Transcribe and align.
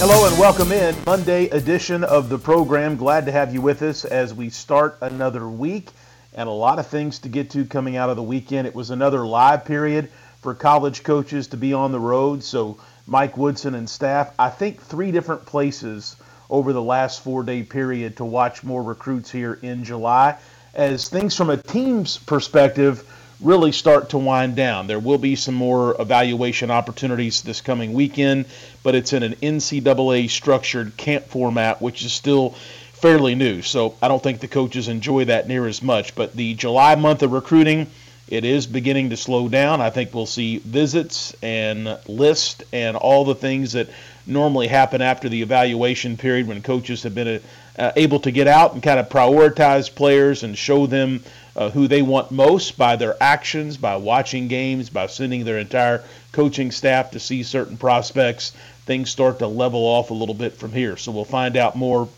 Hello 0.00 0.28
and 0.28 0.38
welcome 0.38 0.70
in 0.70 0.94
Monday 1.06 1.46
edition 1.48 2.04
of 2.04 2.28
the 2.28 2.38
program. 2.38 2.94
Glad 2.94 3.26
to 3.26 3.32
have 3.32 3.52
you 3.52 3.60
with 3.60 3.82
us 3.82 4.04
as 4.04 4.32
we 4.32 4.48
start 4.48 4.96
another 5.00 5.48
week 5.48 5.88
and 6.34 6.48
a 6.48 6.52
lot 6.52 6.78
of 6.78 6.86
things 6.86 7.18
to 7.18 7.28
get 7.28 7.50
to 7.50 7.64
coming 7.64 7.96
out 7.96 8.08
of 8.08 8.14
the 8.14 8.22
weekend. 8.22 8.68
It 8.68 8.76
was 8.76 8.90
another 8.90 9.26
live 9.26 9.64
period 9.64 10.08
for 10.40 10.54
college 10.54 11.02
coaches 11.02 11.48
to 11.48 11.56
be 11.56 11.72
on 11.72 11.90
the 11.90 11.98
road. 11.98 12.44
So 12.44 12.78
Mike 13.08 13.36
Woodson 13.36 13.74
and 13.74 13.90
staff, 13.90 14.32
I 14.38 14.50
think 14.50 14.80
three 14.80 15.10
different 15.10 15.44
places 15.46 16.14
over 16.48 16.72
the 16.72 16.80
last 16.80 17.24
four 17.24 17.42
day 17.42 17.64
period 17.64 18.18
to 18.18 18.24
watch 18.24 18.62
more 18.62 18.84
recruits 18.84 19.32
here 19.32 19.58
in 19.62 19.82
July. 19.82 20.36
As 20.74 21.08
things 21.08 21.34
from 21.34 21.50
a 21.50 21.56
team's 21.56 22.18
perspective 22.18 23.02
really 23.40 23.72
start 23.72 24.10
to 24.10 24.18
wind 24.18 24.56
down. 24.56 24.86
There 24.86 24.98
will 24.98 25.18
be 25.18 25.36
some 25.36 25.54
more 25.54 26.00
evaluation 26.00 26.70
opportunities 26.70 27.42
this 27.42 27.60
coming 27.60 27.92
weekend, 27.92 28.46
but 28.82 28.94
it's 28.94 29.12
in 29.12 29.22
an 29.22 29.34
NCAA 29.34 30.28
structured 30.28 30.96
camp 30.96 31.26
format, 31.26 31.80
which 31.80 32.04
is 32.04 32.12
still 32.12 32.54
fairly 32.94 33.34
new. 33.34 33.62
So 33.62 33.94
I 34.02 34.08
don't 34.08 34.22
think 34.22 34.40
the 34.40 34.48
coaches 34.48 34.88
enjoy 34.88 35.26
that 35.26 35.46
near 35.46 35.66
as 35.66 35.82
much. 35.82 36.14
But 36.14 36.34
the 36.34 36.54
July 36.54 36.96
month 36.96 37.22
of 37.22 37.32
recruiting, 37.32 37.86
it 38.26 38.44
is 38.44 38.66
beginning 38.66 39.10
to 39.10 39.16
slow 39.16 39.48
down. 39.48 39.80
I 39.80 39.90
think 39.90 40.12
we'll 40.12 40.26
see 40.26 40.58
visits 40.58 41.34
and 41.42 41.96
list 42.08 42.64
and 42.72 42.96
all 42.96 43.24
the 43.24 43.36
things 43.36 43.72
that 43.72 43.88
normally 44.26 44.66
happen 44.66 45.00
after 45.00 45.28
the 45.28 45.42
evaluation 45.42 46.16
period 46.16 46.46
when 46.46 46.60
coaches 46.60 47.04
have 47.04 47.14
been 47.14 47.40
uh, 47.78 47.92
able 47.96 48.20
to 48.20 48.30
get 48.30 48.48
out 48.48 48.74
and 48.74 48.82
kind 48.82 48.98
of 48.98 49.08
prioritize 49.08 49.94
players 49.94 50.42
and 50.42 50.58
show 50.58 50.86
them 50.86 51.22
uh, 51.58 51.70
who 51.70 51.88
they 51.88 52.02
want 52.02 52.30
most 52.30 52.78
by 52.78 52.94
their 52.94 53.16
actions, 53.20 53.76
by 53.76 53.96
watching 53.96 54.46
games, 54.46 54.88
by 54.88 55.08
sending 55.08 55.44
their 55.44 55.58
entire 55.58 56.04
coaching 56.30 56.70
staff 56.70 57.10
to 57.10 57.18
see 57.18 57.42
certain 57.42 57.76
prospects. 57.76 58.52
Things 58.86 59.10
start 59.10 59.40
to 59.40 59.48
level 59.48 59.80
off 59.80 60.10
a 60.10 60.14
little 60.14 60.36
bit 60.36 60.52
from 60.54 60.70
here. 60.70 60.96
So 60.96 61.10
we'll 61.10 61.24
find 61.24 61.56
out 61.56 61.74
more 61.74 62.08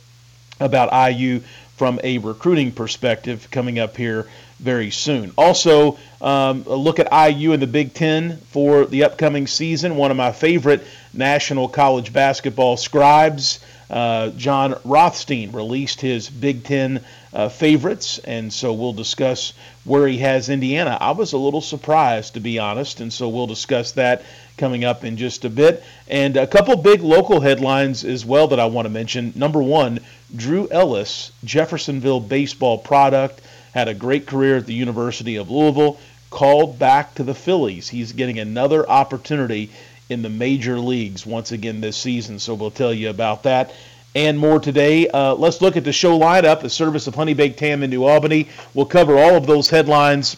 about 0.61 0.93
IU 1.13 1.41
from 1.79 1.99
a 2.05 2.19
recruiting 2.19 2.71
perspective 2.71 3.51
coming 3.51 3.79
up 3.79 3.97
here 3.97 4.27
very 4.59 4.91
soon. 4.91 5.33
Also, 5.39 5.97
um, 6.21 6.65
a 6.67 6.77
look 6.77 6.99
at 6.99 7.09
IU 7.11 7.53
in 7.55 7.61
the 7.61 7.67
Big 7.67 7.95
Ten 7.95 8.37
for 8.51 8.85
the 8.85 9.05
upcoming 9.05 9.47
season. 9.47 9.97
One 9.97 10.11
of 10.11 10.19
my 10.19 10.33
favorite 10.33 10.87
national 11.15 11.69
college 11.69 12.13
basketball 12.13 12.77
scribes, 12.77 13.61
uh, 13.89 14.29
Jon 14.37 14.79
Rothstein, 14.85 15.53
released 15.53 16.03
his 16.03 16.29
Big 16.29 16.63
Ten 16.63 17.01
uh, 17.33 17.49
favorites, 17.49 18.19
and 18.19 18.53
so 18.53 18.73
we'll 18.73 18.93
discuss 18.93 19.53
where 19.85 20.07
he 20.07 20.19
has 20.19 20.49
Indiana. 20.49 20.97
I 21.01 21.13
was 21.13 21.33
a 21.33 21.39
little 21.39 21.61
surprised, 21.61 22.35
to 22.35 22.41
be 22.41 22.59
honest, 22.59 23.01
and 23.01 23.13
so 23.13 23.29
we'll 23.29 23.47
discuss 23.47 23.93
that 23.93 24.23
coming 24.57 24.85
up 24.85 25.05
in 25.05 25.17
just 25.17 25.45
a 25.45 25.51
bit. 25.51 25.83
And 26.09 26.37
a 26.37 26.47
couple 26.47 26.77
big 26.77 27.03
local 27.03 27.41
headlines 27.41 28.05
as 28.05 28.25
well 28.25 28.49
that 28.49 28.61
I 28.61 28.67
want 28.67 28.87
to 28.87 28.91
mention. 28.91 29.33
Number 29.37 29.63
one, 29.63 30.01
Drew 30.35 30.69
Ellis, 30.71 31.31
Jeffersonville 31.45 32.21
baseball 32.21 32.79
product, 32.79 33.41
had 33.73 33.89
a 33.89 33.95
great 33.95 34.27
career 34.27 34.57
at 34.57 34.67
the 34.67 34.75
University 34.75 35.37
of 35.37 35.51
Louisville, 35.51 35.99
called 36.31 36.79
back 36.79 37.15
to 37.15 37.23
the 37.23 37.35
Phillies. 37.35 37.89
He's 37.89 38.13
getting 38.13 38.39
another 38.39 38.89
opportunity 38.89 39.71
in 40.09 40.23
the 40.23 40.29
major 40.29 40.81
leagues 40.81 41.25
once 41.25 41.53
again 41.53 41.81
this 41.81 41.97
season, 41.97 42.41
so 42.41 42.55
we'll 42.55 42.73
tell 42.73 42.93
you 42.93 43.11
about 43.11 43.45
that 43.45 43.73
and 44.15 44.39
more 44.39 44.59
today. 44.59 45.09
Uh, 45.09 45.35
let's 45.35 45.61
look 45.61 45.77
at 45.77 45.85
the 45.85 45.93
show 45.93 46.19
lineup, 46.19 46.61
the 46.61 46.71
service 46.71 47.07
of 47.07 47.15
Honey 47.15 47.35
Baked 47.35 47.61
Ham 47.61 47.83
in 47.83 47.91
New 47.91 48.05
Albany. 48.05 48.49
We'll 48.75 48.87
cover 48.87 49.19
all 49.19 49.37
of 49.37 49.47
those 49.47 49.71
headlines 49.71 50.37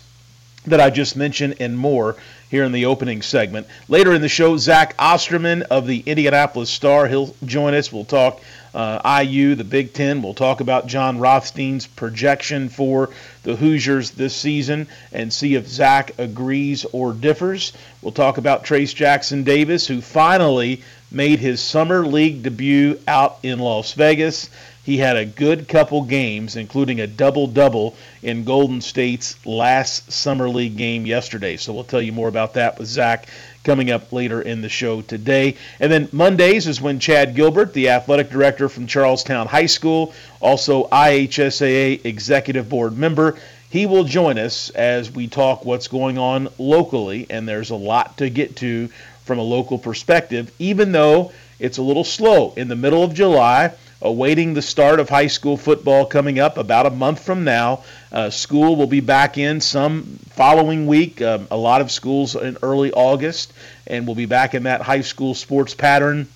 that 0.66 0.80
I 0.80 0.90
just 0.90 1.16
mentioned 1.16 1.56
and 1.60 1.76
more 1.76 2.16
here 2.50 2.64
in 2.64 2.72
the 2.72 2.84
opening 2.84 3.22
segment. 3.22 3.66
Later 3.88 4.12
in 4.12 4.20
the 4.20 4.28
show, 4.28 4.56
Zach 4.58 4.94
Osterman 4.98 5.62
of 5.62 5.86
the 5.86 6.00
Indianapolis 6.00 6.70
Star, 6.70 7.08
he'll 7.08 7.34
join 7.46 7.74
us. 7.74 7.90
We'll 7.90 8.04
talk 8.04 8.40
uh, 8.74 9.22
IU, 9.24 9.54
the 9.54 9.64
Big 9.64 9.94
Ten. 9.94 10.22
We'll 10.22 10.34
talk 10.34 10.60
about 10.60 10.86
Jon 10.86 11.18
Rothstein's 11.18 11.86
projection 11.86 12.68
for 12.68 13.10
the 13.42 13.56
Hoosiers 13.56 14.12
this 14.12 14.36
season 14.36 14.86
and 15.12 15.32
see 15.32 15.54
if 15.54 15.66
Zach 15.66 16.12
agrees 16.18 16.84
or 16.92 17.12
differs. 17.12 17.72
We'll 18.02 18.12
talk 18.12 18.38
about 18.38 18.64
Trayce 18.64 18.94
Jackson 18.94 19.44
Davis, 19.44 19.86
who 19.86 20.00
finally 20.00 20.82
made 21.12 21.38
his 21.38 21.60
summer 21.60 22.06
league 22.06 22.42
debut 22.42 22.98
out 23.06 23.38
in 23.42 23.58
Las 23.58 23.92
Vegas. 23.92 24.48
He 24.84 24.96
had 24.98 25.16
a 25.16 25.24
good 25.24 25.68
couple 25.68 26.02
games, 26.02 26.56
including 26.56 27.00
a 27.00 27.06
double 27.06 27.46
double 27.46 27.94
in 28.22 28.42
Golden 28.42 28.80
State's 28.80 29.36
last 29.46 30.10
summer 30.10 30.48
league 30.48 30.76
game 30.76 31.06
yesterday. 31.06 31.56
So 31.56 31.72
we'll 31.72 31.84
tell 31.84 32.02
you 32.02 32.10
more 32.10 32.28
about 32.28 32.54
that 32.54 32.78
with 32.78 32.88
Zach 32.88 33.28
coming 33.62 33.92
up 33.92 34.12
later 34.12 34.42
in 34.42 34.60
the 34.60 34.68
show 34.68 35.00
today. 35.02 35.56
And 35.78 35.92
then 35.92 36.08
Mondays 36.10 36.66
is 36.66 36.80
when 36.80 36.98
Chad 36.98 37.36
Gilbert, 37.36 37.72
the 37.72 37.90
athletic 37.90 38.30
director 38.30 38.68
from 38.68 38.88
Charlestown 38.88 39.46
High 39.46 39.66
School, 39.66 40.12
also 40.40 40.88
IHSAA 40.88 42.04
executive 42.04 42.68
board 42.68 42.98
member, 42.98 43.36
he 43.70 43.86
will 43.86 44.04
join 44.04 44.36
us 44.36 44.68
as 44.70 45.10
we 45.10 45.28
talk 45.28 45.64
what's 45.64 45.88
going 45.88 46.18
on 46.18 46.48
locally. 46.58 47.26
And 47.30 47.48
there's 47.48 47.70
a 47.70 47.76
lot 47.76 48.18
to 48.18 48.28
get 48.28 48.56
to 48.56 48.90
from 49.24 49.38
a 49.38 49.42
local 49.42 49.78
perspective, 49.78 50.52
even 50.58 50.92
though 50.92 51.32
it's 51.58 51.78
a 51.78 51.82
little 51.82 52.04
slow 52.04 52.52
in 52.56 52.68
the 52.68 52.76
middle 52.76 53.02
of 53.02 53.14
July 53.14 53.72
awaiting 54.02 54.52
the 54.54 54.62
start 54.62 55.00
of 55.00 55.08
high 55.08 55.28
school 55.28 55.56
football 55.56 56.04
coming 56.04 56.38
up 56.38 56.58
about 56.58 56.86
a 56.86 56.90
month 56.90 57.24
from 57.24 57.44
now. 57.44 57.82
Uh, 58.10 58.28
school 58.30 58.76
will 58.76 58.86
be 58.86 59.00
back 59.00 59.38
in 59.38 59.60
some 59.60 60.02
following 60.30 60.86
week. 60.86 61.22
Um, 61.22 61.46
a 61.50 61.56
lot 61.56 61.80
of 61.80 61.90
schools 61.90 62.34
in 62.34 62.58
early 62.62 62.92
August, 62.92 63.52
and 63.86 64.06
we'll 64.06 64.16
be 64.16 64.26
back 64.26 64.54
in 64.54 64.64
that 64.64 64.82
high 64.82 65.00
school 65.00 65.34
sports 65.34 65.74
pattern 65.74 66.26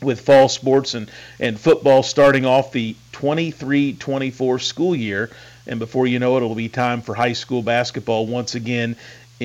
with 0.00 0.22
fall 0.22 0.48
sports 0.48 0.94
and, 0.94 1.10
and 1.38 1.60
football 1.60 2.02
starting 2.02 2.44
off 2.44 2.72
the 2.72 2.96
23 3.12 3.94
24 3.94 4.58
school 4.58 4.96
year. 4.96 5.30
And 5.66 5.78
before 5.78 6.08
you 6.08 6.18
know 6.18 6.34
it, 6.34 6.38
it'll 6.38 6.56
be 6.56 6.68
time 6.68 7.02
for 7.02 7.14
high 7.14 7.34
school 7.34 7.62
basketball 7.62 8.26
once 8.26 8.56
again 8.56 8.96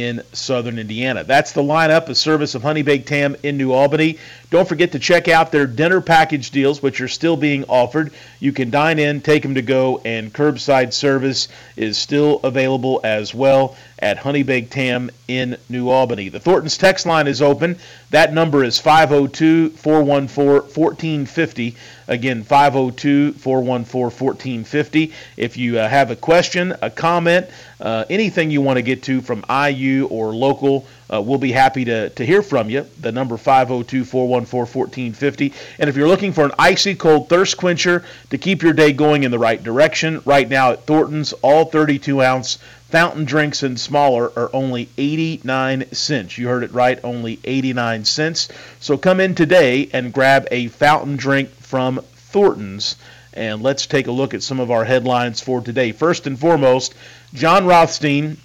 in 0.03 0.21
southern 0.33 0.79
Indiana. 0.79 1.23
That's 1.23 1.51
the 1.51 1.61
lineup, 1.61 2.07
a 2.09 2.15
service 2.15 2.55
of 2.55 2.61
Honey 2.61 2.83
Baked 2.83 3.09
Ham 3.09 3.35
in 3.43 3.57
New 3.57 3.71
Albany. 3.71 4.17
Don't 4.49 4.67
forget 4.67 4.93
to 4.93 4.99
check 4.99 5.27
out 5.27 5.51
their 5.51 5.67
dinner 5.67 5.99
package 5.99 6.51
deals, 6.51 6.81
which 6.81 7.01
are 7.01 7.09
still 7.09 7.35
being 7.35 7.65
offered. 7.65 8.13
You 8.39 8.53
can 8.53 8.69
dine 8.69 8.97
in, 8.97 9.19
take 9.19 9.43
them 9.43 9.55
to 9.55 9.61
go, 9.61 9.99
and 10.05 10.31
curbside 10.31 10.93
service 10.93 11.49
is 11.75 11.97
still 11.97 12.39
available 12.45 13.01
as 13.03 13.35
well 13.35 13.75
at 13.99 14.17
Honey 14.17 14.43
Baked 14.43 14.73
Ham 14.75 15.09
in 15.27 15.57
New 15.67 15.89
Albany. 15.89 16.29
The 16.29 16.39
Thornton's 16.39 16.77
text 16.77 17.05
line 17.05 17.27
is 17.27 17.41
open. 17.41 17.77
That 18.11 18.33
number 18.33 18.63
is 18.63 18.79
502 18.79 19.71
414 19.71 20.69
1450. 20.73 21.75
Again, 22.07 22.43
502 22.43 23.33
414 23.33 24.01
1450. 24.27 25.13
If 25.35 25.57
you 25.57 25.79
uh, 25.79 25.89
have 25.89 26.09
a 26.09 26.15
question, 26.15 26.73
a 26.81 26.89
comment, 26.89 27.47
uh, 27.81 28.05
anything 28.09 28.49
you 28.51 28.61
want 28.61 28.77
to 28.77 28.81
get 28.81 29.03
to 29.03 29.19
from 29.19 29.43
IU 29.49 30.07
or 30.07 30.33
local, 30.33 30.87
uh, 31.11 31.21
we'll 31.21 31.37
be 31.37 31.51
happy 31.51 31.85
to, 31.85 32.09
to 32.09 32.25
hear 32.25 32.41
from 32.41 32.69
you. 32.69 32.85
The 32.99 33.11
number 33.11 33.37
502 33.37 34.03
414 34.03 34.67
1450. 34.67 35.53
And 35.79 35.89
if 35.89 35.95
you're 35.95 36.07
looking 36.07 36.33
for 36.33 36.43
an 36.45 36.51
icy 36.59 36.95
cold 36.95 37.29
thirst 37.29 37.57
quencher 37.57 38.03
to 38.29 38.37
keep 38.37 38.61
your 38.61 38.73
day 38.73 38.91
going 38.91 39.23
in 39.23 39.31
the 39.31 39.39
right 39.39 39.61
direction, 39.61 40.21
right 40.25 40.47
now 40.47 40.71
at 40.71 40.85
Thornton's, 40.85 41.33
all 41.33 41.65
32 41.65 42.21
ounce 42.21 42.59
fountain 42.89 43.25
drinks 43.25 43.63
and 43.63 43.79
smaller 43.79 44.31
are 44.37 44.49
only 44.53 44.89
89 44.97 45.91
cents. 45.91 46.37
You 46.37 46.47
heard 46.47 46.63
it 46.63 46.73
right, 46.73 46.99
only 47.03 47.39
89 47.43 48.05
cents. 48.05 48.49
So 48.79 48.97
come 48.97 49.19
in 49.19 49.35
today 49.35 49.89
and 49.93 50.13
grab 50.13 50.47
a 50.51 50.67
fountain 50.67 51.17
drink 51.17 51.49
from 51.49 52.01
Thornton's 52.15 52.95
And 53.33 53.61
let's 53.61 53.85
take 53.85 54.07
a 54.07 54.11
look 54.11 54.33
at 54.33 54.43
some 54.43 54.59
of 54.59 54.71
our 54.71 54.83
headlines 54.83 55.41
for 55.41 55.61
today. 55.61 55.91
First 55.91 56.27
and 56.27 56.39
foremost, 56.39 56.95
Jon 57.33 57.65
Rothstein. 57.65 58.37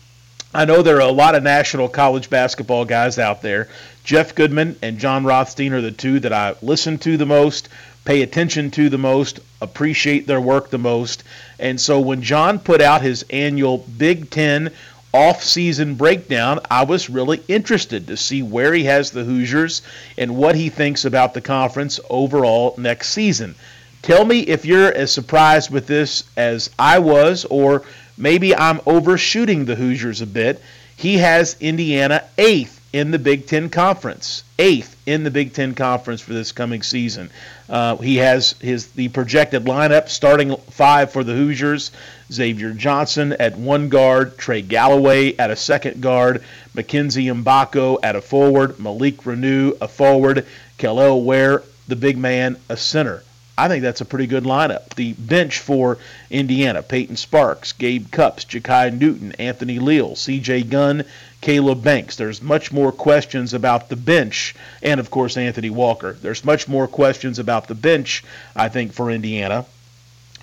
I 0.54 0.66
know 0.66 0.82
there 0.82 0.96
are 0.96 1.00
a 1.00 1.10
lot 1.10 1.34
of 1.34 1.42
national 1.42 1.88
college 1.88 2.28
basketball 2.28 2.84
guys 2.84 3.18
out 3.18 3.40
there. 3.40 3.68
Jeff 4.04 4.34
Goodman 4.34 4.76
and 4.82 4.98
Jon 4.98 5.24
Rothstein 5.24 5.72
are 5.72 5.80
the 5.80 5.90
two 5.90 6.20
that 6.20 6.32
I 6.32 6.56
listen 6.60 6.98
to 6.98 7.16
the 7.16 7.24
most, 7.24 7.70
pay 8.04 8.20
attention 8.20 8.70
to 8.72 8.90
the 8.90 8.98
most, 8.98 9.40
appreciate 9.62 10.26
their 10.26 10.42
work 10.42 10.68
the 10.68 10.76
most. 10.76 11.24
And 11.58 11.80
so 11.80 12.00
when 12.00 12.20
John 12.20 12.58
put 12.58 12.82
out 12.82 13.00
his 13.00 13.24
annual 13.30 13.78
Big 13.78 14.28
Ten 14.28 14.70
off-season 15.14 15.94
breakdown, 15.94 16.60
I 16.70 16.84
was 16.84 17.08
really 17.08 17.40
interested 17.48 18.06
to 18.08 18.16
see 18.18 18.42
where 18.42 18.74
he 18.74 18.84
has 18.84 19.10
the 19.10 19.24
Hoosiers 19.24 19.80
and 20.18 20.36
what 20.36 20.54
he 20.54 20.68
thinks 20.68 21.06
about 21.06 21.32
the 21.32 21.40
conference 21.40 21.98
overall 22.10 22.74
next 22.76 23.08
season. 23.08 23.54
Tell 24.02 24.24
me 24.24 24.40
if 24.40 24.66
you're 24.66 24.92
as 24.92 25.12
surprised 25.12 25.70
with 25.70 25.86
this 25.86 26.24
as 26.36 26.68
I 26.78 26.98
was, 26.98 27.46
or 27.46 27.84
maybe 28.16 28.54
I'm 28.54 28.80
overshooting 28.86 29.64
the 29.64 29.74
Hoosiers 29.74 30.20
a 30.20 30.26
bit. 30.26 30.62
He 30.96 31.18
has 31.18 31.56
Indiana 31.60 32.24
eighth 32.38 32.80
in 32.92 33.10
the 33.10 33.18
Big 33.18 33.46
Ten 33.46 33.70
Conference, 33.70 34.44
eighth 34.58 34.96
in 35.06 35.24
the 35.24 35.30
Big 35.30 35.54
Ten 35.54 35.74
Conference 35.74 36.20
for 36.20 36.32
this 36.32 36.52
coming 36.52 36.82
season. 36.82 37.30
Uh, 37.68 37.96
he 37.96 38.16
has 38.16 38.52
his 38.60 38.88
the 38.88 39.08
projected 39.08 39.64
lineup 39.64 40.08
starting 40.08 40.56
five 40.70 41.10
for 41.10 41.24
the 41.24 41.32
Hoosiers: 41.32 41.90
Xavier 42.30 42.72
Johnson 42.72 43.32
at 43.40 43.56
one 43.56 43.88
guard, 43.88 44.36
Trey 44.36 44.62
Galloway 44.62 45.34
at 45.36 45.50
a 45.50 45.56
second 45.56 46.00
guard, 46.02 46.44
Mackenzie 46.74 47.26
Mgbako 47.26 47.98
at 48.02 48.14
a 48.14 48.20
forward, 48.20 48.78
Malik 48.78 49.22
Reneau 49.22 49.76
a 49.80 49.88
forward, 49.88 50.46
Kel'el 50.78 51.24
Ware 51.24 51.62
the 51.88 51.96
big 51.96 52.16
man 52.16 52.56
a 52.68 52.76
center. 52.76 53.22
I 53.56 53.68
think 53.68 53.82
that's 53.82 54.00
a 54.00 54.06
pretty 54.06 54.26
good 54.26 54.44
lineup. 54.44 54.94
The 54.94 55.12
bench 55.12 55.58
for 55.58 55.98
Indiana: 56.30 56.82
Peyton 56.82 57.16
Sparks, 57.16 57.72
Gabe 57.72 58.10
Cupps, 58.10 58.44
Jakai 58.44 58.98
Newton, 58.98 59.32
Anthony 59.32 59.78
Leal, 59.78 60.16
C.J. 60.16 60.62
Gunn, 60.64 61.04
Caleb 61.42 61.82
Banks. 61.82 62.16
There's 62.16 62.40
much 62.40 62.72
more 62.72 62.92
questions 62.92 63.52
about 63.52 63.88
the 63.88 63.96
bench, 63.96 64.54
and 64.82 64.98
of 64.98 65.10
course 65.10 65.36
Anthony 65.36 65.70
Walker. 65.70 66.14
There's 66.14 66.44
much 66.44 66.66
more 66.66 66.88
questions 66.88 67.38
about 67.38 67.68
the 67.68 67.74
bench, 67.74 68.24
I 68.56 68.68
think, 68.68 68.92
for 68.92 69.10
Indiana 69.10 69.66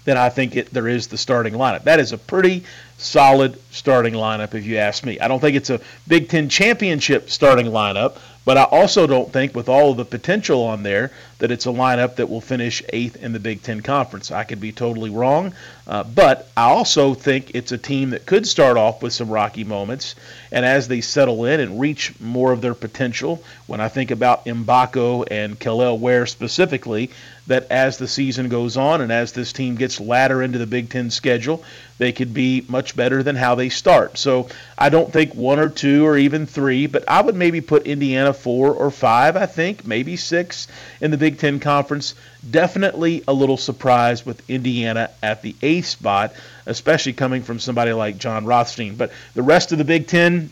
than 0.06 0.18
I 0.18 0.30
think 0.30 0.56
it, 0.56 0.74
there 0.74 0.88
is 0.88 1.08
the 1.08 1.18
starting 1.18 1.54
lineup. 1.54 1.84
That 1.84 2.00
is 2.00 2.14
a 2.14 2.18
pretty 2.18 2.64
solid 2.98 3.60
starting 3.72 4.14
lineup, 4.14 4.54
if 4.54 4.66
you 4.66 4.78
ask 4.78 5.06
me. 5.06 5.20
I 5.20 5.28
don't 5.28 5.40
think 5.40 5.56
it's 5.56 5.70
a 5.70 5.82
Big 6.08 6.30
Ten 6.30 6.50
championship 6.50 7.30
starting 7.30 7.68
lineup, 7.68 8.18
but 8.46 8.58
I 8.58 8.64
also 8.64 9.08
don't 9.08 9.32
think, 9.32 9.56
with 9.56 9.70
all 9.70 9.92
of 9.92 9.98
the 9.98 10.06
potential 10.06 10.64
on 10.64 10.84
there, 10.84 11.12
that 11.40 11.52
it's 11.52 11.66
a 11.66 11.70
lineup 11.70 12.18
that 12.18 12.30
will 12.30 12.42
finish 12.42 12.84
eighth 12.90 13.16
in 13.16 13.34
the 13.34 13.40
Big 13.40 13.64
Ten 13.64 13.82
Conference. 13.82 14.32
I 14.32 14.44
could 14.44 14.62
be 14.62 14.72
totally 14.72 15.10
wrong, 15.10 15.54
uh, 15.88 16.04
but 16.04 16.50
I 16.56 16.70
also 16.70 17.14
think 17.14 17.52
it's 17.56 17.72
a 17.72 17.78
team 17.78 18.12
that 18.12 18.26
could 18.26 18.48
start 18.48 18.78
off 18.78 19.02
with 19.02 19.14
some 19.14 19.30
rocky 19.30 19.64
moments, 19.64 20.16
and 20.52 20.66
as 20.66 20.88
they 20.88 21.02
settle 21.02 21.46
in 21.46 21.60
and 21.60 21.80
reach 21.80 22.14
more 22.20 22.52
of 22.52 22.62
their 22.62 22.76
potential, 22.76 23.44
when 23.68 23.80
I 23.82 23.88
think 23.88 24.12
about 24.12 24.46
Mgbako 24.46 25.28
and 25.32 25.60
Kel'el 25.60 26.00
Ware 26.00 26.26
specifically, 26.26 27.10
that 27.48 27.66
as 27.72 27.98
the 27.98 28.08
season 28.08 28.48
goes 28.48 28.78
on 28.78 29.02
and 29.02 29.12
as 29.12 29.32
this 29.32 29.52
team 29.52 29.76
gets 29.76 30.00
ladder 30.00 30.44
into 30.44 30.60
the 30.60 30.68
Big 30.68 30.90
Ten 30.90 31.10
schedule, 31.10 31.64
they 31.98 32.12
could 32.12 32.34
be 32.34 32.64
much 32.70 32.96
better 32.96 33.24
than 33.24 33.36
how 33.36 33.56
they 33.56 33.70
start. 33.70 34.18
So 34.18 34.48
I 34.78 34.90
don't 34.90 35.12
think 35.12 35.34
one 35.34 35.60
or 35.60 35.68
two 35.68 36.06
or 36.06 36.18
even 36.18 36.46
three, 36.46 36.86
but 36.88 37.04
I 37.08 37.22
would 37.22 37.36
maybe 37.36 37.60
put 37.60 37.88
Indiana 37.88 38.34
four 38.34 38.74
or 38.74 38.92
five, 38.92 39.36
I 39.36 39.48
think, 39.48 39.86
maybe 39.86 40.16
six 40.16 40.68
in 41.02 41.12
the 41.12 41.18
Big 41.18 41.29
Ten 41.38 41.60
Conference. 41.60 42.16
Definitely 42.50 43.24
a 43.28 43.34
little 43.34 43.58
surprised 43.58 44.26
with 44.26 44.50
Indiana 44.50 45.10
at 45.22 45.42
the 45.42 45.56
eighth 45.62 45.88
spot, 45.88 46.34
especially 46.66 47.14
coming 47.14 47.44
from 47.44 47.60
somebody 47.60 47.94
like 47.94 48.18
Jon 48.18 48.46
Rothstein. 48.46 48.96
But 48.96 49.12
the 49.36 49.44
rest 49.44 49.72
of 49.72 49.78
the 49.78 49.84
Big 49.84 50.08
Ten, 50.08 50.50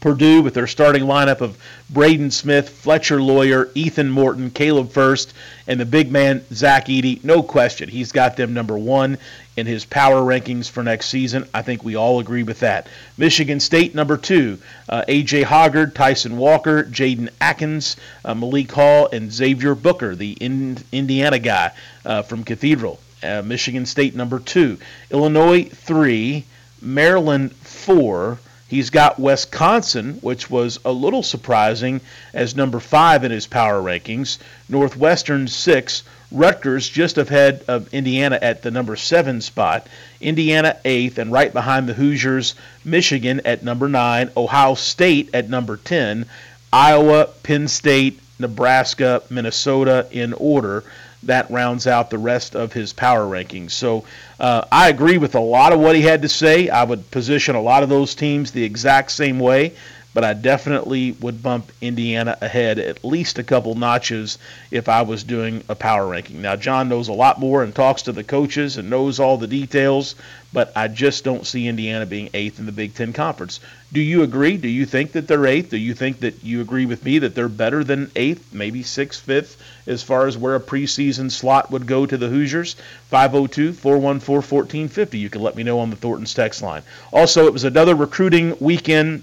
Purdue 0.00 0.42
with 0.42 0.54
their 0.54 0.66
starting 0.66 1.04
lineup 1.04 1.40
of 1.40 1.58
Braden 1.90 2.30
Smith, 2.30 2.68
Fletcher 2.68 3.20
Loyer, 3.20 3.70
Ethan 3.74 4.10
Morton, 4.10 4.50
Caleb 4.50 4.90
Furst, 4.90 5.34
and 5.66 5.78
the 5.78 5.84
big 5.84 6.10
man 6.10 6.42
Zach 6.52 6.86
Edey. 6.86 7.22
No 7.22 7.42
question, 7.42 7.88
he's 7.88 8.12
got 8.12 8.36
them 8.36 8.54
number 8.54 8.78
one 8.78 9.18
in 9.56 9.66
his 9.66 9.84
power 9.84 10.22
rankings 10.22 10.70
for 10.70 10.82
next 10.82 11.08
season. 11.08 11.46
I 11.52 11.62
think 11.62 11.84
we 11.84 11.96
all 11.96 12.18
agree 12.20 12.42
with 12.42 12.60
that. 12.60 12.86
Michigan 13.18 13.60
State 13.60 13.94
number 13.94 14.16
two, 14.16 14.58
uh, 14.88 15.04
A.J. 15.06 15.42
Hoggard, 15.42 15.94
Tyson 15.94 16.38
Walker, 16.38 16.84
Jaden 16.84 17.28
Akins, 17.40 17.96
uh, 18.24 18.34
Malik 18.34 18.72
Hall, 18.72 19.08
and 19.12 19.30
Xavier 19.30 19.74
Booker, 19.74 20.14
the 20.14 20.32
in- 20.32 20.78
Indiana 20.92 21.38
guy 21.38 21.72
uh, 22.06 22.22
from 22.22 22.44
Cathedral. 22.44 22.98
Uh, 23.22 23.42
Michigan 23.44 23.84
State 23.84 24.16
number 24.16 24.38
two, 24.38 24.78
Illinois 25.10 25.64
three, 25.64 26.44
Maryland 26.80 27.52
four. 27.56 28.38
He's 28.70 28.90
got 28.90 29.18
Wisconsin, 29.18 30.14
which 30.22 30.48
was 30.48 30.78
a 30.84 30.92
little 30.92 31.24
surprising, 31.24 32.00
as 32.32 32.54
number 32.54 32.78
five 32.78 33.24
in 33.24 33.32
his 33.32 33.48
power 33.48 33.82
rankings. 33.82 34.38
Northwestern 34.68 35.48
six. 35.48 36.04
Rutgers 36.30 36.88
just 36.88 37.18
ahead 37.18 37.64
of 37.66 37.92
Indiana 37.92 38.38
at 38.40 38.62
the 38.62 38.70
number 38.70 38.94
seven 38.94 39.40
spot. 39.40 39.88
Indiana 40.20 40.76
eighth, 40.84 41.18
and 41.18 41.32
right 41.32 41.52
behind 41.52 41.88
the 41.88 41.94
Hoosiers, 41.94 42.54
Michigan 42.84 43.40
at 43.44 43.64
number 43.64 43.88
nine. 43.88 44.30
Ohio 44.36 44.74
State 44.74 45.30
at 45.34 45.50
number 45.50 45.76
ten. 45.76 46.26
Iowa, 46.72 47.26
Penn 47.42 47.66
State, 47.66 48.20
Nebraska, 48.38 49.24
Minnesota 49.28 50.06
in 50.12 50.32
order 50.34 50.84
that 51.24 51.50
rounds 51.50 51.86
out 51.86 52.10
the 52.10 52.18
rest 52.18 52.56
of 52.56 52.72
his 52.72 52.92
power 52.92 53.24
rankings. 53.24 53.72
So 53.72 54.04
uh, 54.38 54.64
I 54.72 54.88
agree 54.88 55.18
with 55.18 55.34
a 55.34 55.40
lot 55.40 55.72
of 55.72 55.80
what 55.80 55.94
he 55.94 56.02
had 56.02 56.22
to 56.22 56.28
say. 56.28 56.68
I 56.68 56.84
would 56.84 57.10
position 57.10 57.56
a 57.56 57.60
lot 57.60 57.82
of 57.82 57.88
those 57.88 58.14
teams 58.14 58.52
the 58.52 58.64
exact 58.64 59.12
same 59.12 59.38
way, 59.38 59.74
but 60.12 60.24
I 60.24 60.32
definitely 60.32 61.12
would 61.12 61.42
bump 61.42 61.70
Indiana 61.80 62.36
ahead 62.40 62.78
at 62.78 63.04
least 63.04 63.38
a 63.38 63.44
couple 63.44 63.74
notches 63.76 64.38
if 64.70 64.88
I 64.88 65.02
was 65.02 65.22
doing 65.22 65.62
a 65.68 65.74
power 65.76 66.06
ranking. 66.06 66.42
Now, 66.42 66.56
John 66.56 66.88
knows 66.88 67.08
a 67.08 67.12
lot 67.12 67.38
more 67.38 67.62
and 67.62 67.74
talks 67.74 68.02
to 68.02 68.12
the 68.12 68.24
coaches 68.24 68.76
and 68.76 68.90
knows 68.90 69.20
all 69.20 69.36
the 69.36 69.46
details, 69.46 70.16
but 70.52 70.72
I 70.74 70.88
just 70.88 71.22
don't 71.22 71.46
see 71.46 71.68
Indiana 71.68 72.06
being 72.06 72.28
eighth 72.34 72.58
in 72.58 72.66
the 72.66 72.72
Big 72.72 72.94
Ten 72.94 73.12
Conference. 73.12 73.60
Do 73.92 74.00
you 74.00 74.24
agree? 74.24 74.56
Do 74.56 74.68
you 74.68 74.84
think 74.84 75.12
that 75.12 75.28
they're 75.28 75.46
eighth? 75.46 75.70
Do 75.70 75.76
you 75.76 75.94
think 75.94 76.20
that 76.20 76.42
you 76.42 76.60
agree 76.60 76.86
with 76.86 77.04
me 77.04 77.20
that 77.20 77.36
they're 77.36 77.48
better 77.48 77.84
than 77.84 78.10
eighth, 78.16 78.52
maybe 78.52 78.82
sixth, 78.82 79.22
fifth, 79.22 79.62
as 79.86 80.02
far 80.02 80.26
as 80.26 80.36
where 80.36 80.56
a 80.56 80.60
preseason 80.60 81.30
slot 81.30 81.70
would 81.70 81.86
go 81.86 82.04
to 82.04 82.16
the 82.16 82.28
Hoosiers? 82.28 82.74
502 83.10 83.72
414 83.74 84.34
1450. 84.34 85.18
You 85.18 85.30
can 85.30 85.42
let 85.42 85.54
me 85.54 85.62
know 85.62 85.78
on 85.78 85.90
the 85.90 85.96
Thornton's 85.96 86.34
text 86.34 86.62
line. 86.62 86.82
Also, 87.12 87.46
it 87.46 87.52
was 87.52 87.64
another 87.64 87.94
recruiting 87.94 88.56
weekend 88.58 89.22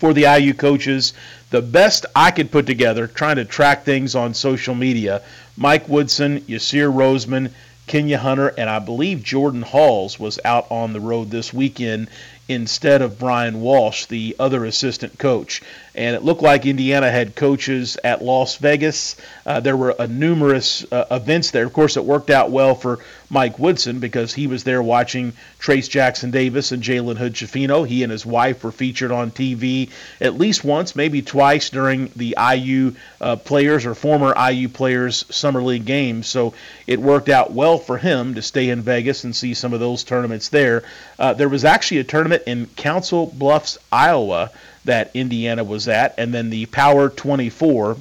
for 0.00 0.12
the 0.12 0.22
IU 0.22 0.54
coaches. 0.54 1.12
The 1.50 1.62
best 1.62 2.06
I 2.16 2.32
could 2.32 2.50
put 2.50 2.66
together, 2.66 3.06
trying 3.06 3.36
to 3.36 3.44
track 3.44 3.84
things 3.84 4.14
on 4.16 4.34
social 4.34 4.74
media, 4.74 5.22
Mike 5.56 5.88
Woodson, 5.88 6.40
Yasir 6.42 6.92
Rosemond, 6.92 7.50
Kenya 7.86 8.18
Hunter, 8.18 8.54
and 8.56 8.70
I 8.70 8.78
believe 8.78 9.22
Jordan 9.22 9.62
Hulls 9.62 10.18
was 10.18 10.38
out 10.44 10.66
on 10.70 10.92
the 10.92 11.00
road 11.00 11.30
this 11.30 11.52
weekend 11.52 12.08
instead 12.48 13.02
of 13.02 13.18
Brian 13.18 13.60
Walsh, 13.60 14.06
the 14.06 14.36
other 14.38 14.64
assistant 14.64 15.18
coach. 15.18 15.60
And 15.94 16.16
it 16.16 16.22
looked 16.22 16.42
like 16.42 16.66
Indiana 16.66 17.10
had 17.10 17.34
coaches 17.34 17.96
at 18.02 18.22
Las 18.22 18.56
Vegas. 18.56 19.16
Uh, 19.44 19.60
there 19.60 19.76
were 19.76 20.00
uh, 20.00 20.06
numerous 20.06 20.84
uh, 20.92 21.06
events 21.10 21.50
there. 21.50 21.66
Of 21.66 21.72
course, 21.72 21.96
it 21.96 22.04
worked 22.04 22.30
out 22.30 22.50
well 22.50 22.74
for 22.74 23.00
Mike 23.30 23.60
Woodson 23.60 24.00
because 24.00 24.34
he 24.34 24.48
was 24.48 24.64
there 24.64 24.82
watching 24.82 25.32
Trayce 25.60 25.88
Jackson 25.88 26.32
Davis 26.32 26.72
and 26.72 26.82
Jalen 26.82 27.16
Hood 27.16 27.34
Schifino. 27.34 27.86
He 27.86 28.02
and 28.02 28.10
his 28.10 28.26
wife 28.26 28.64
were 28.64 28.72
featured 28.72 29.12
on 29.12 29.30
TV 29.30 29.90
at 30.20 30.36
least 30.36 30.64
once, 30.64 30.96
maybe 30.96 31.22
twice 31.22 31.70
during 31.70 32.10
the 32.16 32.36
IU 32.36 32.94
uh, 33.20 33.36
players 33.36 33.86
or 33.86 33.94
former 33.94 34.34
IU 34.36 34.68
players' 34.68 35.24
summer 35.30 35.62
league 35.62 35.84
games. 35.84 36.26
So 36.26 36.54
it 36.88 36.98
worked 36.98 37.28
out 37.28 37.52
well 37.52 37.78
for 37.78 37.98
him 37.98 38.34
to 38.34 38.42
stay 38.42 38.68
in 38.68 38.82
Vegas 38.82 39.22
and 39.22 39.34
see 39.34 39.54
some 39.54 39.72
of 39.72 39.80
those 39.80 40.02
tournaments 40.02 40.48
there. 40.48 40.82
Uh, 41.18 41.32
there 41.32 41.48
was 41.48 41.64
actually 41.64 41.98
a 41.98 42.04
tournament 42.04 42.42
in 42.46 42.66
Council 42.66 43.26
Bluffs, 43.26 43.78
Iowa, 43.92 44.50
that 44.84 45.10
Indiana 45.14 45.62
was 45.62 45.88
at, 45.88 46.14
and 46.18 46.32
then 46.32 46.50
the 46.50 46.66
Power 46.66 47.08
24 47.08 47.96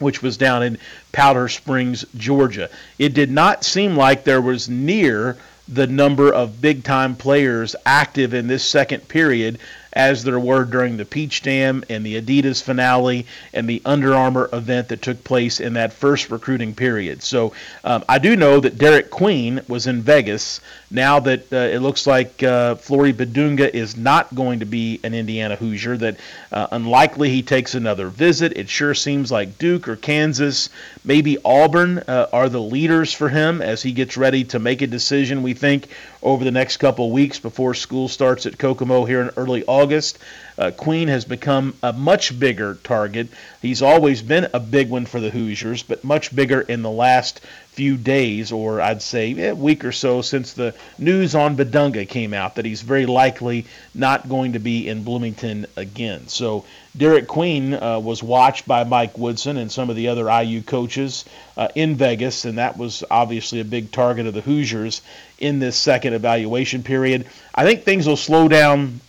which 0.00 0.22
was 0.22 0.36
down 0.36 0.64
in 0.64 0.78
Powder 1.12 1.48
Springs, 1.48 2.04
Georgia. 2.16 2.68
It 2.98 3.14
did 3.14 3.30
not 3.30 3.64
seem 3.64 3.96
like 3.96 4.24
there 4.24 4.42
was 4.42 4.68
near 4.68 5.36
the 5.68 5.86
number 5.86 6.32
of 6.34 6.60
big 6.60 6.82
time 6.82 7.14
players 7.14 7.76
active 7.86 8.34
in 8.34 8.48
this 8.48 8.64
second 8.64 9.06
period 9.06 9.58
as 9.92 10.24
there 10.24 10.38
were 10.38 10.64
during 10.64 10.96
the 10.96 11.04
Peach 11.04 11.42
Jam 11.42 11.84
and 11.88 12.04
the 12.04 12.20
Adidas 12.20 12.62
finale 12.62 13.26
and 13.52 13.68
the 13.68 13.82
Under 13.84 14.14
Armour 14.14 14.48
event 14.52 14.88
that 14.88 15.02
took 15.02 15.22
place 15.24 15.60
in 15.60 15.74
that 15.74 15.92
first 15.92 16.30
recruiting 16.30 16.74
period. 16.74 17.22
So 17.22 17.52
um, 17.84 18.04
I 18.08 18.18
do 18.18 18.36
know 18.36 18.60
that 18.60 18.78
Derik 18.78 19.10
Queen 19.10 19.60
was 19.68 19.86
in 19.86 20.02
Vegas. 20.02 20.60
Now 20.92 21.20
that 21.20 21.52
uh, 21.52 21.56
it 21.56 21.78
looks 21.78 22.04
like 22.04 22.42
uh, 22.42 22.74
Flory 22.74 23.12
Bidunga 23.12 23.72
is 23.72 23.96
not 23.96 24.34
going 24.34 24.58
to 24.58 24.66
be 24.66 24.98
an 25.04 25.14
Indiana 25.14 25.54
Hoosier, 25.54 25.96
that 25.98 26.16
uh, 26.50 26.66
unlikely 26.72 27.30
he 27.30 27.42
takes 27.42 27.76
another 27.76 28.08
visit. 28.08 28.56
It 28.56 28.68
sure 28.68 28.92
seems 28.94 29.30
like 29.30 29.56
Duke 29.56 29.86
or 29.86 29.94
Kansas, 29.94 30.68
maybe 31.04 31.38
Auburn 31.44 31.98
uh, 31.98 32.26
are 32.32 32.48
the 32.48 32.60
leaders 32.60 33.12
for 33.12 33.28
him 33.28 33.62
as 33.62 33.82
he 33.82 33.92
gets 33.92 34.16
ready 34.16 34.42
to 34.44 34.58
make 34.58 34.82
a 34.82 34.88
decision, 34.88 35.44
we 35.44 35.54
think, 35.54 35.86
over 36.24 36.42
the 36.42 36.50
next 36.50 36.78
couple 36.78 37.12
weeks 37.12 37.38
before 37.38 37.74
school 37.74 38.08
starts 38.08 38.46
at 38.46 38.58
Kokomo 38.58 39.04
here 39.04 39.22
in 39.22 39.30
early 39.36 39.64
August. 39.66 40.18
Uh, 40.60 40.70
Queen 40.70 41.08
has 41.08 41.24
become 41.24 41.74
a 41.82 41.90
much 41.90 42.38
bigger 42.38 42.74
target. 42.84 43.28
He's 43.62 43.80
always 43.80 44.20
been 44.20 44.46
a 44.52 44.60
big 44.60 44.90
one 44.90 45.06
for 45.06 45.18
the 45.18 45.30
Hoosiers, 45.30 45.82
but 45.82 46.04
much 46.04 46.36
bigger 46.36 46.60
in 46.60 46.82
the 46.82 46.90
last 46.90 47.40
few 47.72 47.96
days, 47.96 48.52
or 48.52 48.78
I'd 48.78 49.00
say 49.00 49.48
a 49.48 49.54
week 49.54 49.86
or 49.86 49.92
so, 49.92 50.20
since 50.20 50.52
the 50.52 50.74
news 50.98 51.34
on 51.34 51.56
Bidunga 51.56 52.06
came 52.06 52.34
out 52.34 52.56
that 52.56 52.66
he's 52.66 52.82
very 52.82 53.06
likely 53.06 53.64
not 53.94 54.28
going 54.28 54.52
to 54.52 54.58
be 54.58 54.86
in 54.86 55.02
Bloomington 55.02 55.64
again. 55.76 56.28
So 56.28 56.66
Derik 56.94 57.26
Queen 57.26 57.72
uh, 57.72 57.98
was 57.98 58.22
watched 58.22 58.68
by 58.68 58.84
Mike 58.84 59.16
Woodson 59.16 59.56
and 59.56 59.72
some 59.72 59.88
of 59.88 59.96
the 59.96 60.08
other 60.08 60.28
IU 60.28 60.60
coaches 60.60 61.24
uh, 61.56 61.68
in 61.74 61.94
Vegas, 61.94 62.44
and 62.44 62.58
that 62.58 62.76
was 62.76 63.02
obviously 63.10 63.60
a 63.60 63.64
big 63.64 63.92
target 63.92 64.26
of 64.26 64.34
the 64.34 64.42
Hoosiers 64.42 65.00
in 65.38 65.58
this 65.58 65.76
second 65.76 66.12
evaluation 66.12 66.82
period. 66.82 67.24
I 67.54 67.64
think 67.64 67.84
things 67.84 68.06
will 68.06 68.18
slow 68.18 68.46
down 68.46 69.00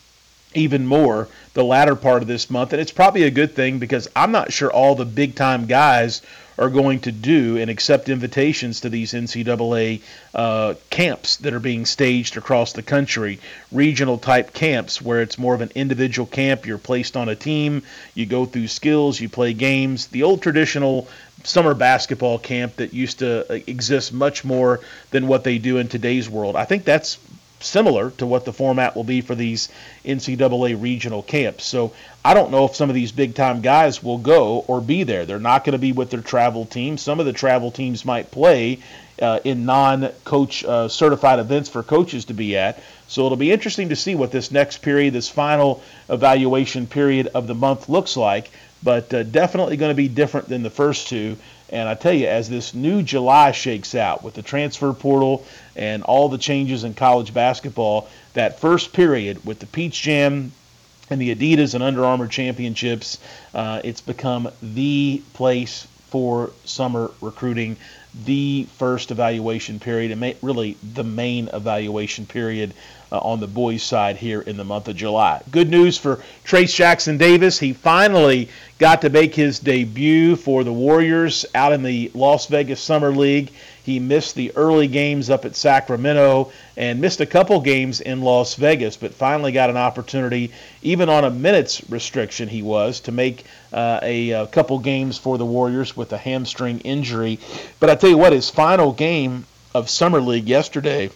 even 0.53 0.86
more 0.86 1.27
the 1.53 1.63
latter 1.63 1.96
part 1.96 2.22
of 2.22 2.27
this 2.27 2.50
month. 2.50 2.74
And 2.74 2.81
it's 2.81 2.91
probably 2.91 3.24
a 3.24 3.31
good 3.31 3.55
thing 3.55 3.79
because 3.79 4.08
I'm 4.15 4.31
not 4.31 4.53
sure 4.53 4.72
all 4.72 4.96
the 4.96 5.05
big 5.05 5.36
time 5.36 5.65
guys 5.65 6.22
are 6.58 6.70
going 6.70 7.00
to 7.00 7.12
do 7.12 7.58
and 7.58 7.72
accept 7.72 8.08
invitations 8.08 8.81
to 8.81 8.89
these 8.89 9.13
NCAA 9.13 10.01
uh, 10.36 10.75
camps 10.89 11.38
that 11.38 11.53
are 11.53 11.60
being 11.60 11.86
staged 11.86 12.38
across 12.38 12.74
the 12.74 12.84
country, 12.84 13.39
regional 13.72 14.17
type 14.17 14.53
camps 14.53 15.01
where 15.01 15.22
it's 15.22 15.39
more 15.39 15.55
of 15.55 15.62
an 15.62 15.72
individual 15.74 16.27
camp. 16.27 16.65
You're 16.65 16.77
placed 16.77 17.17
on 17.17 17.29
a 17.29 17.36
team, 17.36 17.84
you 18.13 18.25
go 18.25 18.46
through 18.46 18.67
skills, 18.67 19.20
you 19.20 19.27
play 19.27 19.53
games. 19.53 20.08
The 20.08 20.24
old 20.24 20.41
traditional 20.43 21.08
summer 21.43 21.74
basketball 21.74 22.38
camp 22.38 22.75
that 22.75 22.93
used 22.93 23.20
to 23.20 23.51
uh, 23.51 23.60
exist 23.65 24.13
much 24.13 24.46
more 24.46 24.81
than 25.10 25.27
what 25.27 25.43
they 25.43 25.58
do 25.58 25.77
in 25.77 25.88
today's 25.88 26.29
world. 26.29 26.55
I 26.55 26.65
think 26.65 26.84
that's 26.84 27.17
similar 27.61 28.11
to 28.11 28.25
what 28.25 28.45
the 28.45 28.53
format 28.53 28.95
will 28.95 29.03
be 29.03 29.21
for 29.21 29.35
these 29.35 29.69
NCAA 30.05 30.81
regional 30.81 31.23
camps. 31.23 31.65
So 31.65 31.93
I 32.23 32.33
don't 32.33 32.51
know 32.51 32.65
if 32.65 32.75
some 32.75 32.89
of 32.89 32.95
these 32.95 33.11
big 33.11 33.35
time 33.35 33.61
guys 33.61 34.03
will 34.03 34.17
go 34.17 34.59
or 34.67 34.81
be 34.81 35.03
there. 35.03 35.25
They're 35.25 35.39
not 35.39 35.63
going 35.63 35.73
to 35.73 35.79
be 35.79 35.91
with 35.91 36.09
their 36.09 36.21
travel 36.21 36.65
team. 36.65 36.97
Some 36.97 37.19
of 37.19 37.25
the 37.25 37.33
travel 37.33 37.71
teams 37.71 38.05
might 38.05 38.31
play 38.31 38.79
uh, 39.21 39.39
in 39.43 39.65
non 39.65 40.09
coach 40.25 40.63
uh, 40.65 40.87
certified 40.87 41.39
events 41.39 41.69
for 41.69 41.83
coaches 41.83 42.25
to 42.25 42.33
be 42.33 42.57
at. 42.57 42.81
So 43.07 43.25
it'll 43.25 43.37
be 43.37 43.51
interesting 43.51 43.89
to 43.89 43.95
see 43.95 44.15
what 44.15 44.31
this 44.31 44.51
next 44.51 44.81
period, 44.81 45.13
this 45.13 45.29
final 45.29 45.81
evaluation 46.09 46.87
period 46.87 47.27
of 47.27 47.47
the 47.47 47.55
month 47.55 47.89
looks 47.89 48.17
like. 48.17 48.49
But 48.83 49.13
uh, 49.13 49.23
definitely 49.23 49.77
going 49.77 49.91
to 49.91 49.95
be 49.95 50.07
different 50.07 50.49
than 50.49 50.63
the 50.63 50.71
first 50.71 51.07
two. 51.07 51.37
And 51.71 51.87
I 51.87 51.95
tell 51.95 52.13
you, 52.13 52.27
as 52.27 52.49
this 52.49 52.73
new 52.73 53.01
July 53.01 53.51
shakes 53.51 53.95
out 53.95 54.23
with 54.23 54.33
the 54.33 54.41
transfer 54.41 54.91
portal 54.93 55.45
and 55.75 56.03
all 56.03 56.27
the 56.27 56.37
changes 56.37 56.83
in 56.83 56.93
college 56.93 57.33
basketball, 57.33 58.09
that 58.33 58.59
first 58.59 58.91
period 58.91 59.45
with 59.45 59.59
the 59.59 59.65
Peach 59.65 60.01
Jam 60.01 60.51
and 61.09 61.21
the 61.21 61.33
Adidas 61.33 61.73
and 61.73 61.83
Under 61.83 62.05
Armour 62.05 62.27
championships, 62.27 63.19
uh, 63.53 63.81
it's 63.83 64.01
become 64.01 64.49
the 64.61 65.21
place 65.33 65.87
for 66.09 66.51
summer 66.65 67.09
recruiting, 67.21 67.77
the 68.25 68.67
first 68.77 69.11
evaluation 69.11 69.79
period, 69.79 70.11
and 70.11 70.35
really 70.41 70.77
the 70.93 71.05
main 71.05 71.47
evaluation 71.53 72.25
period 72.25 72.73
uh, 73.11 73.17
on 73.19 73.39
the 73.39 73.47
boys' 73.47 73.83
side 73.83 74.15
here 74.15 74.41
in 74.41 74.57
the 74.57 74.63
month 74.63 74.87
of 74.87 74.95
July. 74.95 75.41
Good 75.51 75.69
news 75.69 75.97
for 75.97 76.21
Trayce 76.45 76.73
Jackson 76.73 77.17
Davis. 77.17 77.59
He 77.59 77.73
finally 77.73 78.49
got 78.79 79.01
to 79.01 79.09
make 79.09 79.35
his 79.35 79.59
debut 79.59 80.35
for 80.35 80.63
the 80.63 80.73
Warriors 80.73 81.45
out 81.53 81.73
in 81.73 81.83
the 81.83 82.09
Las 82.13 82.47
Vegas 82.47 82.79
Summer 82.79 83.11
League. 83.11 83.51
He 83.83 83.99
missed 83.99 84.35
the 84.35 84.51
early 84.55 84.87
games 84.87 85.29
up 85.29 85.43
at 85.43 85.55
Sacramento 85.55 86.51
and 86.77 87.01
missed 87.01 87.19
a 87.19 87.25
couple 87.25 87.59
games 87.61 87.99
in 87.99 88.21
Las 88.21 88.53
Vegas, 88.55 88.95
but 88.95 89.13
finally 89.13 89.51
got 89.51 89.71
an 89.71 89.77
opportunity, 89.77 90.51
even 90.83 91.09
on 91.09 91.25
a 91.25 91.31
minutes 91.31 91.81
restriction, 91.89 92.47
he 92.47 92.61
was, 92.61 92.99
to 93.01 93.11
make 93.11 93.43
uh, 93.73 93.99
a, 94.03 94.29
a 94.31 94.47
couple 94.47 94.77
games 94.79 95.17
for 95.17 95.37
the 95.37 95.45
Warriors 95.45 95.97
with 95.97 96.13
a 96.13 96.17
hamstring 96.17 96.79
injury. 96.81 97.39
But 97.79 97.89
I 97.89 97.95
tell 97.95 98.09
you 98.09 98.17
what, 98.17 98.33
his 98.33 98.49
final 98.49 98.93
game 98.93 99.45
of 99.73 99.89
Summer 99.89 100.21
League 100.21 100.47
yesterday, 100.47 101.09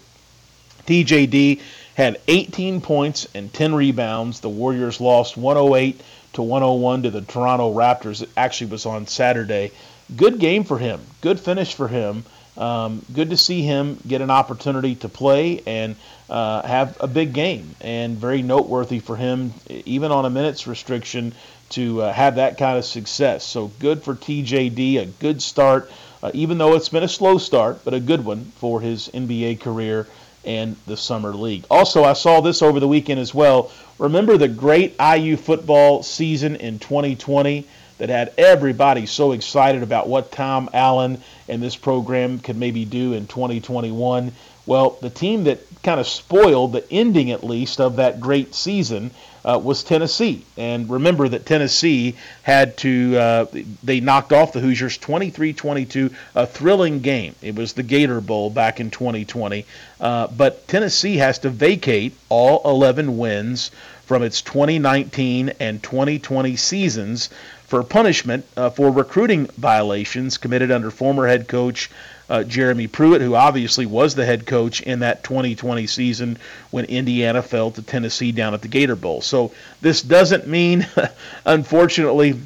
TJD 0.88 1.60
had 1.96 2.20
18 2.28 2.82
points 2.82 3.28
and 3.34 3.52
10 3.52 3.74
rebounds. 3.74 4.42
The 4.42 4.50
Warriors 4.50 5.02
lost 5.02 5.38
108 5.38 6.00
to 6.34 6.42
101 6.42 7.04
to 7.04 7.10
the 7.10 7.22
Toronto 7.22 7.74
Raptors. 7.74 8.22
It 8.22 8.30
actually 8.36 8.72
was 8.72 8.86
on 8.86 9.08
Saturday. 9.08 9.72
Good 10.16 10.40
game 10.40 10.66
for 10.66 10.78
him. 10.78 11.00
Good 11.22 11.40
finish 11.40 11.74
for 11.74 11.88
him. 11.88 12.26
Um, 12.58 13.04
good 13.14 13.32
to 13.32 13.38
see 13.38 13.64
him 13.64 13.98
get 14.08 14.22
an 14.22 14.30
opportunity 14.30 14.96
to 14.96 15.10
play 15.10 15.62
and 15.66 15.96
uh, 16.30 16.66
have 16.66 16.98
a 17.02 17.08
big 17.08 17.34
game, 17.34 17.76
and 17.82 18.18
very 18.18 18.42
noteworthy 18.42 19.00
for 19.00 19.16
him, 19.16 19.54
even 19.70 20.12
on 20.12 20.26
a 20.26 20.30
minutes 20.30 20.66
restriction, 20.66 21.34
to 21.70 22.02
uh, 22.02 22.14
have 22.14 22.36
that 22.36 22.58
kind 22.58 22.78
of 22.78 22.86
success. 22.86 23.44
So 23.44 23.72
good 23.80 24.04
for 24.04 24.16
TJD, 24.16 25.02
a 25.02 25.06
good 25.06 25.42
start, 25.42 25.92
uh, 26.24 26.32
even 26.34 26.58
though 26.58 26.76
it's 26.76 26.90
been 26.90 27.04
a 27.04 27.10
slow 27.10 27.38
start, 27.38 27.84
but 27.84 27.94
a 27.94 28.00
good 28.00 28.24
one 28.24 28.46
for 28.58 28.80
his 28.80 29.10
NBA 29.10 29.60
career 29.60 30.08
and 30.46 30.76
the 30.86 30.98
Summer 30.98 31.34
League. 31.34 31.66
Also, 31.70 32.04
I 32.04 32.14
saw 32.14 32.42
this 32.42 32.62
over 32.62 32.80
the 32.80 32.88
weekend 32.88 33.20
as 33.20 33.34
well. 33.34 33.72
Remember 33.98 34.38
the 34.38 34.48
great 34.48 34.96
IU 35.00 35.38
football 35.38 36.04
season 36.04 36.56
in 36.56 36.80
2020 36.80 37.66
that 37.98 38.10
had 38.10 38.34
everybody 38.38 39.06
so 39.06 39.32
excited 39.32 39.84
about 39.84 40.08
what 40.08 40.32
Tom 40.32 40.70
Allen 40.74 41.22
and 41.48 41.62
this 41.62 41.76
program 41.76 42.40
could 42.40 42.58
maybe 42.58 42.86
do 42.86 43.14
in 43.14 43.28
2021? 43.28 44.32
Well, 44.66 44.98
the 45.02 45.10
team 45.10 45.46
that 45.46 45.60
kind 45.84 46.00
of 46.00 46.08
spoiled 46.08 46.74
the 46.74 46.92
ending, 46.92 47.32
at 47.32 47.44
least, 47.44 47.80
of 47.80 47.98
that 47.98 48.20
great 48.20 48.56
season 48.56 49.12
uh, 49.46 49.60
was 49.64 49.84
Tennessee. 49.84 50.44
And 50.58 50.90
remember 50.90 51.30
that 51.30 51.46
Tennessee 51.46 52.16
had 52.44 52.76
to, 52.78 53.18
uh, 53.18 53.46
they 53.84 54.00
knocked 54.00 54.34
off 54.34 54.54
the 54.54 54.60
Hoosiers 54.60 54.98
23 54.98 55.54
22, 55.54 56.10
a 56.34 56.48
thrilling 56.48 57.00
game. 57.00 57.36
It 57.42 57.56
was 57.56 57.74
the 57.74 57.84
Gator 57.84 58.20
Bowl 58.22 58.50
back 58.50 58.80
in 58.80 58.90
2020. 58.90 59.66
Uh, 60.02 60.28
but 60.28 60.68
Tennessee 60.68 61.18
has 61.18 61.40
to 61.40 61.50
vacate 61.50 62.14
all 62.30 62.62
11 62.66 63.18
wins 63.18 63.72
from 64.06 64.24
its 64.24 64.42
2019 64.42 65.54
and 65.60 65.82
2020 65.82 66.56
seasons 66.56 67.30
for 67.66 67.84
punishment 67.84 68.46
uh, 68.56 68.70
for 68.70 68.92
recruiting 68.92 69.48
violations 69.58 70.38
committed 70.38 70.72
under 70.72 70.92
former 70.92 71.28
head 71.28 71.48
coach 71.48 71.90
uh, 72.30 72.44
Jeremy 72.44 72.88
Pruitt, 72.88 73.22
who 73.22 73.36
obviously 73.36 73.86
was 73.86 74.16
the 74.16 74.26
head 74.26 74.46
coach 74.46 74.82
in 74.82 75.00
that 75.00 75.24
2020 75.24 75.88
season 75.88 76.38
when 76.72 76.86
Indiana 76.86 77.42
fell 77.42 77.72
to 77.72 77.82
Tennessee 77.82 78.32
down 78.32 78.54
at 78.54 78.62
the 78.62 78.68
Gator 78.68 78.96
Bowl. 78.96 79.22
So 79.22 79.52
this 79.82 80.02
doesn't 80.02 80.48
mean, 80.48 80.88
unfortunately, 81.46 82.40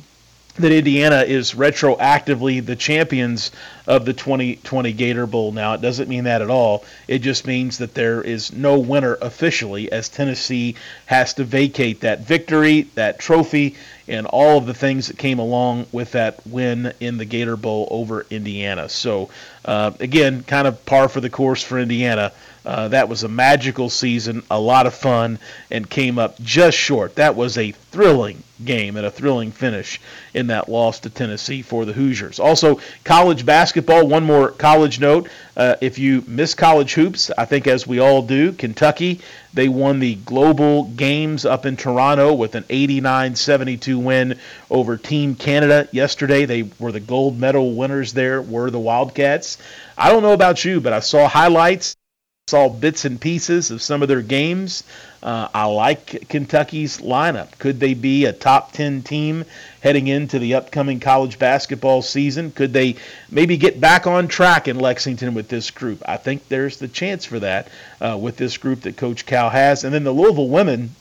that 0.55 0.71
Indiana 0.71 1.21
is 1.21 1.53
retroactively 1.53 2.65
the 2.65 2.75
champions 2.75 3.51
of 3.87 4.05
the 4.05 4.13
2020 4.13 4.91
Gator 4.93 5.25
Bowl 5.25 5.51
now. 5.51 5.73
It 5.73 5.81
doesn't 5.81 6.09
mean 6.09 6.25
that 6.25 6.41
at 6.41 6.49
all. 6.49 6.83
It 7.07 7.19
just 7.19 7.47
means 7.47 7.77
that 7.77 7.93
there 7.93 8.21
is 8.21 8.51
no 8.51 8.77
winner 8.77 9.17
officially 9.21 9.91
as 9.91 10.09
Tennessee 10.09 10.75
has 11.05 11.33
to 11.35 11.43
vacate 11.43 12.01
that 12.01 12.21
victory, 12.21 12.87
that 12.95 13.19
trophy, 13.19 13.75
and 14.07 14.25
all 14.27 14.57
of 14.57 14.65
the 14.65 14.73
things 14.73 15.07
that 15.07 15.17
came 15.17 15.39
along 15.39 15.85
with 15.91 16.11
that 16.11 16.45
win 16.45 16.93
in 16.99 17.17
the 17.17 17.25
Gator 17.25 17.55
Bowl 17.55 17.87
over 17.89 18.25
Indiana. 18.29 18.89
So, 18.89 19.29
uh, 19.65 19.91
again, 19.99 20.43
kind 20.43 20.67
of 20.67 20.85
par 20.85 21.07
for 21.09 21.21
the 21.21 21.29
course 21.29 21.63
for 21.63 21.79
Indiana. 21.79 22.31
Uh, 22.69 22.87
that 22.87 23.09
was 23.09 23.23
a 23.23 23.27
magical 23.27 23.89
season, 23.89 24.43
a 24.51 24.59
lot 24.59 24.85
of 24.85 24.93
fun, 24.93 25.39
and 25.71 25.89
came 25.89 26.19
up 26.19 26.39
just 26.39 26.77
short. 26.77 27.15
That 27.15 27.35
was 27.35 27.57
a 27.57 27.71
thrilling 27.71 28.43
game 28.63 28.95
and 28.95 29.07
a 29.07 29.09
thrilling 29.09 29.51
finish 29.51 29.99
in 30.35 30.45
that 30.47 30.69
loss 30.69 30.99
to 30.99 31.09
Tennessee 31.09 31.63
for 31.63 31.83
the 31.83 31.93
Hoosiers. 31.93 32.39
Also, 32.39 32.79
college 33.03 33.43
basketball, 33.43 34.05
one 34.05 34.23
more 34.23 34.51
college 34.51 34.99
note. 34.99 35.29
Uh, 35.57 35.77
if 35.81 35.97
you 35.97 36.23
miss 36.27 36.53
college 36.53 36.93
hoops, 36.93 37.31
I 37.35 37.45
think 37.45 37.65
as 37.65 37.87
we 37.87 37.97
all 37.97 38.21
do, 38.21 38.51
Kentucky, 38.51 39.21
they 39.51 39.67
won 39.67 39.97
the 39.97 40.13
global 40.13 40.83
games 40.83 41.47
up 41.47 41.65
in 41.65 41.75
Toronto 41.75 42.35
with 42.35 42.53
an 42.53 42.65
89 42.69 43.35
72 43.35 43.97
win 43.97 44.37
over 44.69 44.95
Team 44.95 45.33
Canada 45.33 45.87
yesterday. 45.91 46.45
They 46.45 46.69
were 46.77 46.91
the 46.91 46.99
gold 46.99 47.39
medal 47.39 47.73
winners 47.73 48.13
there, 48.13 48.43
were 48.43 48.69
the 48.69 48.77
Wildcats. 48.77 49.57
I 49.97 50.11
don't 50.11 50.21
know 50.21 50.33
about 50.33 50.63
you, 50.63 50.79
but 50.79 50.93
I 50.93 50.99
saw 50.99 51.27
highlights 51.27 51.95
saw 52.49 52.67
bits 52.67 53.05
and 53.05 53.21
pieces 53.21 53.69
of 53.69 53.81
some 53.81 54.01
of 54.01 54.07
their 54.07 54.23
games. 54.23 54.83
Uh, 55.21 55.47
I 55.53 55.65
like 55.65 56.27
Kentucky's 56.29 56.99
lineup. 56.99 57.57
Could 57.59 57.79
they 57.79 57.93
be 57.93 58.25
a 58.25 58.33
top 58.33 58.71
10 58.71 59.03
team 59.03 59.45
heading 59.81 60.07
into 60.07 60.39
the 60.39 60.55
upcoming 60.55 60.99
college 60.99 61.37
basketball 61.37 62.01
season? 62.01 62.51
Could 62.51 62.73
they 62.73 62.95
maybe 63.29 63.57
get 63.57 63.79
back 63.79 64.07
on 64.07 64.27
track 64.27 64.67
in 64.67 64.79
Lexington 64.79 65.33
with 65.35 65.47
this 65.47 65.69
group? 65.71 66.01
I 66.05 66.17
think 66.17 66.47
there's 66.47 66.77
the 66.77 66.87
chance 66.87 67.25
for 67.25 67.39
that 67.39 67.67
uh, 68.01 68.17
with 68.19 68.37
this 68.37 68.57
group 68.57 68.81
that 68.81 68.97
Coach 68.97 69.25
Cal 69.25 69.49
has. 69.49 69.83
And 69.83 69.93
then 69.93 70.03
the 70.03 70.11
Louisville 70.11 70.49
women, 70.49 70.95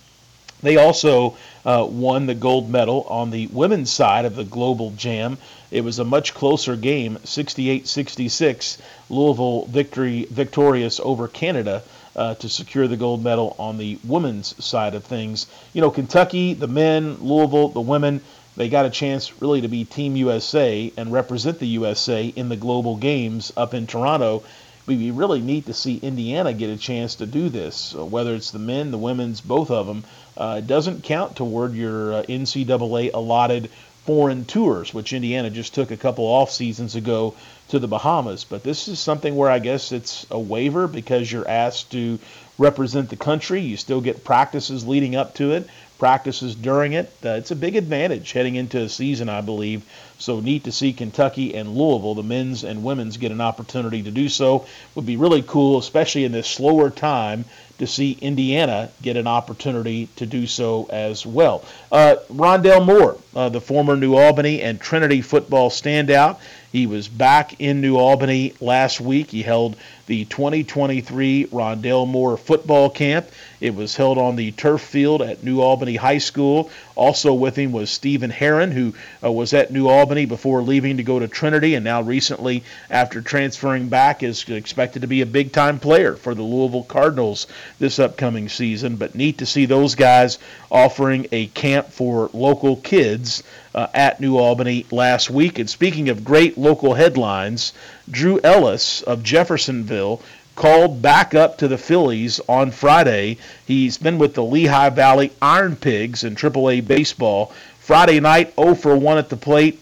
they 0.63 0.77
also 0.77 1.37
uh, 1.65 1.87
won 1.89 2.27
the 2.27 2.35
gold 2.35 2.71
medal 2.71 3.07
on 3.09 3.31
the 3.31 3.47
women's 3.49 3.91
side 3.91 4.25
of 4.25 4.37
the 4.37 4.45
Global 4.45 4.91
Jam. 4.93 5.39
It 5.71 5.83
was 5.83 5.99
a 5.99 6.05
much 6.05 6.35
closer 6.35 6.77
game, 6.77 7.19
68-66. 7.25 8.79
Louisville 9.11 9.67
victory 9.67 10.27
victorious 10.31 11.01
over 11.01 11.29
Canada 11.29 11.83
uh, 12.17 12.35
to 12.35 12.49
secure 12.49 12.89
the 12.89 12.97
gold 12.97 13.23
medal 13.23 13.55
on 13.59 13.79
the 13.79 13.99
women's 14.05 14.63
side 14.65 14.95
of 14.95 15.05
things. 15.05 15.47
You 15.73 15.81
know, 15.81 15.91
Kentucky, 15.91 16.55
the 16.55 16.67
men, 16.67 17.19
Louisville, 17.21 17.69
the 17.69 17.81
women, 17.81 18.21
they 18.57 18.69
got 18.69 18.87
a 18.87 18.91
chance 18.91 19.41
really 19.41 19.61
to 19.61 19.69
be 19.69 19.85
Team 19.85 20.17
USA 20.17 20.93
and 20.97 21.13
represent 21.13 21.61
the 21.61 21.67
USA 21.67 22.27
in 22.27 22.49
the 22.49 22.57
global 22.57 22.97
games 22.97 23.53
up 23.57 23.73
in 23.73 23.87
Toronto. 23.87 24.43
Be 24.89 25.11
really 25.11 25.43
neat 25.43 25.67
to 25.67 25.75
see 25.75 25.99
Indiana 25.99 26.55
get 26.55 26.71
a 26.71 26.79
chance 26.79 27.17
to 27.17 27.27
do 27.27 27.51
this, 27.51 27.93
whether 27.93 28.35
it's 28.35 28.53
the 28.53 28.59
men, 28.59 28.91
the 28.91 28.97
women's, 28.97 29.43
both 29.43 29.71
of 29.71 29.87
them. 29.87 30.03
Uh, 30.35 30.57
it 30.59 30.67
doesn't 30.67 31.05
count 31.05 31.37
toward 31.37 31.75
your 31.75 32.15
uh, 32.15 32.23
NCAA 32.23 33.11
allotted 33.13 33.69
foreign 34.07 34.47
tours, 34.47 34.95
which 34.95 35.13
Indiana 35.13 35.51
just 35.51 35.75
took 35.75 35.91
a 35.91 35.97
couple 35.99 36.25
off 36.25 36.51
seasons 36.51 36.95
ago 36.95 37.35
to 37.69 37.79
the 37.79 37.87
Bahamas. 37.87 38.45
But 38.45 38.63
this 38.63 38.89
is 38.89 38.99
something 38.99 39.37
where 39.37 39.51
I 39.51 39.59
guess 39.59 39.93
it's 39.93 40.27
a 40.31 40.41
waiver 40.41 40.89
because 40.89 41.31
you're 41.31 41.47
asked 41.47 41.93
to 41.93 42.19
represent 42.57 43.11
the 43.11 43.17
country. 43.17 43.61
You 43.61 43.77
still 43.77 44.01
get 44.01 44.25
practices 44.25 44.87
leading 44.87 45.15
up 45.15 45.35
to 45.35 45.53
it, 45.53 45.69
practices 45.99 46.55
during 46.55 46.93
it. 46.93 47.13
Uh, 47.25 47.31
it's 47.31 47.51
a 47.51 47.57
big 47.57 47.77
advantage 47.77 48.33
heading 48.33 48.55
into 48.55 48.81
a 48.81 48.89
season, 48.89 49.29
I 49.29 49.41
believe. 49.41 49.85
So 50.19 50.41
neat 50.41 50.65
to 50.65 50.73
see 50.73 50.93
Kentucky 50.93 51.55
and 51.55 51.77
Louisville, 51.77 52.15
the 52.15 52.23
men's 52.23 52.65
and 52.65 52.83
women's, 52.83 53.17
get 53.17 53.33
an 53.33 53.41
opportunity 53.41 54.03
to 54.03 54.11
do 54.11 54.29
so. 54.29 54.67
Would 54.95 55.07
be 55.07 55.17
really 55.17 55.43
cool, 55.43 55.79
especially 55.79 56.25
in 56.25 56.33
this 56.33 56.49
slower 56.49 56.91
time 56.91 57.45
to 57.79 57.87
see 57.87 58.19
Indiana 58.21 58.91
get 59.03 59.17
an 59.17 59.27
opportunity 59.27 60.09
to 60.17 60.27
do 60.27 60.47
so 60.47 60.87
as 60.91 61.25
well. 61.25 61.65
Uh, 61.93 62.17
Rondale 62.33 62.85
Moore, 62.85 63.17
uh, 63.37 63.49
the 63.49 63.61
former 63.61 63.97
New 63.97 64.17
Albany 64.17 64.63
and 64.63 64.81
Trinity 64.81 65.23
football 65.23 65.71
standout, 65.71 66.39
he 66.73 66.87
was 66.87 67.09
back 67.09 67.61
in 67.61 67.81
New 67.81 67.97
Albany 67.97 68.55
last 68.61 69.01
week. 69.01 69.31
He 69.31 69.43
held 69.43 69.77
the 70.09 70.25
2023 70.25 71.49
Rondale 71.53 72.09
Moore 72.09 72.39
football 72.39 72.89
camp. 72.89 73.29
It 73.61 73.75
was 73.75 73.95
held 73.95 74.17
on 74.17 74.37
the 74.37 74.53
turf 74.53 74.81
field 74.81 75.21
at 75.21 75.45
New 75.45 75.61
Albany 75.61 75.97
High 75.97 76.19
School. 76.19 76.71
Also 76.97 77.35
with 77.35 77.57
him 77.57 77.73
was 77.73 77.91
Stephen 77.91 78.31
Herron, 78.31 78.73
who 78.73 78.95
uh, 79.23 79.31
was 79.31 79.53
at 79.53 79.71
New 79.71 79.87
Albany 79.87 80.25
before 80.25 80.63
leaving 80.63 80.97
to 80.97 81.03
go 81.03 81.19
to 81.19 81.29
Trinity, 81.29 81.75
and 81.75 81.85
now 81.85 82.01
recently, 82.01 82.65
after 82.91 83.21
transferring 83.21 83.89
back, 83.89 84.23
is 84.23 84.49
expected 84.49 85.03
to 85.03 85.09
be 85.09 85.21
a 85.21 85.27
big 85.27 85.53
time 85.53 85.79
player 85.79 86.17
for 86.17 86.35
the 86.35 86.43
Louisville 86.43 86.85
Cardinals 86.85 87.47
this 87.79 87.99
upcoming 87.99 88.49
season. 88.49 88.97
But 88.97 89.15
neat 89.15 89.39
to 89.39 89.47
see 89.47 89.67
those 89.67 89.95
guys 89.95 90.39
offering 90.71 91.27
a 91.33 91.47
camp 91.49 91.91
for 91.91 92.31
local 92.33 92.77
kids 92.77 93.43
uh, 93.75 93.87
at 93.95 94.21
New 94.21 94.39
Albany 94.39 94.87
last 94.91 95.31
week. 95.31 95.59
And 95.59 95.69
speaking 95.69 96.09
of 96.09 96.25
great 96.25 96.57
local 96.57 96.95
headlines, 96.95 97.73
Drew 98.11 98.41
Ellis 98.43 99.03
of 99.03 99.23
Jeffersonville 99.23 100.23
called 100.55 101.01
back 101.01 101.35
up 101.35 101.59
to 101.59 101.69
the 101.69 101.79
Phillies 101.79 102.41
on 102.49 102.71
Friday. 102.71 103.39
He's 103.67 103.97
been 103.97 104.19
with 104.19 104.35
the 104.35 104.43
Lehigh 104.43 104.91
Valley 104.91 105.31
Iron 105.41 105.77
Pigs 105.77 106.25
in 106.25 106.35
AAA 106.35 106.87
baseball. 106.87 107.53
Friday 107.79 108.21
night, 108.21 108.55
0 108.57 108.75
for 108.75 108.97
1 108.97 109.19
at 109.19 109.29
the 109.29 109.37
plate, 109.37 109.79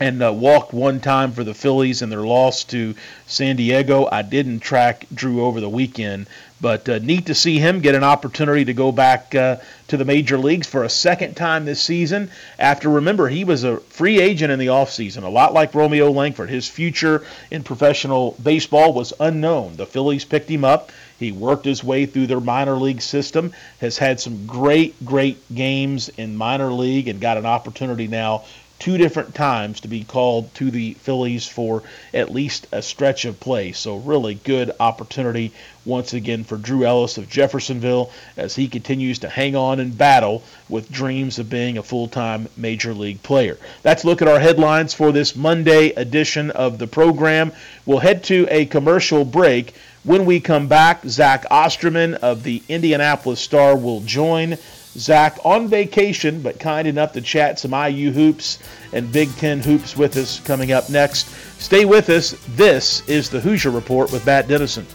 and 0.00 0.22
uh, 0.22 0.32
walked 0.32 0.72
one 0.72 1.00
time 1.00 1.32
for 1.32 1.42
the 1.44 1.54
Phillies 1.54 2.02
in 2.02 2.10
their 2.10 2.22
loss 2.22 2.64
to 2.64 2.94
San 3.26 3.56
Diego. 3.56 4.08
I 4.10 4.22
didn't 4.22 4.60
track 4.60 5.06
Drew 5.12 5.44
over 5.44 5.60
the 5.60 5.68
weekend, 5.68 6.26
but 6.60 6.88
uh, 6.88 6.98
neat 6.98 7.26
to 7.26 7.34
see 7.34 7.58
him 7.58 7.80
get 7.80 7.94
an 7.94 8.04
opportunity 8.04 8.64
to 8.64 8.74
go 8.74 8.92
back 8.92 9.34
uh, 9.34 9.56
to 9.88 9.96
the 9.96 10.04
major 10.04 10.38
leagues 10.38 10.66
for 10.66 10.84
a 10.84 10.88
second 10.88 11.34
time 11.34 11.64
this 11.64 11.80
season. 11.80 12.30
After, 12.58 12.88
remember, 12.88 13.28
he 13.28 13.44
was 13.44 13.64
a 13.64 13.78
free 13.78 14.20
agent 14.20 14.52
in 14.52 14.58
the 14.58 14.66
offseason, 14.66 15.24
a 15.24 15.28
lot 15.28 15.52
like 15.52 15.74
Romeo 15.74 16.10
Langford. 16.10 16.48
His 16.48 16.68
future 16.68 17.24
in 17.50 17.64
professional 17.64 18.36
baseball 18.42 18.92
was 18.92 19.12
unknown. 19.18 19.76
The 19.76 19.86
Phillies 19.86 20.24
picked 20.24 20.50
him 20.50 20.64
up. 20.64 20.92
He 21.18 21.32
worked 21.32 21.64
his 21.64 21.82
way 21.82 22.06
through 22.06 22.28
their 22.28 22.38
minor 22.38 22.76
league 22.76 23.02
system, 23.02 23.52
has 23.80 23.98
had 23.98 24.20
some 24.20 24.46
great, 24.46 25.04
great 25.04 25.38
games 25.52 26.08
in 26.10 26.36
minor 26.36 26.72
league, 26.72 27.08
and 27.08 27.20
got 27.20 27.36
an 27.36 27.46
opportunity 27.46 28.06
now 28.06 28.44
two 28.78 28.96
different 28.96 29.34
times 29.34 29.80
to 29.80 29.88
be 29.88 30.04
called 30.04 30.54
to 30.54 30.70
the 30.70 30.94
Phillies 30.94 31.46
for 31.46 31.82
at 32.14 32.32
least 32.32 32.66
a 32.72 32.80
stretch 32.82 33.24
of 33.24 33.40
play. 33.40 33.72
So, 33.72 33.96
really 33.96 34.34
good 34.34 34.70
opportunity 34.78 35.52
once 35.84 36.12
again 36.12 36.44
for 36.44 36.56
Drew 36.56 36.84
Ellis 36.84 37.18
of 37.18 37.28
Jeffersonville 37.28 38.10
as 38.36 38.54
he 38.54 38.68
continues 38.68 39.20
to 39.20 39.28
hang 39.28 39.56
on 39.56 39.80
and 39.80 39.96
battle 39.96 40.42
with 40.68 40.92
dreams 40.92 41.38
of 41.38 41.50
being 41.50 41.78
a 41.78 41.82
full 41.82 42.08
time 42.08 42.48
major 42.56 42.94
league 42.94 43.22
player. 43.22 43.56
That's 43.82 44.04
look 44.04 44.22
at 44.22 44.28
our 44.28 44.40
headlines 44.40 44.94
for 44.94 45.12
this 45.12 45.34
Monday 45.34 45.90
edition 45.90 46.50
of 46.50 46.78
the 46.78 46.86
program. 46.86 47.52
We'll 47.86 47.98
head 47.98 48.24
to 48.24 48.46
a 48.50 48.66
commercial 48.66 49.24
break. 49.24 49.74
When 50.04 50.26
we 50.26 50.40
come 50.40 50.68
back, 50.68 51.04
Zach 51.06 51.44
Osterman 51.50 52.14
of 52.14 52.42
the 52.42 52.62
Indianapolis 52.68 53.40
Star 53.40 53.76
will 53.76 54.00
join. 54.00 54.56
Zach 54.94 55.38
on 55.44 55.68
vacation, 55.68 56.40
but 56.42 56.58
kind 56.58 56.88
enough 56.88 57.12
to 57.12 57.20
chat 57.20 57.58
some 57.58 57.72
IU 57.72 58.10
hoops 58.10 58.58
and 58.92 59.12
Big 59.12 59.34
Ten 59.36 59.60
hoops 59.60 59.96
with 59.96 60.16
us 60.16 60.40
coming 60.40 60.72
up 60.72 60.88
next. 60.90 61.28
Stay 61.60 61.84
with 61.84 62.08
us. 62.08 62.36
This 62.56 63.06
is 63.08 63.28
the 63.30 63.40
Hoosier 63.40 63.70
Report 63.70 64.10
with 64.12 64.24
Matt 64.24 64.48
Dennison. 64.48 64.86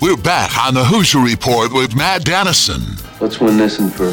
We're 0.00 0.18
back 0.18 0.58
on 0.58 0.74
the 0.74 0.84
Hoosier 0.84 1.20
Report 1.20 1.72
with 1.72 1.96
Matt 1.96 2.26
Dennison. 2.26 2.82
Let's 3.22 3.40
win 3.40 3.56
this 3.56 3.78
one 3.78 3.88
for 3.88 4.12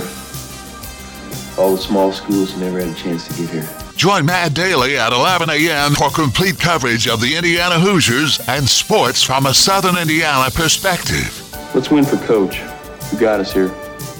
all 1.62 1.76
the 1.76 1.82
small 1.82 2.13
schools 2.13 2.54
who 2.54 2.62
never 2.62 2.80
had 2.80 2.88
a 2.88 2.94
chance 2.96 3.28
to 3.28 3.34
get 3.34 3.50
here. 3.50 3.81
Join 4.02 4.26
Matt 4.26 4.56
Daly 4.56 4.98
at 4.98 5.14
11 5.14 5.52
a.m. 5.52 5.94
for 5.94 6.10
complete 6.10 6.58
coverage 6.58 7.08
of 7.08 7.22
the 7.22 7.36
Indiana 7.36 7.80
Hoosiers 7.80 8.40
and 8.50 8.68
sports 8.68 9.22
from 9.22 9.46
a 9.46 9.54
Southern 9.54 9.96
Indiana 9.96 10.50
perspective. 10.50 11.56
Let's 11.76 11.92
win 11.92 12.04
for 12.04 12.18
Coach, 12.26 12.56
who 12.56 13.20
got 13.20 13.40
us 13.40 13.54
here. 13.54 13.70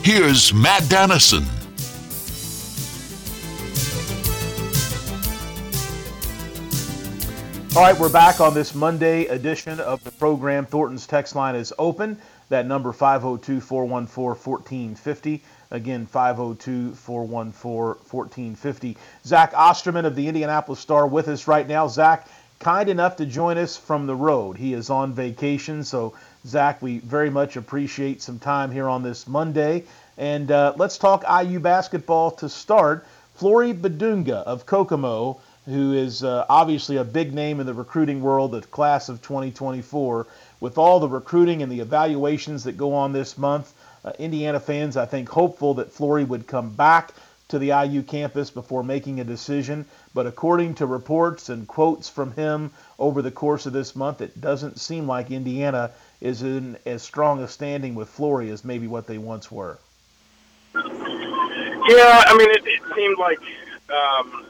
Here's 0.04 0.54
Matt 0.54 0.88
Dennison. 0.88 1.46
All 7.76 7.82
right, 7.82 8.00
we're 8.00 8.14
back 8.14 8.40
on 8.40 8.54
this 8.54 8.76
Monday 8.76 9.26
edition 9.26 9.80
of 9.80 10.04
the 10.04 10.12
program. 10.12 10.68
Thornton's 10.68 11.08
text 11.08 11.36
line 11.36 11.56
is 11.56 11.74
open. 11.80 12.20
That 12.50 12.68
number 12.68 12.94
502 12.94 13.60
414 13.60 14.92
1450. 14.94 15.42
Again, 15.72 16.06
502 16.06 16.96
414 16.96 18.04
1450. 18.10 18.98
Zach 19.26 19.54
Osterman 19.54 20.04
of 20.04 20.18
the 20.18 20.28
Indianapolis 20.28 20.82
Star 20.82 21.08
with 21.08 21.30
us 21.30 21.48
right 21.48 21.66
now. 21.66 21.88
Zach, 21.88 22.28
kind 22.60 22.90
enough 22.90 23.16
to 23.16 23.26
join 23.26 23.58
us 23.58 23.78
from 23.78 24.06
the 24.06 24.16
road. 24.16 24.58
He 24.58 24.74
is 24.74 24.90
on 24.90 25.14
vacation. 25.14 25.86
So, 25.86 26.14
Zach, 26.46 26.82
we 26.82 27.00
very 27.00 27.30
much 27.30 27.56
appreciate 27.56 28.22
some 28.22 28.38
time 28.38 28.70
here 28.70 28.90
on 28.90 29.02
this 29.02 29.30
Monday. 29.30 29.86
And 30.18 30.52
uh, 30.52 30.74
let's 30.76 30.98
talk 30.98 31.24
IU 31.24 31.62
basketball 31.62 32.32
to 32.32 32.50
start. 32.50 33.06
Flory 33.36 33.74
Bidunga 33.74 34.44
of 34.44 34.66
Kokomo, 34.66 35.40
who 35.66 35.94
is 35.94 36.22
uh, 36.22 36.46
obviously 36.50 36.98
a 36.98 37.06
big 37.06 37.34
name 37.34 37.62
in 37.62 37.66
the 37.66 37.74
recruiting 37.74 38.22
world, 38.22 38.52
the 38.52 38.62
class 38.62 39.08
of 39.08 39.22
2024, 39.22 40.28
with 40.60 40.78
all 40.78 41.00
the 41.00 41.08
recruiting 41.08 41.64
and 41.64 41.72
the 41.72 41.80
evaluations 41.80 42.66
that 42.66 42.78
go 42.78 42.94
on 42.94 43.14
this 43.14 43.38
month 43.38 43.74
uh, 44.04 44.12
Indiana 44.20 44.60
fans, 44.60 44.98
I 44.98 45.06
think, 45.06 45.30
hopeful 45.30 45.76
that 45.76 45.92
Flory 45.92 46.24
would 46.24 46.48
come 46.48 46.70
back 46.70 47.14
to 47.50 47.60
the 47.60 47.68
IU 47.68 48.02
campus 48.02 48.50
before 48.50 48.84
making 48.84 49.20
a 49.20 49.24
decision. 49.24 49.86
But 50.14 50.26
according 50.26 50.76
to 50.76 50.86
reports 50.86 51.50
and 51.50 51.68
quotes 51.68 52.10
from 52.10 52.32
him 52.32 52.72
over 52.98 53.22
the 53.22 53.32
course 53.32 53.66
of 53.66 53.74
this 53.74 53.96
month, 53.96 54.22
it 54.22 54.40
doesn't 54.40 54.80
seem 54.80 55.08
like 55.08 55.32
Indiana 55.32 55.92
is 56.22 56.44
in 56.44 56.78
as 56.86 57.04
strong 57.04 57.42
a 57.42 57.48
standing 57.48 57.96
with 57.96 58.10
Flory 58.10 58.50
as 58.52 58.64
maybe 58.64 58.88
what 58.88 59.08
they 59.08 59.18
once 59.18 59.52
were. 59.52 59.78
Yeah, 60.74 62.24
I 62.28 62.36
mean, 62.38 62.50
it, 62.52 62.64
it 62.66 62.82
seemed 62.96 63.18
like 63.18 63.40
um, 63.90 64.46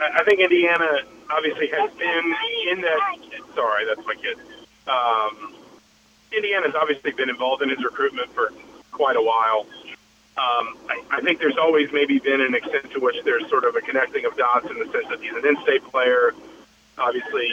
I 0.00 0.22
think 0.24 0.40
Indiana 0.40 1.00
obviously 1.30 1.68
has 1.68 1.90
been 1.92 2.34
in 2.70 2.80
that. 2.82 3.16
Sorry, 3.54 3.84
that's 3.86 4.06
my 4.06 4.14
kid. 4.14 4.36
Um, 4.86 5.55
Indiana's 6.36 6.74
obviously 6.74 7.12
been 7.12 7.30
involved 7.30 7.62
in 7.62 7.70
his 7.70 7.82
recruitment 7.82 8.30
for 8.32 8.52
quite 8.92 9.16
a 9.16 9.22
while. 9.22 9.66
Um, 10.36 10.76
I, 10.88 11.02
I 11.10 11.20
think 11.22 11.38
there's 11.40 11.56
always 11.56 11.90
maybe 11.92 12.18
been 12.18 12.42
an 12.42 12.54
extent 12.54 12.90
to 12.92 13.00
which 13.00 13.16
there's 13.24 13.48
sort 13.48 13.64
of 13.64 13.74
a 13.74 13.80
connecting 13.80 14.26
of 14.26 14.36
dots 14.36 14.68
in 14.70 14.78
the 14.78 14.84
sense 14.92 15.08
that 15.08 15.20
he's 15.20 15.32
an 15.32 15.46
in-state 15.46 15.82
player. 15.84 16.34
Obviously, 16.98 17.48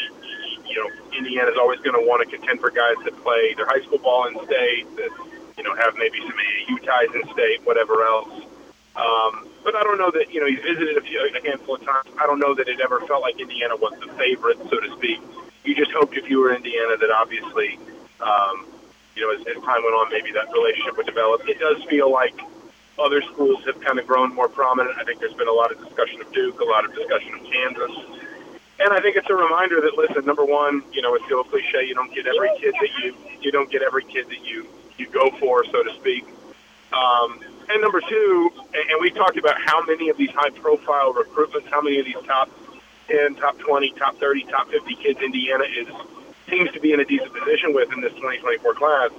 you 0.68 0.76
know, 0.76 0.90
Indiana's 1.18 1.56
always 1.58 1.80
going 1.80 1.96
to 1.96 2.06
want 2.06 2.28
to 2.28 2.38
contend 2.38 2.60
for 2.60 2.72
guys 2.72 2.96
that 3.06 3.16
play 3.24 3.54
their 3.56 3.66
high 3.68 3.82
school 3.82 4.00
ball 4.00 4.28
in 4.28 4.36
state, 4.46 4.88
that 4.98 5.12
you 5.58 5.64
know 5.64 5.76
have 5.76 5.96
maybe 5.96 6.20
some 6.20 6.36
AAU 6.36 6.84
ties 6.84 7.16
in 7.16 7.24
state, 7.32 7.64
whatever 7.64 8.04
else. 8.04 8.34
Um, 8.96 9.48
but 9.64 9.76
I 9.76 9.84
don't 9.84 9.98
know 9.98 10.12
that 10.12 10.34
you 10.34 10.40
know 10.40 10.48
he's 10.48 10.62
visited 10.62 10.98
a 10.98 11.02
few 11.02 11.20
a 11.24 11.48
handful 11.48 11.76
of 11.76 11.86
times. 11.86 12.10
I 12.20 12.26
don't 12.26 12.40
know 12.40 12.54
that 12.54 12.68
it 12.68 12.80
ever 12.80 13.00
felt 13.08 13.22
like 13.22 13.40
Indiana 13.40 13.76
was 13.76 13.94
the 14.00 14.12
favorite, 14.14 14.58
so 14.70 14.80
to 14.80 14.92
speak. 14.98 15.22
You 15.64 15.76
just 15.76 15.92
hoped 15.92 16.18
if 16.18 16.30
you 16.30 16.40
were 16.40 16.54
Indiana 16.54 16.98
that 16.98 17.12
obviously, 17.12 17.80
um, 18.20 18.68
you 19.16 19.22
know, 19.22 19.34
as, 19.34 19.46
as 19.48 19.62
time 19.64 19.84
went 19.84 19.96
on, 19.96 20.10
maybe 20.12 20.32
that 20.32 20.52
relationship 20.52 20.98
would 20.98 21.06
develop. 21.06 21.48
It 21.48 21.60
does 21.60 21.84
feel 21.86 22.12
like 22.12 22.34
other 23.00 23.22
schools 23.22 23.64
have 23.66 23.80
kind 23.82 24.00
of 24.00 24.08
grown 24.08 24.34
more 24.34 24.48
prominent. 24.48 24.98
I 24.98 25.04
think 25.04 25.20
there's 25.20 25.34
been 25.34 25.48
a 25.48 25.54
lot 25.54 25.72
of 25.72 25.80
discussion 25.84 26.22
of 26.22 26.32
Duke, 26.32 26.60
a 26.60 26.66
lot 26.66 26.86
of 26.86 26.94
discussion 26.94 27.34
of 27.34 27.44
Kansas. 27.44 27.92
And 28.80 28.92
I 28.92 29.00
think 29.02 29.16
it's 29.16 29.30
a 29.30 29.36
reminder 29.36 29.82
that 29.82 29.98
listen, 29.98 30.26
number 30.26 30.46
one, 30.46 30.84
you 30.92 31.02
know, 31.02 31.16
it's 31.16 31.28
the 31.28 31.36
old 31.36 31.50
cliche, 31.50 31.86
you 31.86 31.94
don't 31.94 32.14
get 32.14 32.28
every 32.28 32.50
kid 32.60 32.74
that 32.80 32.90
you 33.04 33.16
you 33.42 33.52
don't 33.52 33.70
get 33.70 33.82
every 33.82 34.04
kid 34.04 34.30
that 34.30 34.44
you 34.46 34.68
you 34.98 35.08
go 35.08 35.32
for, 35.40 35.64
so 35.66 35.84
to 35.84 35.94
speak. 35.96 36.26
Um, 36.92 37.40
and 37.70 37.82
number 37.82 38.02
two, 38.02 38.52
and 38.74 39.02
we 39.02 39.10
talked 39.10 39.38
about 39.38 39.60
how 39.60 39.84
many 39.86 40.10
of 40.10 40.18
these 40.18 40.30
high-profile 40.32 41.14
recruitments, 41.14 41.66
how 41.72 41.82
many 41.82 42.00
of 42.00 42.06
these 42.06 42.22
top 42.26 42.50
10, 43.08 43.36
top 43.36 43.58
20, 43.58 43.92
top 43.92 44.18
30, 44.18 44.44
top 44.44 44.70
50 44.70 44.96
kids 44.96 45.20
Indiana 45.22 45.64
is 45.64 45.88
seems 46.50 46.72
to 46.72 46.80
be 46.80 46.94
in 46.94 47.00
a 47.00 47.06
decent 47.06 47.34
position 47.34 47.74
with 47.74 47.92
in 47.94 48.02
this 48.02 48.14
2024 48.14 48.74
class. 48.74 49.12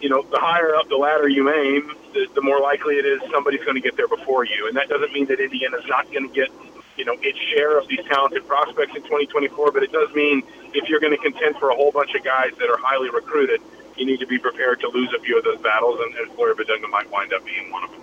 You 0.00 0.08
know, 0.08 0.22
the 0.22 0.38
higher 0.38 0.74
up 0.74 0.88
the 0.88 0.96
ladder 0.96 1.28
you 1.28 1.48
aim, 1.48 1.92
the, 2.12 2.26
the 2.34 2.42
more 2.42 2.60
likely 2.60 2.96
it 2.96 3.06
is 3.06 3.20
somebody's 3.30 3.62
going 3.62 3.76
to 3.76 3.80
get 3.80 3.96
there 3.96 4.08
before 4.08 4.44
you. 4.44 4.66
And 4.66 4.76
that 4.76 4.88
doesn't 4.88 5.12
mean 5.12 5.26
that 5.26 5.38
Indiana's 5.38 5.86
not 5.86 6.10
going 6.10 6.28
to 6.28 6.34
get, 6.34 6.48
you 6.96 7.04
know, 7.04 7.16
its 7.22 7.38
share 7.38 7.78
of 7.78 7.86
these 7.86 8.04
talented 8.06 8.46
prospects 8.48 8.96
in 8.96 9.02
2024, 9.02 9.70
but 9.70 9.82
it 9.82 9.92
does 9.92 10.12
mean 10.14 10.42
if 10.74 10.88
you're 10.88 11.00
going 11.00 11.16
to 11.16 11.22
contend 11.22 11.56
for 11.56 11.70
a 11.70 11.74
whole 11.74 11.92
bunch 11.92 12.14
of 12.14 12.24
guys 12.24 12.50
that 12.58 12.68
are 12.68 12.78
highly 12.78 13.10
recruited, 13.10 13.60
you 13.96 14.06
need 14.06 14.18
to 14.20 14.26
be 14.26 14.38
prepared 14.38 14.80
to 14.80 14.88
lose 14.88 15.12
a 15.16 15.20
few 15.20 15.38
of 15.38 15.44
those 15.44 15.58
battles, 15.58 16.00
and, 16.00 16.14
and 16.16 16.32
Flory 16.32 16.54
Bidunga 16.54 16.90
might 16.90 17.08
wind 17.10 17.32
up 17.32 17.44
being 17.44 17.70
one 17.70 17.84
of 17.84 17.90
them. 17.90 18.00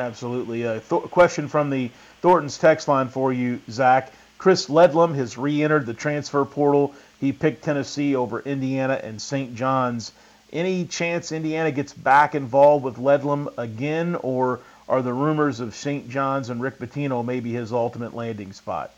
Absolutely. 0.00 0.62
A 0.62 0.76
uh, 0.76 0.80
th- 0.80 1.02
question 1.10 1.48
from 1.48 1.70
the 1.70 1.90
Thornton's 2.22 2.56
text 2.56 2.88
line 2.88 3.08
for 3.08 3.32
you, 3.32 3.60
Zach. 3.68 4.12
Chris 4.38 4.68
Ledlum 4.68 5.14
has 5.16 5.36
re-entered 5.36 5.86
the 5.86 5.94
transfer 5.94 6.44
portal. 6.44 6.94
He 7.20 7.32
picked 7.32 7.64
Tennessee 7.64 8.14
over 8.14 8.40
Indiana 8.40 9.00
and 9.02 9.20
St. 9.20 9.54
John's. 9.54 10.12
Any 10.52 10.86
chance 10.86 11.32
Indiana 11.32 11.70
gets 11.70 11.92
back 11.92 12.34
involved 12.34 12.84
with 12.84 12.96
Ledlum 12.96 13.52
again, 13.58 14.16
or 14.16 14.60
are 14.88 15.02
the 15.02 15.12
rumors 15.12 15.60
of 15.60 15.74
St. 15.74 16.08
John's 16.08 16.48
and 16.48 16.62
Rick 16.62 16.78
Pitino 16.78 17.24
maybe 17.24 17.52
his 17.52 17.72
ultimate 17.72 18.14
landing 18.14 18.52
spot? 18.52 18.92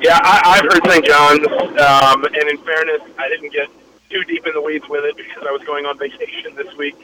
Yeah, 0.00 0.20
I, 0.22 0.40
I've 0.44 0.64
heard 0.64 0.86
St. 0.86 1.04
John's, 1.04 1.46
um, 1.80 2.24
and 2.24 2.48
in 2.48 2.58
fairness, 2.58 3.00
I 3.18 3.28
didn't 3.28 3.52
get 3.52 3.68
too 4.10 4.22
deep 4.24 4.46
in 4.46 4.52
the 4.52 4.60
weeds 4.60 4.88
with 4.88 5.04
it 5.04 5.16
because 5.16 5.44
I 5.48 5.50
was 5.50 5.62
going 5.64 5.86
on 5.86 5.98
vacation 5.98 6.54
this 6.54 6.72
week. 6.76 6.94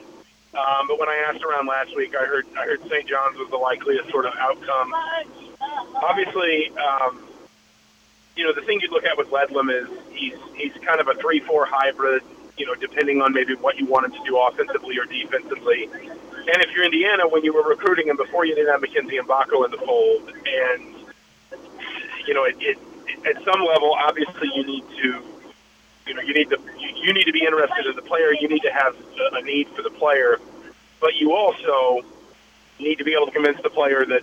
Um, 0.54 0.86
but 0.86 1.00
when 1.00 1.08
I 1.08 1.24
asked 1.28 1.42
around 1.42 1.66
last 1.66 1.96
week, 1.96 2.14
I 2.14 2.24
heard 2.24 2.46
I 2.56 2.66
heard 2.66 2.82
St. 2.82 3.08
John's 3.08 3.38
was 3.38 3.48
the 3.48 3.56
likeliest 3.56 4.10
sort 4.10 4.26
of 4.26 4.34
outcome. 4.38 4.92
Obviously, 5.94 6.70
um, 6.76 7.22
you 8.36 8.44
know 8.44 8.52
the 8.52 8.62
thing 8.62 8.80
you 8.80 8.88
look 8.90 9.04
at 9.04 9.16
with 9.16 9.28
Ledlum 9.30 9.70
is 9.70 9.88
he's 10.12 10.38
he's 10.54 10.72
kind 10.84 11.00
of 11.00 11.08
a 11.08 11.14
three-four 11.14 11.66
hybrid. 11.66 12.22
You 12.58 12.66
know, 12.66 12.74
depending 12.74 13.22
on 13.22 13.32
maybe 13.32 13.54
what 13.54 13.78
you 13.78 13.86
want 13.86 14.04
him 14.06 14.12
to 14.12 14.24
do 14.26 14.38
offensively 14.38 14.98
or 14.98 15.06
defensively. 15.06 15.84
And 15.84 16.62
if 16.62 16.70
you're 16.72 16.84
Indiana, 16.84 17.26
when 17.26 17.42
you 17.42 17.54
were 17.54 17.62
recruiting 17.62 18.08
him 18.08 18.16
before, 18.18 18.44
you 18.44 18.54
didn't 18.54 18.70
have 18.70 18.82
Mackenzie 18.82 19.18
Mgbako 19.18 19.64
in 19.64 19.70
the 19.70 19.78
fold, 19.78 20.28
and 20.28 20.94
you 22.26 22.34
know, 22.34 22.44
it, 22.44 22.56
it, 22.60 22.78
it 23.06 23.36
at 23.36 23.42
some 23.42 23.64
level, 23.64 23.96
obviously, 23.98 24.50
you 24.54 24.66
need 24.66 24.84
to 25.02 25.22
you 26.06 26.14
know, 26.14 26.22
you 26.22 26.34
need 26.34 26.50
to 26.50 26.58
you, 26.78 26.88
you 26.94 27.12
need 27.12 27.24
to 27.24 27.32
be 27.32 27.44
interested 27.44 27.86
in 27.86 27.96
the 27.96 28.02
player. 28.02 28.34
You 28.34 28.48
need 28.48 28.62
to 28.62 28.72
have 28.72 28.96
a 29.32 29.42
need 29.42 29.68
for 29.68 29.82
the 29.82 29.90
player, 29.90 30.38
but 31.00 31.14
you 31.14 31.32
also 31.32 32.02
need 32.78 32.98
to 32.98 33.04
be 33.04 33.14
able 33.14 33.26
to 33.26 33.32
convince 33.32 33.60
the 33.62 33.70
player 33.70 34.04
that 34.04 34.22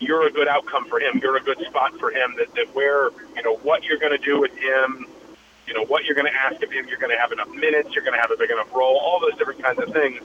you're 0.00 0.26
a 0.26 0.30
good 0.30 0.48
outcome 0.48 0.86
for 0.86 1.00
him. 1.00 1.18
You're 1.22 1.36
a 1.36 1.42
good 1.42 1.58
spot 1.66 1.98
for 1.98 2.10
him. 2.10 2.34
That 2.38 2.54
that 2.54 2.74
where 2.74 3.10
you 3.36 3.42
know 3.42 3.56
what 3.56 3.84
you're 3.84 3.98
going 3.98 4.16
to 4.16 4.24
do 4.24 4.40
with 4.40 4.52
him. 4.56 5.06
You 5.66 5.74
know 5.74 5.84
what 5.84 6.04
you're 6.04 6.14
going 6.14 6.30
to 6.30 6.34
ask 6.34 6.62
of 6.62 6.70
him. 6.70 6.86
You're 6.88 6.98
going 6.98 7.14
to 7.14 7.20
have 7.20 7.32
enough 7.32 7.50
minutes. 7.50 7.94
You're 7.94 8.04
going 8.04 8.14
to 8.14 8.20
have 8.20 8.30
a 8.30 8.36
big 8.36 8.50
enough 8.50 8.74
role. 8.74 8.96
All 8.96 9.20
those 9.20 9.36
different 9.36 9.62
kinds 9.62 9.78
of 9.80 9.92
things. 9.92 10.22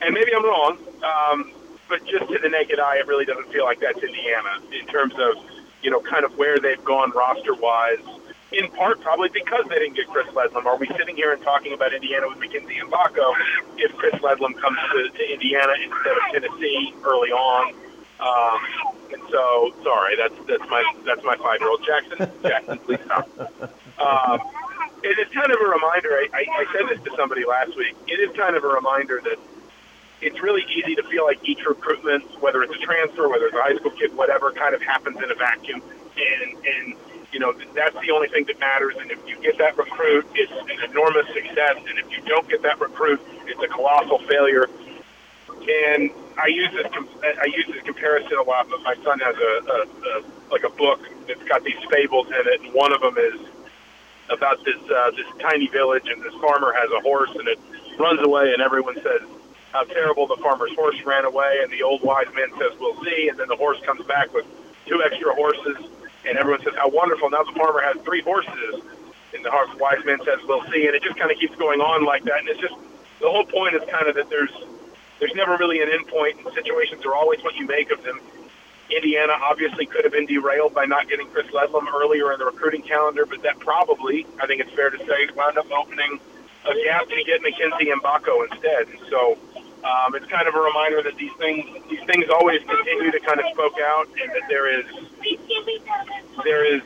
And 0.00 0.14
maybe 0.14 0.32
I'm 0.34 0.44
wrong, 0.44 0.78
um, 1.02 1.52
but 1.88 2.04
just 2.04 2.30
to 2.30 2.38
the 2.38 2.48
naked 2.48 2.78
eye, 2.78 2.98
it 2.98 3.06
really 3.06 3.24
doesn't 3.24 3.50
feel 3.50 3.64
like 3.64 3.80
that's 3.80 3.98
Indiana 3.98 4.60
in 4.78 4.86
terms 4.86 5.14
of 5.18 5.42
you 5.82 5.90
know 5.90 6.00
kind 6.00 6.24
of 6.24 6.36
where 6.36 6.58
they've 6.58 6.84
gone 6.84 7.10
roster 7.12 7.54
wise 7.54 8.04
in 8.52 8.70
part 8.70 9.00
probably 9.00 9.28
because 9.28 9.64
they 9.68 9.76
didn't 9.76 9.96
get 9.96 10.06
Chris 10.08 10.26
Ledlum. 10.28 10.66
Are 10.66 10.76
we 10.76 10.86
sitting 10.98 11.16
here 11.16 11.32
and 11.32 11.42
talking 11.42 11.72
about 11.72 11.92
Indiana 11.92 12.28
with 12.28 12.38
Mackenzie 12.38 12.80
Mgbako 12.80 13.32
if 13.78 13.94
Chris 13.96 14.14
Ledlum 14.22 14.54
comes 14.60 14.78
to, 14.92 15.08
to 15.08 15.32
Indiana 15.32 15.72
instead 15.82 16.16
of 16.16 16.22
Tennessee 16.32 16.94
early 17.04 17.30
on? 17.30 17.74
Um, 18.20 18.60
and 19.12 19.22
so, 19.30 19.72
sorry, 19.82 20.16
that's 20.16 20.34
that's 20.46 20.68
my 20.70 20.82
that's 21.04 21.22
my 21.22 21.36
five 21.36 21.60
year 21.60 21.68
old 21.68 21.84
Jackson. 21.84 22.30
Jackson, 22.42 22.78
please 22.78 23.00
stop. 23.04 23.28
Um, 24.00 24.40
it 25.02 25.18
is 25.18 25.28
kind 25.32 25.52
of 25.52 25.60
a 25.60 25.68
reminder. 25.68 26.10
I, 26.10 26.28
I, 26.32 26.44
I 26.48 26.66
said 26.72 26.88
this 26.88 27.04
to 27.04 27.16
somebody 27.16 27.44
last 27.44 27.76
week. 27.76 27.94
It 28.08 28.20
is 28.20 28.34
kind 28.36 28.56
of 28.56 28.64
a 28.64 28.68
reminder 28.68 29.20
that 29.24 29.38
it's 30.20 30.40
really 30.40 30.64
easy 30.74 30.94
to 30.94 31.02
feel 31.04 31.24
like 31.24 31.38
each 31.48 31.64
recruitment, 31.66 32.24
whether 32.40 32.62
it's 32.62 32.74
a 32.74 32.78
transfer, 32.78 33.28
whether 33.28 33.46
it's 33.46 33.56
a 33.56 33.62
high 33.62 33.76
school 33.76 33.90
kid, 33.90 34.16
whatever, 34.16 34.50
kind 34.52 34.74
of 34.74 34.82
happens 34.82 35.18
in 35.22 35.30
a 35.30 35.34
vacuum. 35.34 35.82
And 36.16 36.64
and 36.64 36.94
you 37.32 37.40
know, 37.40 37.52
that's 37.74 37.94
the 38.00 38.10
only 38.12 38.28
thing 38.28 38.44
that 38.46 38.58
matters. 38.58 38.96
And 38.98 39.10
if 39.10 39.18
you 39.28 39.38
get 39.42 39.58
that 39.58 39.76
recruit, 39.76 40.26
it's 40.34 40.52
an 40.52 40.90
enormous 40.90 41.26
success. 41.34 41.76
And 41.88 41.98
if 41.98 42.10
you 42.10 42.22
don't 42.24 42.48
get 42.48 42.62
that 42.62 42.80
recruit, 42.80 43.20
it's 43.46 43.62
a 43.62 43.68
colossal 43.68 44.18
failure. 44.20 44.68
And 45.48 46.10
I 46.38 46.46
use 46.48 46.70
this 46.72 46.86
I 47.40 47.46
use 47.46 47.66
this 47.66 47.82
comparison 47.82 48.38
a 48.38 48.42
lot. 48.42 48.68
But 48.68 48.82
my 48.82 48.94
son 49.02 49.18
has 49.20 49.36
a, 49.36 49.52
a, 49.70 49.78
a 49.82 50.24
like 50.50 50.64
a 50.64 50.70
book 50.70 51.00
that's 51.26 51.42
got 51.44 51.64
these 51.64 51.82
fables 51.90 52.28
in 52.28 52.46
it, 52.46 52.60
and 52.62 52.74
one 52.74 52.92
of 52.92 53.00
them 53.00 53.16
is 53.18 53.40
about 54.30 54.64
this 54.64 54.80
uh, 54.90 55.10
this 55.12 55.26
tiny 55.40 55.68
village, 55.68 56.08
and 56.08 56.22
this 56.22 56.34
farmer 56.34 56.72
has 56.72 56.90
a 56.92 57.00
horse, 57.00 57.30
and 57.34 57.48
it 57.48 57.58
runs 57.98 58.20
away, 58.20 58.52
and 58.52 58.62
everyone 58.62 58.96
says 58.96 59.22
how 59.72 59.84
terrible 59.84 60.26
the 60.26 60.36
farmer's 60.36 60.74
horse 60.74 60.96
ran 61.04 61.24
away, 61.24 61.60
and 61.62 61.72
the 61.72 61.82
old 61.82 62.02
wise 62.02 62.28
man 62.34 62.48
says 62.58 62.72
we'll 62.78 63.02
see, 63.04 63.28
and 63.28 63.38
then 63.38 63.48
the 63.48 63.56
horse 63.56 63.80
comes 63.84 64.04
back 64.06 64.32
with 64.32 64.46
two 64.86 65.02
extra 65.02 65.34
horses 65.34 65.76
and 66.26 66.36
everyone 66.36 66.62
says 66.62 66.74
how 66.76 66.88
wonderful. 66.88 67.30
Now 67.30 67.44
the 67.44 67.52
farmer 67.52 67.80
has 67.80 67.96
three 68.02 68.20
horses, 68.20 68.82
and 69.34 69.44
the 69.44 69.50
wise 69.78 70.04
man 70.04 70.18
says 70.24 70.38
we'll 70.46 70.64
see, 70.72 70.86
and 70.86 70.94
it 70.94 71.02
just 71.02 71.16
kind 71.16 71.30
of 71.30 71.38
keeps 71.38 71.54
going 71.56 71.80
on 71.80 72.04
like 72.04 72.24
that. 72.24 72.40
And 72.40 72.48
it's 72.48 72.60
just 72.60 72.74
the 73.20 73.30
whole 73.30 73.46
point 73.46 73.74
is 73.74 73.82
kind 73.88 74.08
of 74.08 74.16
that 74.16 74.28
there's 74.28 74.52
there's 75.18 75.34
never 75.34 75.56
really 75.56 75.82
an 75.82 75.88
end 75.90 76.06
point, 76.08 76.38
and 76.38 76.54
situations 76.54 77.04
are 77.04 77.14
always 77.14 77.42
what 77.42 77.54
you 77.56 77.66
make 77.66 77.90
of 77.90 78.02
them. 78.02 78.20
Indiana 78.94 79.32
obviously 79.42 79.86
could 79.86 80.04
have 80.04 80.12
been 80.12 80.26
derailed 80.26 80.72
by 80.74 80.84
not 80.84 81.08
getting 81.08 81.26
Chris 81.28 81.46
Ledlum 81.48 81.92
earlier 81.92 82.32
in 82.32 82.38
the 82.38 82.44
recruiting 82.44 82.82
calendar, 82.82 83.26
but 83.26 83.42
that 83.42 83.58
probably, 83.58 84.26
I 84.40 84.46
think 84.46 84.60
it's 84.60 84.72
fair 84.72 84.90
to 84.90 84.98
say, 84.98 85.28
wound 85.34 85.58
up 85.58 85.70
opening 85.72 86.20
a 86.64 86.74
gap 86.84 87.08
to 87.08 87.24
get 87.24 87.42
Mackenzie 87.42 87.90
Mgbako 87.90 88.46
instead. 88.50 88.86
So 89.10 89.38
um, 89.84 90.14
it's 90.14 90.26
kind 90.26 90.46
of 90.46 90.54
a 90.54 90.60
reminder 90.60 91.02
that 91.02 91.16
these 91.16 91.32
things 91.38 91.64
these 91.88 92.02
things 92.06 92.26
always 92.30 92.62
continue 92.62 93.10
to 93.10 93.20
kind 93.20 93.40
of 93.40 93.46
spoke 93.52 93.74
out, 93.80 94.08
and 94.20 94.30
that 94.30 94.48
there 94.48 94.68
is 94.68 94.86
there 96.44 96.64
is 96.64 96.82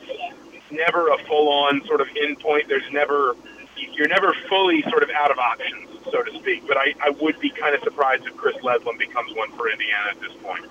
never 0.71 1.09
a 1.09 1.19
full 1.25 1.49
on 1.49 1.85
sort 1.87 2.01
of 2.01 2.09
endpoint. 2.09 2.69
There's 2.69 2.91
never 2.93 3.37
you're 3.77 4.09
never 4.09 4.35
fully 4.49 4.83
sort 4.83 5.03
of 5.03 5.11
out 5.11 5.31
of 5.31 5.39
options, 5.39 5.90
so 6.05 6.23
to 6.23 6.39
speak. 6.39 6.67
But 6.67 6.77
I, 6.77 6.95
I 7.03 7.11
would 7.11 7.39
be 7.41 7.51
kind 7.51 7.75
of 7.75 7.83
surprised 7.83 8.27
if 8.27 8.37
Chris 8.37 8.57
Ledlum 8.63 8.99
becomes 8.99 9.35
one 9.35 9.51
for 9.53 9.71
Indiana 9.71 10.11
at 10.11 10.21
this 10.21 10.33
point. 10.43 10.67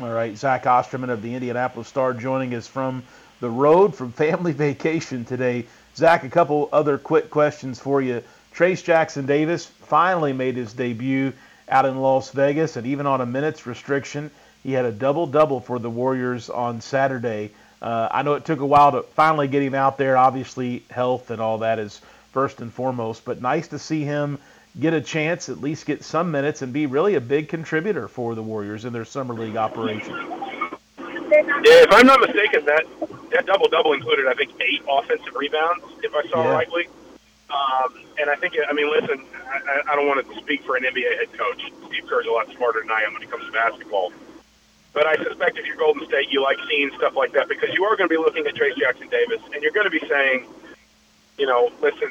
All 0.00 0.12
right, 0.12 0.36
Zach 0.36 0.66
Osterman 0.66 1.10
of 1.10 1.22
the 1.22 1.34
Indianapolis 1.34 1.88
Star 1.88 2.14
joining 2.14 2.54
us 2.54 2.66
from 2.66 3.02
the 3.40 3.50
road 3.50 3.94
from 3.94 4.12
family 4.12 4.52
vacation 4.68 5.24
today. 5.24 5.66
Zach, 5.96 6.24
a 6.24 6.30
couple 6.30 6.68
other 6.72 6.98
quick 6.98 7.30
questions 7.30 7.78
for 7.78 8.00
you. 8.00 8.22
Trayce 8.54 8.82
Jackson 8.82 9.26
Davis 9.26 9.66
finally 9.66 10.32
made 10.32 10.56
his 10.56 10.72
debut 10.72 11.32
out 11.68 11.86
in 11.86 12.00
Las 12.00 12.30
Vegas, 12.30 12.76
and 12.76 12.86
even 12.86 13.06
on 13.06 13.20
a 13.20 13.26
minutes 13.26 13.66
restriction, 13.66 14.30
he 14.62 14.72
had 14.72 14.84
a 14.84 14.92
double 14.92 15.26
double 15.26 15.60
for 15.60 15.78
the 15.78 15.90
Warriors 15.90 16.50
on 16.50 16.80
Saturday. 16.80 17.50
Uh, 17.80 18.08
I 18.10 18.22
know 18.22 18.34
it 18.34 18.44
took 18.44 18.60
a 18.60 18.66
while 18.66 18.92
to 18.92 19.02
finally 19.02 19.48
get 19.48 19.62
him 19.62 19.74
out 19.74 19.96
there. 19.96 20.16
Obviously, 20.16 20.82
health 20.90 21.30
and 21.30 21.40
all 21.40 21.58
that 21.58 21.78
is 21.78 22.00
first 22.32 22.60
and 22.60 22.72
foremost, 22.72 23.24
but 23.24 23.40
nice 23.40 23.68
to 23.68 23.78
see 23.78 24.04
him 24.04 24.38
get 24.78 24.94
a 24.94 25.00
chance, 25.00 25.48
at 25.48 25.60
least 25.60 25.86
get 25.86 26.04
some 26.04 26.30
minutes, 26.30 26.62
and 26.62 26.72
be 26.72 26.86
really 26.86 27.14
a 27.14 27.20
big 27.20 27.48
contributor 27.48 28.08
for 28.08 28.34
the 28.34 28.42
Warriors 28.42 28.84
in 28.84 28.92
their 28.92 29.04
summer 29.04 29.34
league 29.34 29.56
operation. 29.56 30.14
Yeah, 30.98 31.84
if 31.84 31.92
I'm 31.92 32.06
not 32.06 32.20
mistaken, 32.20 32.64
that 32.66 32.84
that 33.30 33.46
double 33.46 33.68
double 33.68 33.92
included, 33.92 34.26
I 34.26 34.34
think, 34.34 34.52
eight 34.60 34.82
offensive 34.88 35.34
rebounds, 35.34 35.84
if 36.02 36.14
I 36.14 36.26
saw 36.28 36.44
yeah. 36.44 36.52
rightly. 36.52 36.88
Um, 37.50 37.94
and 38.18 38.30
I 38.30 38.36
think, 38.36 38.54
I 38.68 38.72
mean, 38.72 38.90
listen, 38.90 39.24
I, 39.46 39.80
I 39.90 39.96
don't 39.96 40.06
want 40.06 40.26
to 40.26 40.36
speak 40.40 40.62
for 40.62 40.76
an 40.76 40.84
NBA 40.84 41.18
head 41.18 41.32
coach. 41.32 41.62
Steve 41.86 42.06
Kerr's 42.06 42.26
a 42.26 42.30
lot 42.30 42.50
smarter 42.54 42.80
than 42.80 42.90
I 42.90 43.02
am 43.02 43.12
when 43.12 43.22
it 43.22 43.30
comes 43.30 43.44
to 43.46 43.52
basketball. 43.52 44.12
But 44.92 45.06
I 45.06 45.16
suspect 45.16 45.58
if 45.58 45.66
you're 45.66 45.76
Golden 45.76 46.06
State, 46.06 46.30
you 46.30 46.42
like 46.42 46.58
seeing 46.68 46.90
stuff 46.96 47.16
like 47.16 47.32
that 47.32 47.48
because 47.48 47.70
you 47.74 47.84
are 47.84 47.96
going 47.96 48.08
to 48.08 48.12
be 48.12 48.18
looking 48.18 48.46
at 48.46 48.54
Trayce 48.54 48.76
Jackson 48.76 49.08
Davis 49.08 49.40
and 49.52 49.62
you're 49.62 49.72
going 49.72 49.90
to 49.90 49.90
be 49.90 50.06
saying, 50.08 50.46
you 51.38 51.46
know, 51.46 51.70
listen, 51.80 52.10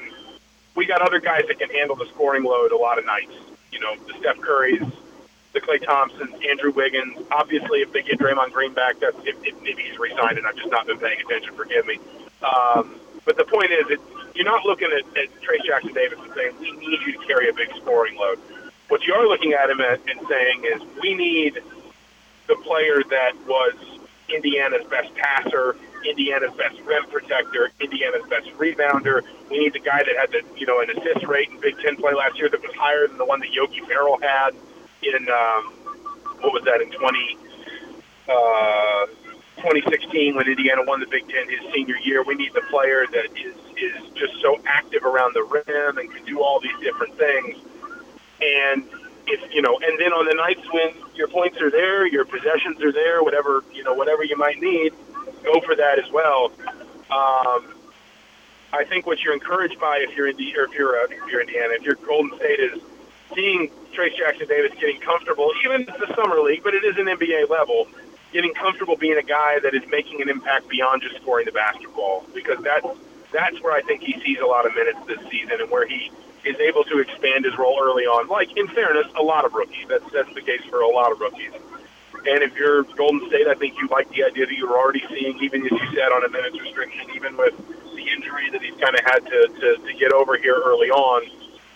we 0.79 0.85
got 0.85 1.01
other 1.01 1.19
guys 1.19 1.43
that 1.49 1.59
can 1.59 1.69
handle 1.69 1.97
the 1.97 2.05
scoring 2.05 2.45
load 2.45 2.71
a 2.71 2.77
lot 2.77 2.97
of 2.97 3.05
nights. 3.05 3.33
You 3.69 3.81
know, 3.81 3.97
the 4.07 4.13
Steph 4.17 4.37
Currys, 4.37 4.89
the 5.51 5.59
Klay 5.59 5.83
Thompsons, 5.83 6.33
Andrew 6.49 6.71
Wiggins. 6.71 7.17
Obviously, 7.31 7.81
if 7.81 7.91
they 7.91 8.01
get 8.01 8.17
Draymond 8.17 8.53
Green 8.53 8.73
back, 8.73 8.97
that's 9.01 9.17
if, 9.25 9.35
if 9.43 9.61
maybe 9.61 9.83
he's 9.83 9.99
resigned 9.99 10.37
and 10.37 10.47
I've 10.47 10.55
just 10.55 10.71
not 10.71 10.87
been 10.87 10.97
paying 10.97 11.19
attention. 11.19 11.53
Forgive 11.53 11.85
me. 11.85 11.99
Um, 12.41 12.95
but 13.25 13.35
the 13.35 13.43
point 13.43 13.71
is, 13.73 13.91
it, 13.91 13.99
you're 14.33 14.45
not 14.45 14.65
looking 14.65 14.87
at, 14.87 15.05
at 15.17 15.27
Trayce 15.41 15.65
Jackson 15.65 15.93
Davis 15.93 16.17
and 16.23 16.33
saying 16.33 16.55
we 16.61 16.71
need 16.71 17.01
you 17.05 17.11
to 17.11 17.27
carry 17.27 17.49
a 17.49 17.53
big 17.53 17.75
scoring 17.75 18.15
load. 18.15 18.39
What 18.87 19.05
you 19.05 19.13
are 19.15 19.27
looking 19.27 19.51
at 19.51 19.69
him 19.69 19.81
at 19.81 19.99
and 20.07 20.25
saying 20.29 20.63
is 20.63 20.81
we 21.01 21.13
need 21.13 21.59
the 22.47 22.55
player 22.55 23.03
that 23.09 23.33
was 23.45 23.75
Indiana's 24.29 24.87
best 24.89 25.13
passer, 25.15 25.75
Indiana's 26.05 26.53
best 26.55 26.79
rim 26.81 27.05
protector, 27.09 27.71
Indiana's 27.79 28.27
best 28.29 28.47
rebounder. 28.57 29.21
We 29.49 29.59
need 29.59 29.73
the 29.73 29.79
guy 29.79 30.03
that 30.03 30.15
had 30.17 30.31
the 30.31 30.43
you 30.57 30.65
know 30.65 30.81
an 30.81 30.89
assist 30.89 31.25
rate 31.25 31.49
in 31.49 31.59
Big 31.59 31.77
Ten 31.79 31.95
play 31.95 32.13
last 32.13 32.37
year 32.37 32.49
that 32.49 32.61
was 32.61 32.73
higher 32.75 33.07
than 33.07 33.17
the 33.17 33.25
one 33.25 33.39
that 33.39 33.51
Yogi 33.51 33.81
Ferrell 33.81 34.19
had 34.21 34.51
in 35.03 35.29
um, 35.29 35.73
what 36.41 36.53
was 36.53 36.63
that 36.63 36.81
in 36.81 36.89
20, 36.91 37.37
uh, 38.27 39.05
2016 39.57 40.35
when 40.35 40.47
Indiana 40.47 40.83
won 40.83 40.99
the 40.99 41.07
Big 41.07 41.27
Ten 41.27 41.49
his 41.49 41.59
senior 41.73 41.97
year. 41.97 42.23
We 42.23 42.35
need 42.35 42.53
the 42.53 42.63
player 42.69 43.05
that 43.11 43.25
is 43.37 43.55
is 43.77 44.09
just 44.13 44.41
so 44.41 44.59
active 44.65 45.03
around 45.03 45.33
the 45.33 45.43
rim 45.43 45.97
and 45.97 46.13
can 46.13 46.25
do 46.25 46.41
all 46.41 46.59
these 46.59 46.77
different 46.81 47.17
things. 47.17 47.57
And 48.41 48.83
if 49.27 49.53
you 49.53 49.61
know, 49.61 49.79
and 49.81 49.99
then 49.99 50.13
on 50.13 50.25
the 50.25 50.33
nights 50.33 50.61
when 50.71 50.93
your 51.15 51.27
points 51.27 51.61
are 51.61 51.69
there, 51.69 52.07
your 52.07 52.25
possessions 52.25 52.81
are 52.81 52.91
there, 52.91 53.23
whatever 53.23 53.63
you 53.73 53.83
know, 53.83 53.93
whatever 53.93 54.23
you 54.23 54.37
might 54.37 54.59
need, 54.61 54.93
go 55.51 55.61
for 55.61 55.75
that 55.75 55.99
as 55.99 56.09
well. 56.11 56.51
Um, 57.09 57.73
I 58.71 58.85
think 58.87 59.05
what 59.07 59.23
you're 59.23 59.33
encouraged 59.33 59.79
by 59.79 60.05
if 60.07 60.15
you're 60.15 60.27
in 60.27 60.35
or 60.55 60.65
if 60.65 60.73
you're 60.73 60.95
uh, 60.95 61.07
if 61.09 61.31
you're 61.31 61.41
Indiana, 61.41 61.73
if 61.73 61.83
you're 61.83 61.95
Golden 61.95 62.37
State 62.37 62.59
is 62.59 62.81
seeing 63.33 63.71
Trayce 63.93 64.15
Jackson 64.15 64.47
Davis 64.47 64.71
getting 64.79 65.01
comfortable, 65.01 65.51
even 65.65 65.81
it's 65.81 65.99
the 65.99 66.13
summer 66.15 66.39
league, 66.41 66.61
but 66.63 66.73
it 66.73 66.83
is 66.83 66.97
an 66.97 67.05
NBA 67.05 67.49
level, 67.49 67.87
getting 68.31 68.53
comfortable 68.53 68.95
being 68.95 69.17
a 69.17 69.23
guy 69.23 69.59
that 69.59 69.73
is 69.73 69.81
making 69.89 70.21
an 70.21 70.29
impact 70.29 70.69
beyond 70.69 71.01
just 71.01 71.15
scoring 71.21 71.45
the 71.45 71.51
basketball, 71.51 72.25
because 72.33 72.61
that's 72.63 72.87
that's 73.31 73.61
where 73.61 73.73
I 73.73 73.81
think 73.81 74.01
he 74.01 74.19
sees 74.21 74.39
a 74.39 74.45
lot 74.45 74.65
of 74.65 74.75
minutes 74.75 74.99
this 75.07 75.19
season 75.31 75.61
and 75.61 75.71
where 75.71 75.87
he 75.87 76.11
is 76.45 76.57
able 76.57 76.83
to 76.85 76.99
expand 76.99 77.45
his 77.45 77.57
role 77.57 77.79
early 77.81 78.05
on. 78.05 78.27
Like 78.27 78.55
in 78.55 78.67
fairness, 78.67 79.07
a 79.17 79.23
lot 79.23 79.45
of 79.45 79.53
rookies. 79.53 79.87
That's 79.87 80.05
that's 80.11 80.33
the 80.35 80.41
case 80.41 80.61
for 80.69 80.81
a 80.81 80.89
lot 80.89 81.11
of 81.11 81.19
rookies. 81.19 81.53
And 82.27 82.43
if 82.43 82.55
you're 82.55 82.83
Golden 82.83 83.27
State, 83.29 83.47
I 83.47 83.55
think 83.55 83.77
you 83.77 83.87
like 83.87 84.09
the 84.09 84.23
idea 84.23 84.45
that 84.45 84.55
you're 84.55 84.77
already 84.77 85.03
seeing, 85.09 85.37
even 85.43 85.65
as 85.65 85.71
you 85.71 85.95
said, 85.95 86.11
on 86.11 86.23
a 86.25 86.29
minutes 86.29 86.59
restriction, 86.59 87.09
even 87.15 87.37
with 87.37 87.55
the 87.95 88.09
injury 88.09 88.49
that 88.51 88.61
he's 88.61 88.75
kind 88.75 88.95
of 88.95 89.05
had 89.05 89.25
to, 89.25 89.47
to, 89.59 89.77
to 89.85 89.93
get 89.93 90.11
over 90.11 90.37
here 90.37 90.61
early 90.63 90.89
on 90.89 91.29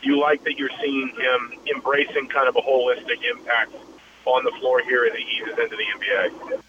you 0.03 0.19
like 0.19 0.43
that 0.43 0.57
you're 0.57 0.69
seeing 0.81 1.09
him 1.09 1.53
embracing 1.73 2.27
kind 2.27 2.47
of 2.47 2.55
a 2.55 2.61
holistic 2.61 3.23
impact 3.29 3.73
on 4.25 4.43
the 4.43 4.51
floor 4.59 4.81
here 4.81 5.05
as 5.05 5.17
he 5.17 5.23
eases 5.37 5.57
into 5.57 5.75
the 5.75 5.83
NBA. 5.97 6.61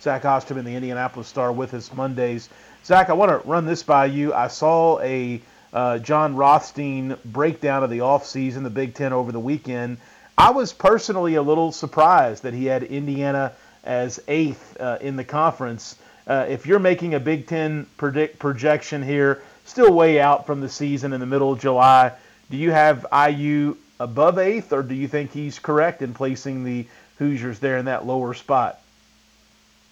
Zach 0.00 0.24
Osterman, 0.24 0.64
the 0.64 0.74
Indianapolis 0.74 1.28
Star, 1.28 1.52
with 1.52 1.72
us 1.74 1.92
Mondays. 1.92 2.48
Zach, 2.84 3.08
I 3.08 3.14
want 3.14 3.30
to 3.30 3.48
run 3.48 3.64
this 3.64 3.82
by 3.82 4.06
you. 4.06 4.34
I 4.34 4.48
saw 4.48 5.00
a 5.00 5.40
uh, 5.72 5.98
Jon 5.98 6.36
Rothstein 6.36 7.16
breakdown 7.24 7.82
of 7.82 7.90
the 7.90 7.98
offseason, 7.98 8.62
the 8.62 8.70
Big 8.70 8.94
Ten 8.94 9.12
over 9.12 9.32
the 9.32 9.40
weekend. 9.40 9.98
I 10.36 10.50
was 10.50 10.72
personally 10.72 11.36
a 11.36 11.42
little 11.42 11.70
surprised 11.70 12.42
that 12.42 12.54
he 12.54 12.66
had 12.66 12.82
Indiana 12.82 13.52
as 13.84 14.20
eighth 14.26 14.76
uh, 14.80 14.98
in 15.00 15.16
the 15.16 15.24
conference. 15.24 15.96
Uh, 16.26 16.46
if 16.48 16.66
you're 16.66 16.80
making 16.80 17.14
a 17.14 17.20
Big 17.20 17.46
Ten 17.46 17.86
predict 17.96 18.38
projection 18.38 19.02
here, 19.02 19.42
still 19.64 19.92
way 19.92 20.20
out 20.20 20.46
from 20.46 20.60
the 20.60 20.68
season 20.68 21.12
in 21.12 21.20
the 21.20 21.26
middle 21.26 21.52
of 21.52 21.60
July, 21.60 22.12
do 22.50 22.56
you 22.56 22.72
have 22.72 23.06
IU 23.12 23.76
above 24.00 24.38
eighth, 24.38 24.72
or 24.72 24.82
do 24.82 24.94
you 24.94 25.06
think 25.06 25.32
he's 25.32 25.58
correct 25.58 26.02
in 26.02 26.14
placing 26.14 26.64
the 26.64 26.86
Hoosiers 27.18 27.60
there 27.60 27.78
in 27.78 27.84
that 27.84 28.06
lower 28.06 28.34
spot? 28.34 28.80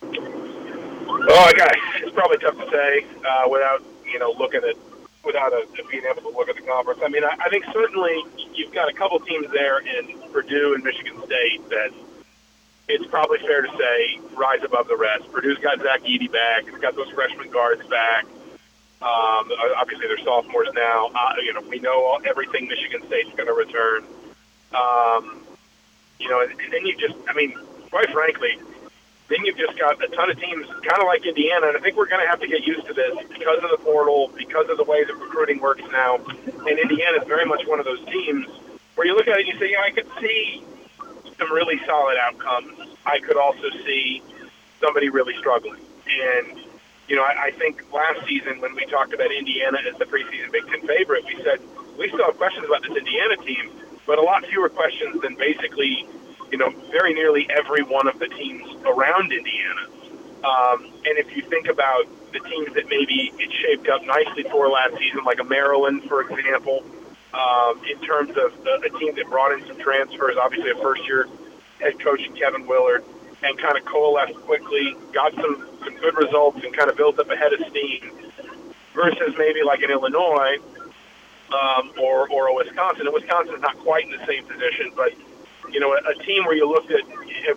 Oh, 0.03 0.09
I 1.39 1.53
got. 1.53 1.71
It's 1.97 2.13
probably 2.13 2.39
tough 2.39 2.57
to 2.59 2.69
say 2.71 3.07
uh, 3.29 3.49
without 3.49 3.83
you 4.11 4.19
know 4.19 4.35
looking 4.37 4.63
at 4.65 4.75
without 5.25 5.53
a, 5.53 5.67
being 5.91 6.05
able 6.11 6.23
to 6.23 6.37
look 6.37 6.49
at 6.49 6.57
the 6.57 6.63
conference. 6.63 7.01
I 7.05 7.09
mean, 7.09 7.25
I, 7.25 7.37
I 7.39 7.49
think 7.49 7.65
certainly 7.73 8.25
you've 8.55 8.73
got 8.73 8.89
a 8.89 8.93
couple 8.93 9.21
teams 9.21 9.51
there 9.53 9.79
in 9.79 10.19
Purdue 10.33 10.75
and 10.75 10.83
Michigan 10.83 11.21
State 11.25 11.69
that 11.71 11.93
it's 12.89 13.07
probably 13.07 13.39
fair 13.39 13.63
to 13.63 13.69
say 13.79 14.21
rise 14.35 14.63
above 14.65 14.89
the 14.89 14.97
rest. 14.97 15.31
Purdue's 15.33 15.59
got 15.59 15.81
Zach 15.81 16.03
Edey 16.03 16.31
back. 16.31 16.67
It's 16.67 16.79
got 16.79 16.97
those 16.97 17.11
freshman 17.11 17.51
guards 17.51 17.87
back. 17.89 18.25
Um, 19.01 19.51
obviously, 19.79 20.07
they're 20.07 20.19
sophomores 20.19 20.69
now. 20.75 21.11
Uh, 21.15 21.35
you 21.43 21.53
know, 21.53 21.61
we 21.69 21.79
know 21.81 22.21
everything 22.25 22.69
Michigan 22.69 23.03
State's 23.07 23.35
going 23.35 23.47
to 23.47 23.53
return. 23.53 24.05
Um, 24.75 25.43
you 26.19 26.29
know, 26.29 26.41
and, 26.41 26.53
and 26.53 26.73
then 26.73 26.87
you 26.87 26.97
just, 26.97 27.15
I 27.29 27.35
mean, 27.35 27.55
quite 27.91 28.11
frankly, 28.11 28.59
then 29.29 29.45
you've 29.45 29.57
just 29.57 29.79
got 29.79 30.03
a 30.03 30.09
ton 30.09 30.31
of 30.31 30.39
teams, 30.39 30.67
kind 30.67 31.01
of 31.01 31.07
like 31.07 31.25
Indiana, 31.25 31.69
and 31.69 31.77
I 31.77 31.81
think 31.81 31.97
we're 31.97 32.09
going 32.09 32.23
to 32.23 32.29
have 32.29 32.41
to 32.41 32.49
get 32.49 32.67
used 32.67 32.87
to 32.87 32.93
this 32.93 33.17
because 33.29 33.63
of 33.63 33.71
the 33.71 33.79
portal, 33.79 34.31
because 34.37 34.69
of 34.69 34.77
the 34.77 34.85
way 34.85 35.05
that 35.05 35.15
recruiting 35.17 35.61
works 35.61 35.83
now. 35.91 36.17
And 36.17 36.79
Indiana 36.79 37.19
is 37.21 37.27
very 37.27 37.47
much 37.47 37.67
one 37.67 37.79
of 37.79 37.87
those 37.87 38.05
teams 38.07 38.47
where 38.95 39.07
you 39.07 39.15
look 39.15 39.29
at 39.29 39.39
it 39.39 39.47
and 39.47 39.55
you 39.55 39.59
say, 39.59 39.73
yeah, 39.73 39.83
I 39.85 39.91
could 39.91 40.09
see 40.21 40.65
some 41.39 41.53
really 41.53 41.81
solid 41.87 42.19
outcomes. 42.21 42.79
I 43.07 43.19
could 43.21 43.37
also 43.37 43.71
see 43.85 44.23
somebody 44.81 45.09
really 45.09 45.37
struggling. 45.39 45.81
And 46.07 46.61
you 47.09 47.17
know, 47.17 47.23
I, 47.23 47.47
I 47.47 47.51
think 47.53 47.93
last 47.93 48.27
season 48.27 48.61
when 48.61 48.75
we 48.75 48.87
talked 48.87 49.13
about 49.13 49.33
Indiana 49.33 49.79
as 49.89 49.99
the 49.99 50.05
preseason 50.05 50.53
Big 50.53 50.67
Ten 50.67 50.87
favorite, 50.87 51.25
we 51.25 51.37
said 51.43 51.61
we 51.99 52.09
still 52.09 52.25
have 52.25 52.37
questions 52.37 52.67
about 52.67 52.83
this 52.83 52.97
Indiana 52.97 53.37
team, 53.37 53.71
but 54.07 54.19
a 54.19 54.23
lot 54.23 54.47
fewer 54.47 54.69
questions 54.69 55.21
than 55.21 55.35
basically, 55.35 56.07
you 56.53 56.59
know, 56.59 56.71
very 56.91 57.15
nearly 57.15 57.49
every 57.51 57.83
one 57.83 58.07
of 58.07 58.19
the 58.19 58.29
teams 58.29 58.71
around 58.85 59.33
Indiana. 59.33 59.87
Um, 60.45 60.85
and 61.05 61.19
if 61.19 61.35
you 61.35 61.43
think 61.43 61.67
about 61.67 62.07
the 62.33 62.41
teams 62.41 62.75
that 62.75 62.89
maybe 62.89 63.33
it 63.39 63.51
shaped 63.53 63.89
up 63.89 64.05
nicely 64.05 64.45
for 64.45 64.69
last 64.69 64.97
season, 64.99 65.25
like 65.25 65.41
a 65.41 65.45
Maryland, 65.45 66.05
for 66.05 66.21
example, 66.23 66.85
um, 67.33 67.81
in 67.91 67.99
terms 68.01 68.31
of 68.31 68.67
a, 68.67 68.87
a 68.87 68.99
team 68.99 69.15
that 69.17 69.27
brought 69.29 69.53
in 69.53 69.67
some 69.67 69.79
transfers, 69.79 70.37
obviously 70.37 70.71
a 70.71 70.77
first-year 70.77 71.27
head 71.81 71.99
coach 71.99 72.21
Kevin 72.39 72.67
Willard, 72.67 73.03
and 73.43 73.59
kind 73.59 73.77
of 73.77 73.85
coalesced 73.85 74.37
quickly, 74.43 74.95
got 75.13 75.35
some, 75.35 75.67
some 75.83 75.97
good 75.97 76.15
results, 76.17 76.63
and 76.63 76.77
kind 76.77 76.91
of 76.91 76.97
built 76.97 77.19
up 77.19 77.31
a 77.31 77.37
head 77.37 77.53
of 77.53 77.61
steam. 77.71 78.13
Versus 78.95 79.35
maybe 79.39 79.63
like 79.65 79.83
in 79.83 79.91
Illinois 79.91 80.59
um, 81.51 81.93
or 81.99 82.29
or 82.29 82.49
a 82.49 82.55
Wisconsin. 82.55 83.07
And 83.07 83.15
Wisconsin 83.15 83.55
is 83.55 83.63
not 83.63 83.79
quite 83.79 84.05
in 84.05 84.11
the 84.11 84.27
same 84.27 84.45
position, 84.45 84.93
but 84.95 85.15
you 85.73 85.81
know, 85.81 85.93
a, 85.93 86.01
a 86.11 86.15
team 86.25 86.45
where 86.45 86.55
you 86.55 86.69
looked 86.69 86.91
at 86.91 87.03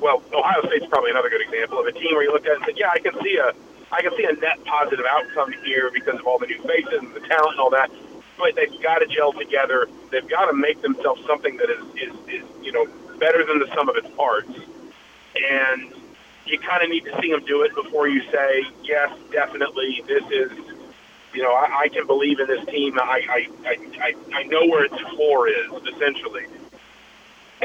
well, 0.02 0.24
Ohio 0.34 0.66
State's 0.68 0.88
probably 0.88 1.12
another 1.12 1.30
good 1.30 1.42
example 1.42 1.80
of 1.80 1.86
a 1.86 1.92
team 1.92 2.16
where 2.16 2.24
you 2.24 2.32
looked 2.32 2.48
at 2.48 2.56
and 2.56 2.66
said, 2.66 2.78
yeah, 2.78 2.90
I 2.92 3.00
can 3.00 3.14
see 3.22 3.38
a 3.38 3.54
I 3.92 4.02
can 4.02 4.12
see 4.18 4.26
a 4.26 4.34
net 4.34 4.64
positive 4.66 5.06
outcome 5.10 5.54
here 5.64 5.92
because 5.94 6.20
of 6.20 6.26
all 6.26 6.40
the 6.40 6.48
new 6.48 6.62
faces 6.64 7.00
and 7.00 7.14
the 7.14 7.20
talent 7.22 7.52
and 7.52 7.60
all 7.60 7.70
that. 7.70 7.92
But 8.38 8.56
they've 8.56 8.82
got 8.82 9.00
to 9.00 9.08
gel 9.08 9.32
together. 9.32 9.88
They've 10.12 10.28
got 10.28 10.46
to 10.48 10.54
make 10.54 10.82
themselves 10.82 11.22
something 11.26 11.56
that 11.58 11.70
is, 11.70 11.86
is, 11.96 12.14
is 12.28 12.44
you 12.64 12.72
know 12.72 12.88
better 13.20 13.46
than 13.46 13.60
the 13.60 13.68
sum 13.76 13.88
of 13.88 13.96
its 13.96 14.10
parts 14.16 14.52
and 15.36 15.94
you 16.46 16.60
kind 16.60 16.84
of 16.84 16.90
need 16.90 17.04
to 17.06 17.22
see 17.22 17.32
them 17.32 17.44
do 17.46 17.64
it 17.64 17.74
before 17.76 18.08
you 18.08 18.22
say 18.32 18.64
yes, 18.84 19.12
definitely. 19.32 20.04
This 20.08 20.24
is, 20.32 20.52
you 21.34 21.44
know, 21.44 21.54
I, 21.54 21.84
I 21.84 21.88
can 21.90 22.06
believe 22.08 22.40
in 22.40 22.48
this 22.48 22.66
team. 22.68 22.98
I, 23.00 23.48
I, 23.66 23.76
I, 24.00 24.16
I 24.34 24.44
know 24.44 24.66
where 24.68 24.86
its 24.86 25.00
floor 25.16 25.48
is 25.48 25.72
essentially, 25.94 26.46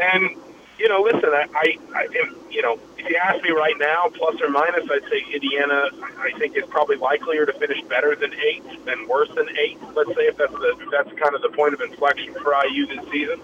and 0.00 0.36
you 0.80 0.88
know, 0.88 1.02
listen, 1.02 1.28
I, 1.28 1.44
I, 1.54 1.76
I 1.94 2.02
am, 2.22 2.36
you 2.50 2.62
know, 2.62 2.78
if 2.96 3.06
you 3.06 3.14
ask 3.16 3.44
me 3.44 3.50
right 3.50 3.76
now, 3.78 4.08
plus 4.14 4.40
or 4.40 4.48
minus, 4.48 4.90
I'd 4.90 5.04
say 5.10 5.22
Indiana. 5.30 5.90
I 6.18 6.32
think 6.38 6.56
is 6.56 6.64
probably 6.68 6.96
likelier 6.96 7.44
to 7.44 7.52
finish 7.52 7.82
better 7.82 8.16
than 8.16 8.32
eight 8.32 8.64
than 8.86 9.06
worse 9.06 9.28
than 9.34 9.46
eight. 9.58 9.78
Let's 9.94 10.08
say 10.16 10.24
if 10.32 10.38
that's 10.38 10.52
the 10.52 10.76
if 10.80 10.90
that's 10.90 11.12
kind 11.20 11.34
of 11.34 11.42
the 11.42 11.50
point 11.50 11.74
of 11.74 11.82
inflection 11.82 12.32
for 12.34 12.54
IU 12.64 12.86
this 12.86 13.04
season. 13.10 13.40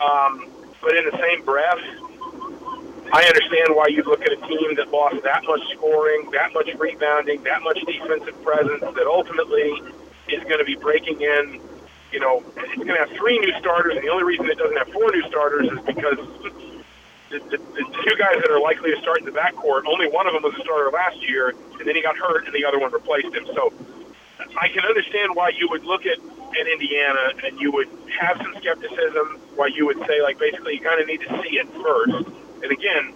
Um, 0.00 0.50
but 0.82 0.96
in 0.96 1.04
the 1.04 1.16
same 1.16 1.44
breath, 1.44 1.78
I 3.12 3.24
understand 3.24 3.76
why 3.76 3.86
you 3.88 4.02
look 4.02 4.22
at 4.22 4.32
a 4.32 4.40
team 4.48 4.74
that 4.74 4.90
lost 4.90 5.22
that 5.22 5.44
much 5.46 5.62
scoring, 5.74 6.28
that 6.32 6.52
much 6.52 6.68
rebounding, 6.74 7.44
that 7.44 7.62
much 7.62 7.78
defensive 7.86 8.42
presence, 8.42 8.80
that 8.80 9.06
ultimately 9.06 9.80
is 10.28 10.42
going 10.44 10.58
to 10.58 10.64
be 10.64 10.74
breaking 10.74 11.20
in. 11.20 11.60
You 12.14 12.20
know, 12.20 12.44
it's 12.54 12.78
going 12.78 12.94
to 12.94 13.02
have 13.02 13.10
three 13.18 13.42
new 13.42 13.50
starters, 13.58 13.98
and 13.98 14.04
the 14.06 14.08
only 14.08 14.22
reason 14.22 14.46
it 14.46 14.56
doesn't 14.56 14.78
have 14.78 14.86
four 14.94 15.10
new 15.10 15.26
starters 15.26 15.66
is 15.66 15.80
because 15.82 16.14
the, 17.26 17.42
the, 17.50 17.58
the 17.58 17.84
two 18.06 18.14
guys 18.14 18.38
that 18.38 18.54
are 18.54 18.62
likely 18.62 18.94
to 18.94 19.00
start 19.02 19.18
in 19.18 19.24
the 19.26 19.34
backcourt, 19.34 19.82
only 19.90 20.06
one 20.06 20.28
of 20.28 20.32
them 20.32 20.46
was 20.46 20.54
a 20.54 20.62
starter 20.62 20.94
last 20.94 21.18
year, 21.26 21.50
and 21.50 21.82
then 21.82 21.96
he 21.96 22.02
got 22.02 22.16
hurt, 22.16 22.46
and 22.46 22.54
the 22.54 22.64
other 22.64 22.78
one 22.78 22.92
replaced 22.92 23.34
him. 23.34 23.44
So 23.50 23.74
I 24.62 24.68
can 24.68 24.86
understand 24.86 25.34
why 25.34 25.50
you 25.58 25.66
would 25.70 25.82
look 25.82 26.06
at 26.06 26.18
and 26.54 26.68
Indiana, 26.68 27.34
and 27.44 27.58
you 27.60 27.72
would 27.72 27.88
have 28.20 28.38
some 28.38 28.54
skepticism. 28.58 29.40
Why 29.56 29.66
you 29.74 29.86
would 29.86 29.98
say 30.06 30.22
like 30.22 30.38
basically 30.38 30.74
you 30.74 30.80
kind 30.80 31.00
of 31.00 31.08
need 31.08 31.20
to 31.22 31.42
see 31.42 31.58
it 31.58 31.66
first. 31.82 32.30
And 32.62 32.70
again, 32.70 33.12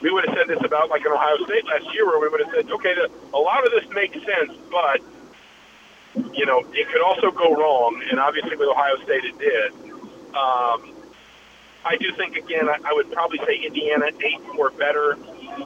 we 0.00 0.10
would 0.10 0.24
have 0.24 0.34
said 0.36 0.48
this 0.48 0.64
about 0.64 0.88
like 0.88 1.04
in 1.04 1.12
Ohio 1.12 1.36
State 1.44 1.66
last 1.66 1.92
year, 1.92 2.06
where 2.06 2.18
we 2.18 2.28
would 2.28 2.40
have 2.40 2.54
said, 2.54 2.70
okay, 2.70 2.94
the, 2.94 3.10
a 3.34 3.38
lot 3.38 3.66
of 3.66 3.72
this 3.72 3.84
makes 3.92 4.16
sense, 4.24 4.56
but 4.70 5.04
you 6.34 6.46
know 6.46 6.62
it 6.72 6.88
could 6.88 7.02
also 7.02 7.30
go 7.30 7.54
wrong. 7.54 8.02
And 8.10 8.18
obviously 8.18 8.56
with 8.56 8.68
Ohio 8.68 8.96
State, 9.04 9.24
it 9.24 9.38
did. 9.38 9.72
Um, 10.34 10.94
I 11.84 11.96
do 11.98 12.12
think 12.16 12.36
again, 12.36 12.68
I, 12.68 12.76
I 12.84 12.92
would 12.92 13.10
probably 13.12 13.38
say 13.46 13.60
Indiana 13.64 14.06
eight 14.20 14.40
or 14.58 14.70
better, 14.70 15.16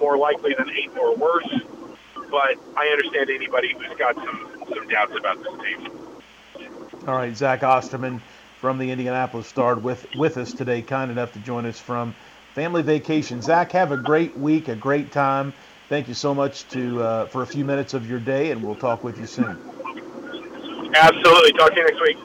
more 0.00 0.16
likely 0.16 0.54
than 0.56 0.70
eight 0.70 0.96
or 0.96 1.16
worse. 1.16 1.48
But 2.30 2.56
I 2.76 2.86
understand 2.88 3.28
anybody 3.30 3.74
who's 3.74 3.96
got 3.98 4.14
some 4.14 4.64
some 4.68 4.88
doubts 4.88 5.14
about 5.16 5.38
this 5.42 5.52
team. 5.62 5.90
All 7.06 7.14
right, 7.14 7.36
Zach 7.36 7.62
Osterman 7.62 8.20
from 8.60 8.78
the 8.78 8.90
Indianapolis 8.90 9.48
Star 9.48 9.74
with 9.74 10.06
with 10.16 10.36
us 10.36 10.52
today, 10.52 10.82
kind 10.82 11.10
enough 11.10 11.32
to 11.32 11.40
join 11.40 11.66
us 11.66 11.78
from 11.78 12.14
family 12.54 12.82
vacation. 12.82 13.42
Zach, 13.42 13.72
have 13.72 13.92
a 13.92 13.96
great 13.96 14.36
week, 14.38 14.68
a 14.68 14.76
great 14.76 15.10
time. 15.10 15.52
Thank 15.88 16.08
you 16.08 16.14
so 16.14 16.34
much 16.34 16.66
to 16.68 17.02
uh, 17.02 17.26
for 17.26 17.42
a 17.42 17.46
few 17.46 17.64
minutes 17.64 17.92
of 17.92 18.08
your 18.08 18.20
day, 18.20 18.50
and 18.50 18.62
we'll 18.62 18.76
talk 18.76 19.02
with 19.04 19.18
you 19.18 19.26
soon. 19.26 19.58
Absolutely. 20.94 21.52
Talk 21.52 21.74
to 21.74 21.80
you 21.80 21.84
next 21.84 22.00
week. 22.00 22.18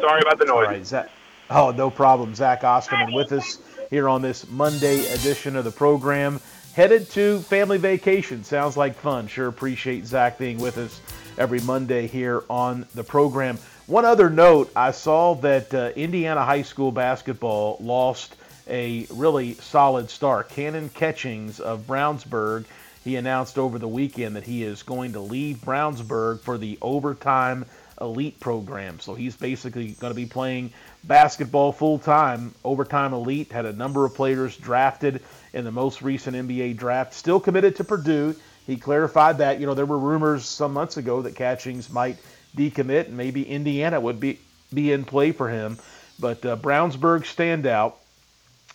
Sorry 0.00 0.20
about 0.20 0.38
the 0.38 0.44
noise. 0.44 0.66
All 0.66 0.72
right, 0.72 0.86
Zach. 0.86 1.10
Oh, 1.50 1.70
no 1.70 1.90
problem. 1.90 2.34
Zach 2.34 2.62
Osterman 2.62 3.14
with 3.14 3.32
us 3.32 3.58
here 3.90 4.08
on 4.08 4.22
this 4.22 4.48
Monday 4.48 5.06
edition 5.12 5.56
of 5.56 5.64
the 5.64 5.70
program. 5.70 6.40
Headed 6.74 7.10
to 7.10 7.40
family 7.40 7.78
vacation. 7.78 8.44
Sounds 8.44 8.76
like 8.76 8.94
fun. 8.94 9.26
Sure 9.26 9.48
appreciate 9.48 10.06
Zach 10.06 10.38
being 10.38 10.58
with 10.58 10.78
us 10.78 11.00
every 11.36 11.60
Monday 11.60 12.06
here 12.06 12.44
on 12.48 12.86
the 12.94 13.02
program. 13.02 13.58
One 13.86 14.04
other 14.04 14.28
note 14.28 14.70
I 14.76 14.90
saw 14.90 15.34
that 15.36 15.72
uh, 15.72 15.92
Indiana 15.96 16.44
high 16.44 16.62
school 16.62 16.92
basketball 16.92 17.78
lost 17.80 18.36
a 18.68 19.06
really 19.10 19.54
solid 19.54 20.10
star. 20.10 20.44
Cannon 20.44 20.90
Catchings 20.90 21.58
of 21.58 21.86
Brownsburg. 21.86 22.66
He 23.02 23.16
announced 23.16 23.58
over 23.58 23.78
the 23.78 23.88
weekend 23.88 24.36
that 24.36 24.44
he 24.44 24.62
is 24.62 24.82
going 24.82 25.12
to 25.12 25.20
leave 25.20 25.56
Brownsburg 25.58 26.40
for 26.40 26.58
the 26.58 26.78
overtime 26.82 27.64
elite 28.00 28.38
program. 28.40 29.00
So 29.00 29.14
he's 29.14 29.36
basically 29.36 29.92
going 29.92 30.12
to 30.12 30.16
be 30.16 30.26
playing 30.26 30.72
basketball 31.04 31.72
full 31.72 31.98
time. 31.98 32.54
Overtime 32.64 33.12
elite 33.12 33.52
had 33.52 33.66
a 33.66 33.72
number 33.72 34.04
of 34.04 34.14
players 34.14 34.56
drafted 34.56 35.22
in 35.52 35.64
the 35.64 35.72
most 35.72 36.02
recent 36.02 36.36
NBA 36.36 36.76
draft. 36.76 37.14
Still 37.14 37.40
committed 37.40 37.76
to 37.76 37.84
Purdue. 37.84 38.34
He 38.66 38.76
clarified 38.76 39.38
that. 39.38 39.60
You 39.60 39.66
know, 39.66 39.74
there 39.74 39.86
were 39.86 39.98
rumors 39.98 40.44
some 40.44 40.72
months 40.72 40.96
ago 40.96 41.22
that 41.22 41.34
Catchings 41.34 41.90
might 41.90 42.18
decommit 42.56 43.06
and 43.06 43.16
maybe 43.16 43.48
Indiana 43.48 44.00
would 44.00 44.20
be, 44.20 44.38
be 44.72 44.92
in 44.92 45.04
play 45.04 45.32
for 45.32 45.48
him. 45.48 45.78
But 46.20 46.44
uh, 46.44 46.56
Brownsburg 46.56 47.22
standout 47.22 47.94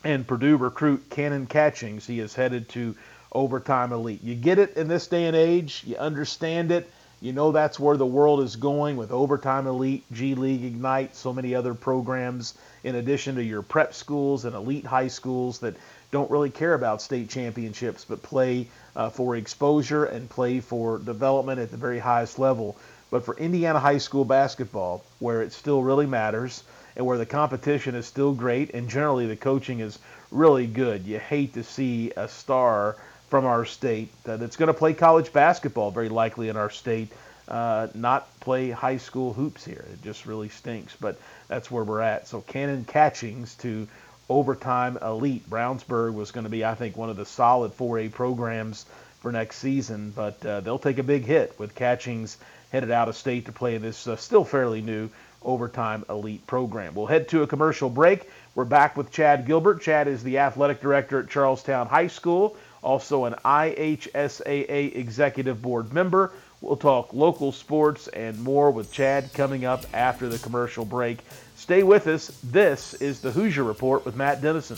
and 0.03 0.25
Purdue 0.27 0.57
recruit 0.57 1.09
Cannon 1.09 1.45
Catchings. 1.45 2.05
He 2.05 2.19
is 2.19 2.33
headed 2.33 2.69
to 2.69 2.95
overtime 3.31 3.91
elite. 3.91 4.23
You 4.23 4.35
get 4.35 4.59
it 4.59 4.77
in 4.77 4.87
this 4.87 5.07
day 5.07 5.25
and 5.25 5.35
age. 5.35 5.83
You 5.85 5.97
understand 5.97 6.71
it. 6.71 6.89
You 7.23 7.31
know 7.31 7.53
that's 7.53 7.79
where 7.79 7.95
the 7.95 8.05
world 8.05 8.41
is 8.41 8.57
going 8.57 8.97
with 8.97 9.13
Overtime 9.13 9.65
Elite, 9.65 10.03
G 10.11 10.35
League 10.35 10.65
Ignite, 10.65 11.15
so 11.15 11.31
many 11.31 11.55
other 11.55 11.73
programs 11.73 12.53
in 12.83 12.95
addition 12.95 13.35
to 13.35 13.43
your 13.43 13.61
prep 13.61 13.93
schools 13.93 14.43
and 14.43 14.53
elite 14.53 14.85
high 14.85 15.07
schools 15.07 15.59
that 15.59 15.77
don't 16.11 16.29
really 16.29 16.49
care 16.49 16.73
about 16.73 17.01
state 17.01 17.29
championships 17.29 18.03
but 18.03 18.21
play 18.21 18.67
uh, 18.97 19.09
for 19.09 19.37
exposure 19.37 20.03
and 20.03 20.29
play 20.29 20.59
for 20.59 20.97
development 20.97 21.61
at 21.61 21.71
the 21.71 21.77
very 21.77 21.97
highest 21.97 22.39
level. 22.39 22.75
But 23.09 23.23
for 23.23 23.37
Indiana 23.37 23.79
high 23.79 23.99
school 23.99 24.25
basketball, 24.25 25.05
where 25.19 25.41
it 25.41 25.53
still 25.53 25.81
really 25.81 26.05
matters 26.05 26.65
and 26.97 27.05
where 27.05 27.17
the 27.17 27.25
competition 27.25 27.95
is 27.95 28.05
still 28.05 28.33
great 28.33 28.71
and 28.71 28.89
generally 28.89 29.27
the 29.27 29.37
coaching 29.37 29.79
is 29.79 29.97
really 30.29 30.67
good, 30.67 31.05
you 31.05 31.19
hate 31.19 31.53
to 31.53 31.63
see 31.63 32.11
a 32.17 32.27
star 32.27 32.97
from 33.33 33.47
our 33.47 33.65
state 33.65 34.09
that's 34.25 34.57
going 34.57 34.67
to 34.67 34.75
play 34.75 34.93
college 34.93 35.33
basketball 35.33 35.89
very 35.89 36.07
likely 36.07 36.49
in 36.49 36.55
our 36.55 36.69
state, 36.69 37.07
uh, 37.47 37.87
not 37.95 38.29
play 38.41 38.69
high 38.69 38.97
school 38.97 39.33
hoops 39.33 39.65
here. 39.65 39.83
It 39.91 40.03
just 40.03 40.27
really 40.27 40.49
stinks, 40.49 40.95
but 40.95 41.17
that's 41.47 41.71
where 41.71 41.83
we're 41.83 42.01
at. 42.01 42.27
So 42.27 42.41
Cannon 42.41 42.85
Catchings 42.85 43.55
to 43.55 43.87
overtime 44.29 44.99
elite. 45.01 45.49
Brownsburg 45.49 46.13
was 46.13 46.29
going 46.29 46.43
to 46.43 46.49
be, 46.51 46.63
I 46.63 46.75
think, 46.75 46.95
one 46.95 47.09
of 47.09 47.15
the 47.15 47.25
solid 47.25 47.75
4A 47.75 48.11
programs 48.11 48.85
for 49.21 49.31
next 49.31 49.55
season, 49.55 50.13
but 50.15 50.45
uh, 50.45 50.59
they'll 50.59 50.77
take 50.77 50.99
a 50.99 51.03
big 51.03 51.25
hit 51.25 51.57
with 51.57 51.73
Catchings 51.73 52.37
headed 52.71 52.91
out 52.91 53.09
of 53.09 53.15
state 53.15 53.47
to 53.47 53.51
play 53.51 53.79
this 53.79 54.05
uh, 54.05 54.15
still 54.15 54.45
fairly 54.45 54.83
new 54.83 55.09
overtime 55.41 56.05
elite 56.07 56.45
program. 56.45 56.93
We'll 56.93 57.07
head 57.07 57.29
to 57.29 57.41
a 57.41 57.47
commercial 57.47 57.89
break. 57.89 58.29
We're 58.53 58.65
back 58.65 58.95
with 58.95 59.09
Chad 59.09 59.47
Gilbert. 59.47 59.81
Chad 59.81 60.07
is 60.07 60.21
the 60.21 60.37
athletic 60.37 60.81
director 60.81 61.19
at 61.19 61.31
Charlestown 61.31 61.87
High 61.87 62.05
School 62.05 62.55
also 62.83 63.25
an 63.25 63.33
IHSAA 63.45 64.95
Executive 64.95 65.61
Board 65.61 65.93
member. 65.93 66.31
We'll 66.61 66.77
talk 66.77 67.13
local 67.13 67.51
sports 67.51 68.07
and 68.09 68.39
more 68.41 68.71
with 68.71 68.91
Chad 68.91 69.33
coming 69.33 69.65
up 69.65 69.85
after 69.93 70.29
the 70.29 70.39
commercial 70.39 70.85
break. 70.85 71.19
Stay 71.55 71.83
with 71.83 72.07
us. 72.07 72.39
This 72.43 72.93
is 72.95 73.19
the 73.19 73.31
Hoosier 73.31 73.63
Report 73.63 74.05
with 74.05 74.15
Matt 74.15 74.41
Dennison. 74.41 74.77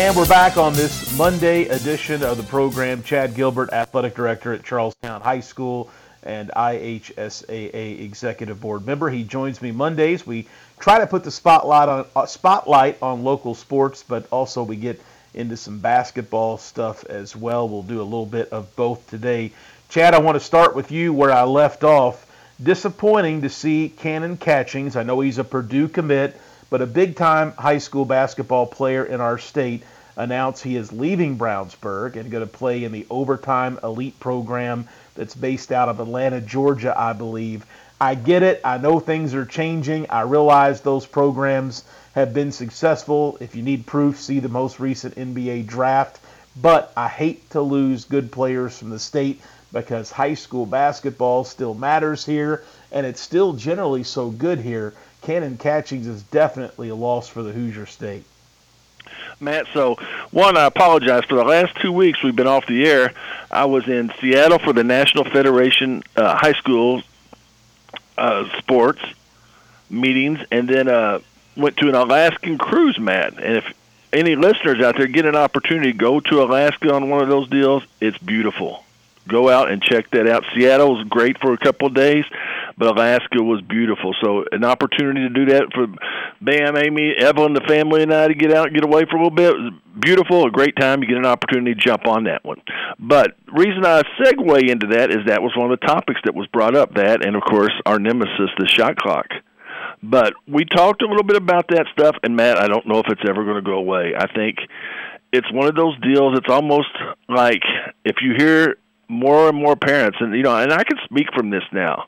And 0.00 0.16
we're 0.16 0.26
back 0.26 0.56
on 0.56 0.72
this 0.72 1.14
Monday 1.18 1.68
edition 1.68 2.22
of 2.22 2.38
the 2.38 2.42
program. 2.44 3.02
Chad 3.02 3.34
Gilbert, 3.34 3.70
Athletic 3.70 4.14
Director 4.14 4.54
at 4.54 4.62
Charlestown 4.62 5.20
High 5.20 5.40
School 5.40 5.90
and 6.22 6.50
IHSAA 6.56 8.00
Executive 8.00 8.58
Board 8.62 8.86
member. 8.86 9.10
He 9.10 9.24
joins 9.24 9.60
me 9.60 9.72
Mondays. 9.72 10.26
We 10.26 10.48
try 10.78 11.00
to 11.00 11.06
put 11.06 11.22
the 11.22 11.30
spotlight 11.30 11.90
on 11.90 12.06
uh, 12.16 12.24
spotlight 12.24 12.96
on 13.02 13.24
local 13.24 13.54
sports, 13.54 14.02
but 14.02 14.26
also 14.32 14.62
we 14.62 14.76
get 14.76 15.02
into 15.34 15.58
some 15.58 15.80
basketball 15.80 16.56
stuff 16.56 17.04
as 17.04 17.36
well. 17.36 17.68
We'll 17.68 17.82
do 17.82 18.00
a 18.00 18.02
little 18.02 18.24
bit 18.24 18.48
of 18.48 18.74
both 18.76 19.06
today. 19.10 19.52
Chad, 19.90 20.14
I 20.14 20.18
want 20.20 20.36
to 20.36 20.40
start 20.40 20.74
with 20.74 20.90
you 20.90 21.12
where 21.12 21.30
I 21.30 21.42
left 21.42 21.84
off. 21.84 22.26
Disappointing 22.62 23.42
to 23.42 23.50
see 23.50 23.90
Cannon 23.90 24.38
Catchings. 24.38 24.96
I 24.96 25.02
know 25.02 25.20
he's 25.20 25.36
a 25.36 25.44
Purdue 25.44 25.88
commit 25.88 26.40
but 26.70 26.80
a 26.80 26.86
big 26.86 27.16
time 27.16 27.52
high 27.52 27.78
school 27.78 28.04
basketball 28.04 28.66
player 28.66 29.04
in 29.04 29.20
our 29.20 29.36
state 29.38 29.82
announced 30.16 30.62
he 30.62 30.76
is 30.76 30.92
leaving 30.92 31.36
Brownsburg 31.36 32.16
and 32.16 32.30
going 32.30 32.46
to 32.46 32.50
play 32.50 32.84
in 32.84 32.92
the 32.92 33.06
overtime 33.10 33.78
elite 33.82 34.18
program 34.20 34.88
that's 35.14 35.34
based 35.34 35.72
out 35.72 35.88
of 35.88 36.00
Atlanta, 36.00 36.40
Georgia, 36.40 36.98
I 36.98 37.12
believe. 37.12 37.66
I 38.00 38.14
get 38.14 38.42
it. 38.42 38.60
I 38.64 38.78
know 38.78 39.00
things 39.00 39.34
are 39.34 39.44
changing. 39.44 40.08
I 40.08 40.22
realize 40.22 40.80
those 40.80 41.06
programs 41.06 41.84
have 42.14 42.32
been 42.32 42.52
successful. 42.52 43.36
If 43.40 43.54
you 43.54 43.62
need 43.62 43.86
proof, 43.86 44.18
see 44.18 44.40
the 44.40 44.48
most 44.48 44.80
recent 44.80 45.16
NBA 45.16 45.66
draft. 45.66 46.18
But 46.60 46.92
I 46.96 47.08
hate 47.08 47.50
to 47.50 47.60
lose 47.60 48.04
good 48.04 48.32
players 48.32 48.78
from 48.78 48.90
the 48.90 48.98
state 48.98 49.40
because 49.72 50.10
high 50.10 50.34
school 50.34 50.66
basketball 50.66 51.44
still 51.44 51.74
matters 51.74 52.26
here 52.26 52.64
and 52.92 53.06
it's 53.06 53.20
still 53.20 53.52
generally 53.52 54.02
so 54.02 54.30
good 54.30 54.58
here 54.58 54.94
Cannon 55.22 55.58
Catchings 55.58 56.06
is 56.06 56.22
definitely 56.22 56.88
a 56.88 56.94
loss 56.94 57.28
for 57.28 57.42
the 57.42 57.52
Hoosier 57.52 57.86
State. 57.86 58.24
Matt, 59.38 59.66
so 59.72 59.96
one, 60.30 60.56
I 60.56 60.66
apologize. 60.66 61.24
For 61.24 61.36
the 61.36 61.44
last 61.44 61.74
two 61.80 61.92
weeks, 61.92 62.22
we've 62.22 62.36
been 62.36 62.46
off 62.46 62.66
the 62.66 62.86
air. 62.86 63.12
I 63.50 63.64
was 63.64 63.88
in 63.88 64.12
Seattle 64.20 64.58
for 64.58 64.72
the 64.72 64.84
National 64.84 65.24
Federation 65.24 66.02
uh, 66.16 66.36
High 66.36 66.52
School 66.52 67.02
uh, 68.18 68.48
Sports 68.58 69.02
meetings, 69.88 70.40
and 70.50 70.68
then 70.68 70.88
uh, 70.88 71.20
went 71.56 71.76
to 71.78 71.88
an 71.88 71.94
Alaskan 71.94 72.58
cruise, 72.58 72.98
Matt. 72.98 73.34
And 73.34 73.56
if 73.56 73.74
any 74.12 74.36
listeners 74.36 74.80
out 74.80 74.96
there 74.96 75.06
get 75.06 75.26
an 75.26 75.36
opportunity, 75.36 75.92
to 75.92 75.98
go 75.98 76.20
to 76.20 76.42
Alaska 76.42 76.92
on 76.92 77.08
one 77.10 77.22
of 77.22 77.28
those 77.28 77.48
deals. 77.48 77.82
It's 78.00 78.18
beautiful. 78.18 78.84
Go 79.28 79.48
out 79.48 79.70
and 79.70 79.82
check 79.82 80.10
that 80.10 80.26
out. 80.26 80.44
Seattle 80.54 80.96
was 80.96 81.06
great 81.06 81.38
for 81.38 81.52
a 81.52 81.58
couple 81.58 81.86
of 81.86 81.94
days. 81.94 82.24
But 82.78 82.88
Alaska 82.88 83.42
was 83.42 83.62
beautiful. 83.68 84.14
So 84.22 84.44
an 84.52 84.64
opportunity 84.64 85.20
to 85.20 85.28
do 85.28 85.46
that 85.46 85.68
for 85.74 85.86
Bam, 86.40 86.76
Amy, 86.76 87.14
Evelyn, 87.18 87.54
the 87.54 87.64
family, 87.68 88.02
and 88.02 88.12
I 88.12 88.28
to 88.28 88.34
get 88.34 88.52
out 88.52 88.72
get 88.72 88.84
away 88.84 89.04
for 89.10 89.16
a 89.16 89.22
little 89.22 89.30
bit 89.30 89.54
was 89.54 89.72
beautiful. 89.98 90.46
A 90.46 90.50
great 90.50 90.76
time. 90.76 91.02
You 91.02 91.08
get 91.08 91.18
an 91.18 91.26
opportunity 91.26 91.74
to 91.74 91.80
jump 91.80 92.06
on 92.06 92.24
that 92.24 92.44
one. 92.44 92.62
But 92.98 93.36
reason 93.52 93.84
I 93.84 94.02
segue 94.20 94.70
into 94.70 94.88
that 94.88 95.10
is 95.10 95.26
that 95.26 95.42
was 95.42 95.52
one 95.56 95.70
of 95.70 95.78
the 95.80 95.86
topics 95.86 96.20
that 96.24 96.34
was 96.34 96.46
brought 96.48 96.76
up. 96.76 96.94
That 96.94 97.24
and 97.24 97.36
of 97.36 97.42
course 97.42 97.72
our 97.86 97.98
nemesis, 97.98 98.50
the 98.58 98.68
shot 98.68 98.96
clock. 98.96 99.26
But 100.02 100.32
we 100.48 100.64
talked 100.64 101.02
a 101.02 101.06
little 101.06 101.24
bit 101.24 101.36
about 101.36 101.68
that 101.68 101.86
stuff, 101.92 102.16
and 102.22 102.34
Matt, 102.34 102.58
I 102.58 102.68
don't 102.68 102.86
know 102.86 103.00
if 103.00 103.06
it's 103.08 103.20
ever 103.28 103.44
going 103.44 103.56
to 103.56 103.62
go 103.62 103.74
away. 103.74 104.14
I 104.18 104.32
think 104.32 104.56
it's 105.30 105.50
one 105.52 105.68
of 105.68 105.74
those 105.74 105.98
deals. 106.00 106.38
It's 106.38 106.48
almost 106.48 106.88
like 107.28 107.60
if 108.04 108.16
you 108.22 108.34
hear 108.36 108.76
more 109.08 109.48
and 109.48 109.58
more 109.58 109.76
parents, 109.76 110.16
and 110.20 110.34
you 110.34 110.42
know, 110.42 110.56
and 110.56 110.72
I 110.72 110.84
can 110.84 110.96
speak 111.04 111.26
from 111.34 111.50
this 111.50 111.64
now 111.72 112.06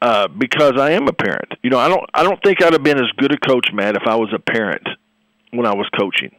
uh, 0.00 0.28
because 0.28 0.74
I 0.78 0.92
am 0.92 1.08
a 1.08 1.12
parent. 1.12 1.54
You 1.62 1.70
know, 1.70 1.78
I 1.78 1.88
don't 1.88 2.04
I 2.14 2.22
don't 2.22 2.40
think 2.42 2.62
I'd 2.62 2.72
have 2.72 2.82
been 2.82 2.98
as 2.98 3.10
good 3.16 3.32
a 3.32 3.38
coach, 3.38 3.68
Matt, 3.72 3.96
if 3.96 4.06
I 4.06 4.16
was 4.16 4.32
a 4.32 4.38
parent 4.38 4.86
when 5.50 5.66
I 5.66 5.74
was 5.74 5.88
coaching. 5.98 6.34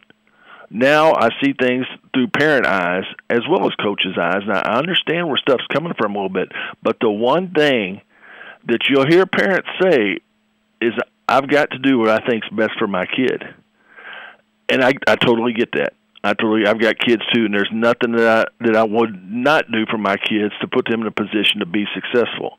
Now 0.69 1.13
I 1.13 1.29
see 1.43 1.53
things 1.53 1.85
through 2.13 2.27
parent 2.27 2.67
eyes 2.67 3.05
as 3.29 3.41
well 3.49 3.65
as 3.65 3.73
coach's 3.75 4.17
eyes. 4.17 4.43
Now 4.45 4.61
I 4.63 4.77
understand 4.77 5.27
where 5.27 5.37
stuff's 5.37 5.65
coming 5.73 5.93
from 5.97 6.15
a 6.15 6.17
little 6.17 6.29
bit, 6.29 6.51
but 6.83 6.97
the 7.01 7.09
one 7.09 7.51
thing 7.51 8.01
that 8.67 8.81
you'll 8.87 9.07
hear 9.07 9.25
parents 9.25 9.69
say 9.81 10.19
is, 10.79 10.93
"I've 11.27 11.47
got 11.47 11.71
to 11.71 11.79
do 11.79 11.97
what 11.97 12.09
I 12.09 12.25
think's 12.25 12.47
best 12.49 12.77
for 12.77 12.87
my 12.87 13.05
kid," 13.05 13.43
and 14.69 14.83
I 14.83 14.93
I 15.07 15.15
totally 15.15 15.53
get 15.53 15.71
that. 15.73 15.93
I 16.23 16.33
totally 16.33 16.67
I've 16.67 16.79
got 16.79 16.99
kids 16.99 17.21
too, 17.33 17.45
and 17.45 17.53
there's 17.53 17.69
nothing 17.71 18.11
that 18.13 18.27
I 18.27 18.65
that 18.65 18.75
I 18.75 18.83
would 18.83 19.31
not 19.31 19.71
do 19.71 19.85
for 19.89 19.97
my 19.97 20.17
kids 20.17 20.53
to 20.61 20.67
put 20.67 20.85
them 20.89 21.01
in 21.01 21.07
a 21.07 21.11
position 21.11 21.59
to 21.59 21.65
be 21.65 21.85
successful. 21.93 22.57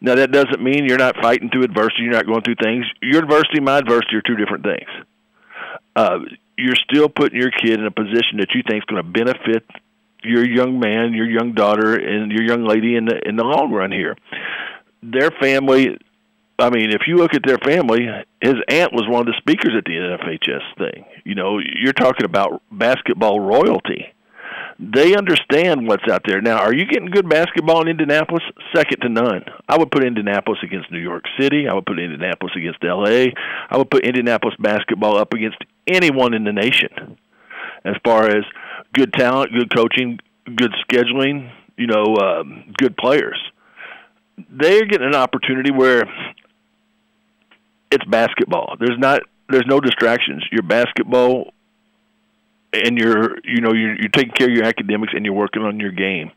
Now 0.00 0.14
that 0.14 0.32
doesn't 0.32 0.62
mean 0.62 0.86
you're 0.86 0.98
not 0.98 1.16
fighting 1.20 1.50
through 1.50 1.64
adversity, 1.64 2.04
you're 2.04 2.12
not 2.12 2.26
going 2.26 2.42
through 2.42 2.56
things. 2.62 2.86
Your 3.02 3.22
adversity, 3.22 3.60
my 3.60 3.78
adversity 3.78 4.16
are 4.16 4.22
two 4.22 4.36
different 4.36 4.64
things. 4.64 4.88
Uh, 5.94 6.18
you're 6.56 6.76
still 6.76 7.08
putting 7.08 7.38
your 7.38 7.50
kid 7.50 7.78
in 7.78 7.86
a 7.86 7.90
position 7.90 8.38
that 8.38 8.48
you 8.54 8.62
think 8.66 8.82
is 8.82 8.86
going 8.86 9.02
to 9.02 9.10
benefit 9.10 9.64
your 10.22 10.46
young 10.46 10.80
man, 10.80 11.12
your 11.12 11.28
young 11.28 11.52
daughter, 11.52 11.94
and 11.94 12.32
your 12.32 12.42
young 12.42 12.64
lady 12.64 12.96
in 12.96 13.04
the 13.04 13.20
in 13.26 13.36
the 13.36 13.44
long 13.44 13.72
run 13.72 13.92
here. 13.92 14.16
Their 15.02 15.30
family 15.30 15.98
I 16.58 16.70
mean, 16.70 16.90
if 16.90 17.02
you 17.06 17.16
look 17.16 17.34
at 17.34 17.42
their 17.44 17.58
family, 17.58 18.06
his 18.40 18.54
aunt 18.68 18.92
was 18.92 19.04
one 19.08 19.20
of 19.20 19.26
the 19.26 19.34
speakers 19.38 19.74
at 19.76 19.84
the 19.84 19.92
NFHS 19.92 20.78
thing. 20.78 21.04
You 21.24 21.34
know, 21.34 21.58
you're 21.58 21.92
talking 21.92 22.24
about 22.24 22.62
basketball 22.72 23.40
royalty. 23.40 24.06
They 24.78 25.14
understand 25.14 25.86
what's 25.86 26.06
out 26.10 26.22
there. 26.26 26.40
Now, 26.40 26.58
are 26.58 26.74
you 26.74 26.86
getting 26.86 27.10
good 27.10 27.28
basketball 27.28 27.82
in 27.82 27.88
Indianapolis? 27.88 28.42
Second 28.74 29.00
to 29.02 29.08
none. 29.08 29.44
I 29.68 29.78
would 29.78 29.90
put 29.90 30.04
Indianapolis 30.04 30.58
against 30.62 30.90
New 30.90 30.98
York 30.98 31.24
City. 31.38 31.66
I 31.68 31.74
would 31.74 31.86
put 31.86 31.98
Indianapolis 31.98 32.52
against 32.56 32.82
LA. 32.82 33.32
I 33.70 33.76
would 33.76 33.90
put 33.90 34.04
Indianapolis 34.04 34.54
basketball 34.58 35.16
up 35.16 35.32
against 35.32 35.58
anyone 35.86 36.34
in 36.34 36.44
the 36.44 36.52
nation 36.52 37.16
as 37.84 37.94
far 38.04 38.26
as 38.26 38.44
good 38.92 39.12
talent, 39.14 39.52
good 39.52 39.74
coaching, 39.74 40.18
good 40.44 40.72
scheduling, 40.88 41.50
you 41.76 41.86
know, 41.86 42.16
um, 42.16 42.72
good 42.76 42.96
players. 42.96 43.38
They're 44.50 44.84
getting 44.84 45.06
an 45.06 45.14
opportunity 45.14 45.70
where 45.70 46.02
it's 47.96 48.04
basketball. 48.04 48.76
There's 48.78 48.98
not 48.98 49.22
there's 49.48 49.66
no 49.66 49.80
distractions. 49.80 50.44
Your 50.50 50.62
basketball 50.62 51.52
and 52.72 52.98
you're 52.98 53.36
you 53.44 53.60
know 53.60 53.72
you're 53.72 53.96
you're 53.96 54.10
taking 54.12 54.32
care 54.32 54.48
of 54.48 54.54
your 54.54 54.64
academics 54.64 55.12
and 55.14 55.24
you're 55.24 55.34
working 55.34 55.62
on 55.62 55.80
your 55.80 55.92
game. 55.92 56.30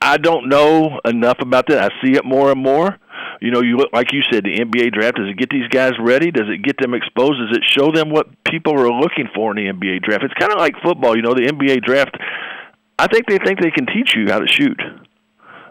I 0.00 0.16
don't 0.16 0.48
know 0.48 1.00
enough 1.04 1.38
about 1.40 1.66
that. 1.68 1.92
I 1.92 2.04
see 2.04 2.14
it 2.14 2.24
more 2.24 2.50
and 2.50 2.62
more. 2.62 2.96
You 3.40 3.50
know, 3.50 3.62
you 3.62 3.76
look 3.76 3.90
like 3.92 4.12
you 4.12 4.22
said, 4.32 4.44
the 4.44 4.58
NBA 4.58 4.92
draft. 4.92 5.16
Does 5.16 5.28
it 5.28 5.36
get 5.36 5.50
these 5.50 5.68
guys 5.68 5.92
ready? 6.00 6.30
Does 6.30 6.48
it 6.48 6.62
get 6.62 6.76
them 6.78 6.94
exposed? 6.94 7.38
Does 7.38 7.56
it 7.56 7.64
show 7.64 7.92
them 7.92 8.10
what 8.10 8.26
people 8.44 8.74
are 8.74 8.90
looking 8.90 9.28
for 9.34 9.56
in 9.56 9.64
the 9.64 9.72
NBA 9.72 10.02
draft? 10.02 10.24
It's 10.24 10.34
kind 10.34 10.52
of 10.52 10.58
like 10.58 10.74
football. 10.82 11.16
You 11.16 11.22
know, 11.22 11.34
the 11.34 11.46
NBA 11.46 11.84
draft. 11.84 12.16
I 12.98 13.06
think 13.06 13.26
they 13.28 13.38
think 13.38 13.60
they 13.60 13.70
can 13.70 13.86
teach 13.86 14.14
you 14.16 14.26
how 14.28 14.40
to 14.40 14.46
shoot. 14.48 14.80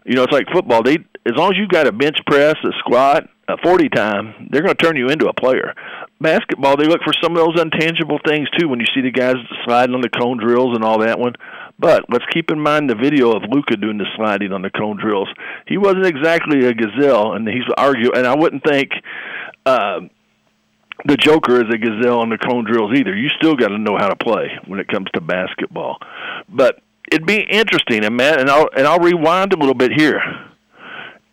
You 0.06 0.16
know, 0.16 0.24
it's 0.24 0.32
like 0.32 0.48
football. 0.54 0.84
They 0.84 0.98
as 1.26 1.36
long 1.36 1.52
as 1.52 1.58
you've 1.58 1.70
got 1.70 1.88
a 1.88 1.92
bench 1.92 2.18
press, 2.26 2.56
a 2.64 2.72
squat, 2.80 3.28
a 3.48 3.58
40 3.64 3.90
time, 3.90 4.48
they're 4.50 4.62
going 4.62 4.76
to 4.76 4.84
turn 4.84 4.98
you 4.98 5.08
into 5.08 5.28
a 5.28 5.34
player. 5.34 5.74
Basketball, 6.20 6.76
they 6.76 6.86
look 6.86 7.02
for 7.04 7.14
some 7.22 7.36
of 7.36 7.38
those 7.38 7.62
intangible 7.62 8.20
things 8.26 8.50
too 8.58 8.68
when 8.68 8.80
you 8.80 8.86
see 8.94 9.02
the 9.02 9.12
guys 9.12 9.36
sliding 9.66 9.96
on 9.96 10.02
the 10.02 10.10
cone 10.10 10.38
drills 10.38 10.76
and 10.76 10.84
all 10.84 11.00
that 11.00 11.20
one. 11.20 11.34
But 11.80 12.06
let's 12.10 12.26
keep 12.34 12.52
in 12.52 12.60
mind 12.60 12.90
the 12.90 12.96
video 12.96 13.32
of 13.32 13.44
Luka 13.50 13.78
doing 13.78 13.98
the 13.98 14.08
sliding 14.16 14.52
on 14.52 14.64
the 14.64 14.72
cone 14.72 14.98
drills. 14.98 15.30
He 15.68 15.78
wasn't 15.78 16.08
exactly 16.08 16.66
a 16.66 16.74
gazelle, 16.74 17.34
and 17.34 17.48
he's 17.48 17.64
arguing. 17.78 18.18
And 18.18 18.26
I 18.26 18.36
wouldn't 18.36 18.64
think 18.64 18.90
uh, 19.66 20.00
the 21.06 21.18
Joker 21.18 21.58
is 21.58 21.72
a 21.72 21.78
gazelle 21.78 22.20
on 22.20 22.30
the 22.30 22.40
cone 22.40 22.66
drills 22.66 22.98
either. 22.98 23.16
You 23.16 23.30
still 23.38 23.56
got 23.56 23.68
to 23.68 23.78
know 23.78 23.96
how 23.98 24.10
to 24.10 24.16
play 24.16 24.50
when 24.66 24.80
it 24.80 24.88
comes 24.88 25.08
to 25.14 25.22
basketball. 25.22 26.00
But 26.50 26.82
it'd 27.12 27.28
be 27.28 27.42
interesting, 27.42 28.04
and 28.04 28.18
Matt, 28.18 28.40
and 28.40 28.50
I'll 28.50 28.70
and 28.76 28.88
I'll 28.88 29.00
rewind 29.00 29.54
a 29.54 29.58
little 29.58 29.76
bit 29.76 29.92
here 29.96 30.20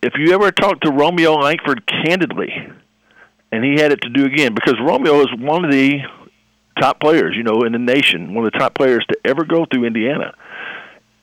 if 0.04 0.12
you 0.18 0.32
ever 0.32 0.52
talk 0.52 0.80
to 0.80 0.92
Romeo 0.92 1.34
Langford 1.34 1.82
candidly, 2.04 2.52
and 3.50 3.64
he 3.64 3.80
had 3.80 3.90
it 3.90 4.02
to 4.02 4.10
do 4.10 4.26
again, 4.26 4.54
because 4.54 4.74
Romeo 4.86 5.20
is 5.20 5.28
one 5.38 5.64
of 5.64 5.70
the 5.70 6.00
top 6.78 7.00
players, 7.00 7.34
you 7.36 7.42
know, 7.42 7.62
in 7.62 7.72
the 7.72 7.78
nation, 7.78 8.34
one 8.34 8.44
of 8.44 8.52
the 8.52 8.58
top 8.58 8.74
players 8.74 9.04
to 9.08 9.16
ever 9.24 9.44
go 9.44 9.64
through 9.64 9.86
Indiana. 9.86 10.34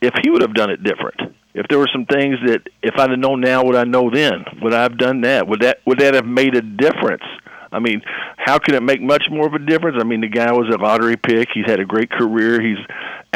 If 0.01 0.15
he 0.23 0.31
would 0.31 0.41
have 0.41 0.55
done 0.55 0.71
it 0.71 0.83
different, 0.83 1.35
if 1.53 1.67
there 1.67 1.77
were 1.77 1.89
some 1.93 2.05
things 2.05 2.37
that 2.47 2.61
if 2.81 2.95
I'd 2.97 3.11
have 3.11 3.19
known 3.19 3.39
now 3.39 3.63
what 3.63 3.75
I 3.75 3.83
know 3.83 4.09
then, 4.09 4.45
would 4.63 4.73
I 4.73 4.81
have 4.81 4.97
done 4.97 5.21
that? 5.21 5.47
Would 5.47 5.61
that 5.61 5.79
would 5.85 5.99
that 5.99 6.15
have 6.15 6.25
made 6.25 6.55
a 6.55 6.61
difference? 6.61 7.23
I 7.71 7.79
mean, 7.79 8.01
how 8.37 8.57
can 8.57 8.73
it 8.73 8.81
make 8.81 9.01
much 9.01 9.25
more 9.29 9.45
of 9.45 9.53
a 9.53 9.59
difference? 9.59 9.97
I 9.99 10.03
mean, 10.03 10.21
the 10.21 10.27
guy 10.27 10.51
was 10.51 10.73
a 10.73 10.77
lottery 10.81 11.17
pick. 11.17 11.49
He's 11.53 11.67
had 11.67 11.79
a 11.79 11.85
great 11.85 12.09
career. 12.09 12.59
He's 12.61 12.79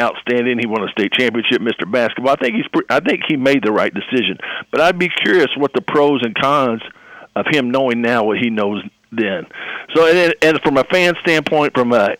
outstanding. 0.00 0.58
He 0.58 0.66
won 0.66 0.86
a 0.86 0.90
state 0.90 1.12
championship, 1.12 1.60
Mr. 1.60 1.90
Basketball. 1.90 2.32
I 2.32 2.36
think 2.36 2.56
he's. 2.56 2.82
I 2.90 3.00
think 3.00 3.22
he 3.26 3.36
made 3.36 3.64
the 3.64 3.72
right 3.72 3.92
decision. 3.92 4.38
But 4.70 4.80
I'd 4.80 4.98
be 4.98 5.08
curious 5.08 5.48
what 5.56 5.72
the 5.72 5.80
pros 5.80 6.22
and 6.22 6.34
cons 6.34 6.82
of 7.34 7.46
him 7.46 7.70
knowing 7.70 8.00
now 8.00 8.24
what 8.24 8.38
he 8.38 8.50
knows 8.50 8.82
then. 9.12 9.46
So, 9.94 10.06
and, 10.06 10.34
and 10.42 10.60
from 10.62 10.76
a 10.76 10.84
fan 10.84 11.14
standpoint, 11.20 11.74
from 11.74 11.92
a 11.92 12.16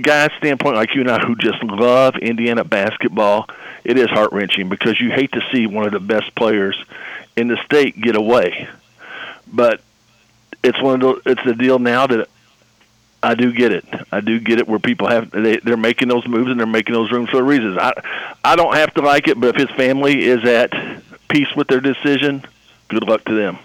guy 0.00 0.28
standpoint 0.38 0.76
like 0.76 0.94
you 0.94 1.00
and 1.00 1.10
I 1.10 1.18
who 1.18 1.34
just 1.36 1.62
love 1.62 2.16
Indiana 2.16 2.64
basketball, 2.64 3.48
it 3.84 3.98
is 3.98 4.08
heart 4.08 4.32
wrenching 4.32 4.68
because 4.68 5.00
you 5.00 5.10
hate 5.10 5.32
to 5.32 5.42
see 5.52 5.66
one 5.66 5.86
of 5.86 5.92
the 5.92 6.00
best 6.00 6.34
players 6.34 6.82
in 7.36 7.48
the 7.48 7.56
state 7.64 8.00
get 8.00 8.16
away. 8.16 8.68
But 9.52 9.80
it's 10.62 10.80
one 10.80 11.02
of 11.02 11.24
the, 11.24 11.30
it's 11.30 11.46
a 11.46 11.54
deal 11.54 11.78
now 11.78 12.06
that 12.06 12.28
I 13.22 13.34
do 13.34 13.52
get 13.52 13.72
it. 13.72 13.84
I 14.10 14.20
do 14.20 14.40
get 14.40 14.58
it 14.58 14.68
where 14.68 14.78
people 14.78 15.08
have 15.08 15.30
they 15.30 15.58
they're 15.58 15.76
making 15.76 16.08
those 16.08 16.26
moves 16.26 16.50
and 16.50 16.58
they're 16.58 16.66
making 16.66 16.94
those 16.94 17.10
rooms 17.12 17.30
for 17.30 17.42
reasons. 17.42 17.76
I 17.78 17.92
I 18.42 18.56
don't 18.56 18.74
have 18.74 18.94
to 18.94 19.02
like 19.02 19.28
it, 19.28 19.38
but 19.38 19.54
if 19.54 19.56
his 19.56 19.70
family 19.76 20.24
is 20.24 20.44
at 20.44 20.72
peace 21.28 21.54
with 21.54 21.68
their 21.68 21.80
decision, 21.80 22.44
good 22.88 23.06
luck 23.06 23.24
to 23.26 23.34
them. 23.34 23.58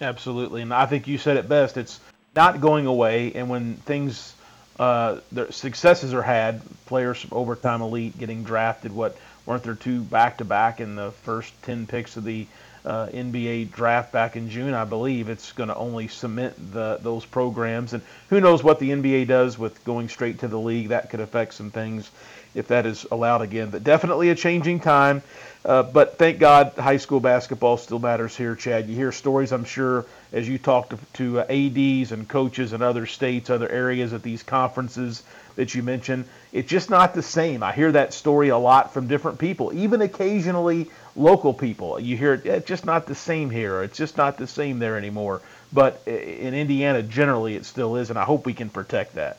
Absolutely, 0.00 0.62
and 0.62 0.72
I 0.72 0.86
think 0.86 1.06
you 1.06 1.18
said 1.18 1.36
it 1.36 1.48
best. 1.48 1.76
It's 1.76 2.00
not 2.34 2.60
going 2.60 2.86
away, 2.86 3.32
and 3.34 3.50
when 3.50 3.74
things 3.74 4.34
uh, 4.78 5.20
their 5.32 5.50
successes 5.50 6.14
are 6.14 6.22
had, 6.22 6.62
players 6.86 7.20
from 7.20 7.36
overtime 7.36 7.82
elite 7.82 8.16
getting 8.18 8.42
drafted. 8.44 8.92
What 8.92 9.18
weren't 9.44 9.64
there 9.64 9.74
two 9.74 10.00
back 10.00 10.38
to 10.38 10.44
back 10.44 10.80
in 10.80 10.94
the 10.94 11.10
first 11.10 11.52
ten 11.62 11.86
picks 11.86 12.16
of 12.16 12.24
the 12.24 12.46
uh, 12.84 13.06
NBA 13.06 13.72
draft 13.72 14.12
back 14.12 14.36
in 14.36 14.50
June, 14.50 14.74
I 14.74 14.84
believe 14.84 15.28
it's 15.28 15.52
going 15.52 15.68
to 15.68 15.76
only 15.76 16.08
cement 16.08 16.72
the, 16.72 16.98
those 17.00 17.24
programs. 17.24 17.92
And 17.92 18.02
who 18.30 18.40
knows 18.40 18.62
what 18.62 18.78
the 18.78 18.90
NBA 18.90 19.26
does 19.26 19.58
with 19.58 19.84
going 19.84 20.08
straight 20.08 20.40
to 20.40 20.48
the 20.48 20.58
league? 20.58 20.88
That 20.88 21.10
could 21.10 21.20
affect 21.20 21.54
some 21.54 21.70
things 21.70 22.10
if 22.54 22.68
that 22.68 22.86
is 22.86 23.06
allowed 23.10 23.42
again. 23.42 23.70
But 23.70 23.84
definitely 23.84 24.30
a 24.30 24.34
changing 24.34 24.80
time. 24.80 25.22
Uh, 25.64 25.82
but 25.82 26.18
thank 26.18 26.38
God 26.38 26.72
high 26.78 26.96
school 26.96 27.20
basketball 27.20 27.76
still 27.76 27.98
matters 27.98 28.36
here, 28.36 28.54
Chad. 28.54 28.88
You 28.88 28.94
hear 28.94 29.12
stories, 29.12 29.52
I'm 29.52 29.64
sure, 29.64 30.06
as 30.32 30.48
you 30.48 30.56
talk 30.56 30.90
to, 30.90 30.98
to 31.14 31.40
uh, 31.40 31.46
ADs 31.48 32.12
and 32.12 32.28
coaches 32.28 32.72
in 32.72 32.80
other 32.80 33.06
states, 33.06 33.50
other 33.50 33.68
areas 33.68 34.12
at 34.12 34.22
these 34.22 34.42
conferences 34.42 35.22
that 35.56 35.74
you 35.74 35.82
mentioned. 35.82 36.24
It's 36.52 36.68
just 36.68 36.88
not 36.88 37.14
the 37.14 37.22
same. 37.22 37.62
I 37.62 37.72
hear 37.72 37.92
that 37.92 38.14
story 38.14 38.48
a 38.48 38.56
lot 38.56 38.94
from 38.94 39.08
different 39.08 39.38
people, 39.38 39.72
even 39.74 40.00
occasionally 40.00 40.88
local 41.18 41.52
people. 41.52 41.98
You 41.98 42.16
hear 42.16 42.34
it, 42.34 42.46
it's 42.46 42.66
just 42.66 42.86
not 42.86 43.06
the 43.06 43.14
same 43.14 43.50
here. 43.50 43.82
It's 43.82 43.96
just 43.96 44.16
not 44.16 44.38
the 44.38 44.46
same 44.46 44.78
there 44.78 44.96
anymore. 44.96 45.42
But 45.72 46.00
in 46.06 46.54
Indiana, 46.54 47.02
generally, 47.02 47.54
it 47.54 47.66
still 47.66 47.96
is, 47.96 48.10
and 48.10 48.18
I 48.18 48.24
hope 48.24 48.46
we 48.46 48.54
can 48.54 48.70
protect 48.70 49.16
that. 49.16 49.38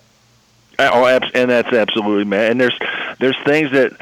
Oh, 0.78 1.06
and 1.06 1.50
that's 1.50 1.74
absolutely 1.74 2.26
man. 2.26 2.52
And 2.52 2.62
there's 2.62 2.78
there's 3.20 3.38
things 3.44 3.72
that 3.72 3.94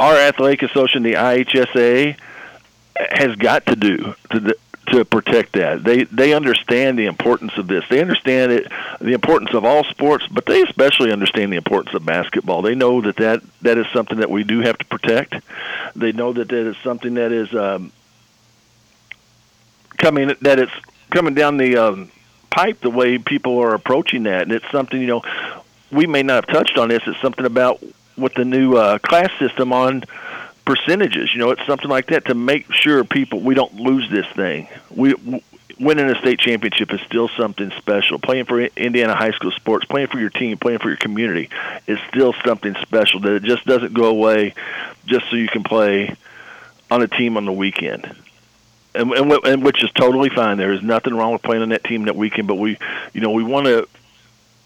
our 0.00 0.14
athletic 0.14 0.62
association, 0.62 1.02
the 1.02 1.12
IHSA, 1.12 2.16
has 2.96 3.36
got 3.36 3.66
to 3.66 3.76
do 3.76 4.14
to 4.30 4.56
to 4.98 5.04
protect 5.04 5.52
that. 5.52 5.84
They 5.84 6.04
they 6.04 6.34
understand 6.34 6.98
the 6.98 7.06
importance 7.06 7.56
of 7.56 7.66
this. 7.66 7.84
They 7.88 8.00
understand 8.00 8.52
it, 8.52 8.72
the 9.00 9.12
importance 9.12 9.54
of 9.54 9.64
all 9.64 9.84
sports, 9.84 10.26
but 10.30 10.46
they 10.46 10.62
especially 10.62 11.12
understand 11.12 11.52
the 11.52 11.56
importance 11.56 11.94
of 11.94 12.04
basketball. 12.04 12.62
They 12.62 12.74
know 12.74 13.00
that 13.00 13.16
that, 13.16 13.42
that 13.62 13.78
is 13.78 13.86
something 13.92 14.18
that 14.18 14.30
we 14.30 14.44
do 14.44 14.60
have 14.60 14.78
to 14.78 14.84
protect. 14.86 15.34
They 15.96 16.12
know 16.12 16.32
that 16.32 16.48
that 16.48 16.66
is 16.66 16.76
something 16.78 17.14
that 17.14 17.32
is 17.32 17.54
um, 17.54 17.92
coming 19.98 20.34
that 20.42 20.58
it's 20.58 20.72
coming 21.10 21.34
down 21.34 21.56
the 21.56 21.76
um, 21.76 22.10
pipe 22.50 22.80
the 22.80 22.90
way 22.90 23.18
people 23.18 23.58
are 23.58 23.74
approaching 23.74 24.24
that, 24.24 24.42
and 24.42 24.52
it's 24.52 24.70
something 24.70 25.00
you 25.00 25.06
know 25.06 25.22
we 25.90 26.06
may 26.06 26.22
not 26.22 26.46
have 26.46 26.54
touched 26.54 26.78
on 26.78 26.88
this. 26.88 27.02
It's 27.06 27.20
something 27.20 27.46
about 27.46 27.82
with 28.16 28.34
the 28.34 28.44
new 28.44 28.76
uh, 28.76 28.98
class 28.98 29.30
system 29.38 29.72
on 29.72 30.04
percentages. 30.64 31.32
You 31.32 31.40
know, 31.40 31.50
it's 31.50 31.66
something 31.66 31.88
like 31.88 32.06
that 32.06 32.26
to 32.26 32.34
make 32.34 32.72
sure 32.72 33.04
people 33.04 33.40
we 33.40 33.54
don't 33.54 33.74
lose 33.74 34.10
this 34.10 34.26
thing. 34.34 34.68
We 34.90 35.12
w- 35.12 35.40
winning 35.78 36.08
a 36.08 36.18
state 36.20 36.38
championship 36.38 36.92
is 36.92 37.00
still 37.02 37.28
something 37.28 37.70
special. 37.78 38.18
Playing 38.18 38.44
for 38.44 38.60
Indiana 38.60 39.14
high 39.14 39.32
school 39.32 39.50
sports, 39.50 39.84
playing 39.84 40.08
for 40.08 40.18
your 40.18 40.30
team, 40.30 40.58
playing 40.58 40.78
for 40.78 40.88
your 40.88 40.96
community 40.96 41.50
is 41.86 41.98
still 42.08 42.34
something 42.44 42.74
special. 42.82 43.20
That 43.20 43.32
it 43.34 43.42
just 43.42 43.64
doesn't 43.66 43.94
go 43.94 44.06
away 44.06 44.54
just 45.06 45.28
so 45.30 45.36
you 45.36 45.48
can 45.48 45.62
play 45.62 46.16
on 46.90 47.02
a 47.02 47.08
team 47.08 47.36
on 47.36 47.44
the 47.44 47.52
weekend. 47.52 48.14
And, 48.94 49.10
and, 49.12 49.32
and 49.44 49.64
which 49.64 49.82
is 49.82 49.90
totally 49.90 50.28
fine. 50.28 50.56
There 50.56 50.72
is 50.72 50.82
nothing 50.82 51.14
wrong 51.14 51.32
with 51.32 51.42
playing 51.42 51.62
on 51.62 51.70
that 51.70 51.82
team 51.82 52.04
that 52.04 52.14
weekend, 52.14 52.46
but 52.46 52.54
we, 52.54 52.78
you 53.12 53.20
know, 53.20 53.32
we 53.32 53.42
want 53.42 53.66
to 53.66 53.88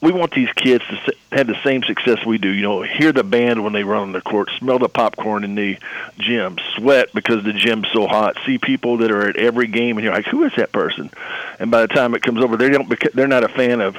we 0.00 0.12
want 0.12 0.32
these 0.32 0.52
kids 0.52 0.84
to 0.86 1.14
have 1.32 1.46
the 1.46 1.60
same 1.64 1.82
success 1.82 2.24
we 2.24 2.38
do. 2.38 2.48
You 2.48 2.62
know, 2.62 2.82
hear 2.82 3.12
the 3.12 3.24
band 3.24 3.64
when 3.64 3.72
they 3.72 3.82
run 3.82 4.02
on 4.02 4.12
the 4.12 4.20
court, 4.20 4.48
smell 4.58 4.78
the 4.78 4.88
popcorn 4.88 5.44
in 5.44 5.54
the 5.54 5.78
gym, 6.18 6.56
sweat 6.76 7.12
because 7.12 7.42
the 7.44 7.52
gym's 7.52 7.88
so 7.92 8.06
hot, 8.06 8.36
see 8.46 8.58
people 8.58 8.98
that 8.98 9.10
are 9.10 9.28
at 9.28 9.36
every 9.36 9.66
game, 9.66 9.96
and 9.96 10.04
you're 10.04 10.14
like, 10.14 10.26
who 10.26 10.44
is 10.44 10.52
that 10.56 10.70
person? 10.72 11.10
And 11.58 11.70
by 11.70 11.80
the 11.82 11.88
time 11.88 12.14
it 12.14 12.22
comes 12.22 12.42
over, 12.42 12.56
they 12.56 12.68
don't. 12.68 12.92
They're 13.12 13.26
not 13.26 13.44
a 13.44 13.48
fan 13.48 13.80
of 13.80 13.96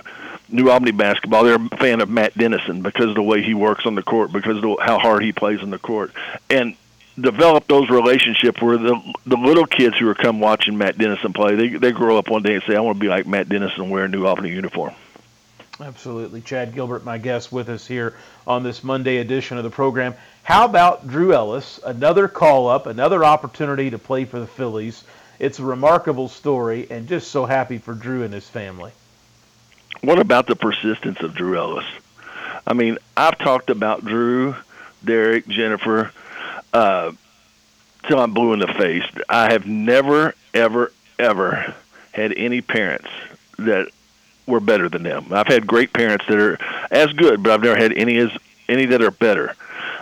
New 0.47 0.69
Albany 0.69 0.91
basketball. 0.91 1.43
They're 1.43 1.55
a 1.55 1.77
fan 1.77 2.01
of 2.01 2.09
Matt 2.09 2.37
Dennison 2.37 2.81
because 2.81 3.09
of 3.09 3.15
the 3.15 3.23
way 3.23 3.41
he 3.41 3.53
works 3.53 3.85
on 3.85 3.95
the 3.95 4.03
court, 4.03 4.31
because 4.31 4.63
of 4.63 4.77
how 4.81 4.99
hard 4.99 5.23
he 5.23 5.33
plays 5.33 5.61
on 5.61 5.69
the 5.69 5.79
court, 5.79 6.13
and 6.49 6.75
develop 7.19 7.67
those 7.67 7.89
relationships 7.89 8.61
where 8.61 8.77
the 8.77 8.97
the 9.25 9.35
little 9.35 9.65
kids 9.65 9.97
who 9.97 10.07
are 10.07 10.15
come 10.15 10.39
watching 10.39 10.77
Matt 10.77 10.97
Dennison 10.97 11.33
play, 11.33 11.55
they 11.55 11.67
they 11.69 11.91
grow 11.91 12.17
up 12.17 12.29
one 12.29 12.41
day 12.41 12.55
and 12.55 12.63
say, 12.63 12.77
I 12.77 12.79
want 12.79 12.95
to 12.95 13.01
be 13.01 13.09
like 13.09 13.27
Matt 13.27 13.49
Dennison 13.49 13.91
a 13.91 14.07
New 14.07 14.25
Albany 14.25 14.51
uniform. 14.51 14.93
Absolutely. 15.81 16.41
Chad 16.41 16.73
Gilbert, 16.73 17.05
my 17.05 17.17
guest 17.17 17.51
with 17.51 17.69
us 17.69 17.87
here 17.87 18.15
on 18.45 18.63
this 18.63 18.83
Monday 18.83 19.17
edition 19.17 19.57
of 19.57 19.63
the 19.63 19.69
program. 19.69 20.13
How 20.43 20.65
about 20.65 21.07
Drew 21.07 21.33
Ellis? 21.33 21.79
Another 21.85 22.27
call 22.27 22.67
up, 22.67 22.85
another 22.85 23.23
opportunity 23.23 23.89
to 23.89 23.97
play 23.97 24.25
for 24.25 24.39
the 24.39 24.47
Phillies. 24.47 25.05
It's 25.39 25.59
a 25.59 25.63
remarkable 25.63 26.27
story, 26.27 26.87
and 26.89 27.07
just 27.07 27.31
so 27.31 27.45
happy 27.45 27.77
for 27.77 27.93
Drew 27.93 28.23
and 28.23 28.33
his 28.33 28.49
family. 28.49 28.91
What 30.01 30.19
about 30.19 30.47
the 30.47 30.55
persistence 30.55 31.21
of 31.21 31.33
Drew 31.33 31.57
Ellis? 31.57 31.85
I 32.67 32.73
mean, 32.73 32.97
I've 33.15 33.37
talked 33.37 33.69
about 33.69 34.03
Drew, 34.03 34.55
Derek, 35.05 35.47
Jennifer, 35.47 36.11
uh, 36.73 37.13
till 38.07 38.19
I'm 38.19 38.33
blue 38.33 38.51
in 38.51 38.59
the 38.59 38.67
face. 38.67 39.05
I 39.29 39.51
have 39.51 39.65
never, 39.65 40.35
ever, 40.53 40.91
ever 41.17 41.73
had 42.11 42.33
any 42.33 42.59
parents 42.59 43.07
that 43.57 43.89
were 44.49 44.59
better 44.59 44.89
than 44.89 45.03
them. 45.03 45.27
I've 45.31 45.47
had 45.47 45.65
great 45.65 45.93
parents 45.93 46.25
that 46.27 46.37
are 46.37 46.57
as 46.91 47.13
good, 47.13 47.41
but 47.43 47.51
I've 47.51 47.61
never 47.61 47.79
had 47.79 47.93
any 47.93 48.17
as 48.17 48.31
any 48.67 48.85
that 48.87 49.01
are 49.01 49.11
better. 49.11 49.55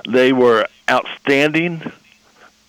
They 0.07 0.33
were 0.33 0.67
outstanding 0.89 1.91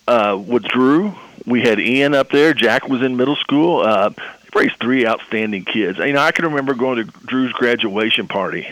uh, 0.07 0.41
with 0.45 0.65
Drew. 0.65 1.15
We 1.47 1.63
had 1.63 1.81
Ian 1.81 2.15
up 2.15 2.31
there. 2.31 2.53
Jack 2.53 2.89
was 2.89 3.03
in 3.03 3.17
middle 3.17 3.37
school. 3.37 3.81
Uh, 3.81 4.11
raised 4.55 4.79
three 4.81 5.07
outstanding 5.07 5.65
kids. 5.65 5.99
You 5.99 6.13
know, 6.13 6.21
I 6.21 6.33
can 6.33 6.47
remember 6.47 6.75
going 6.75 6.97
to 6.97 7.05
Drew's 7.27 7.53
graduation 7.53 8.29
party, 8.29 8.69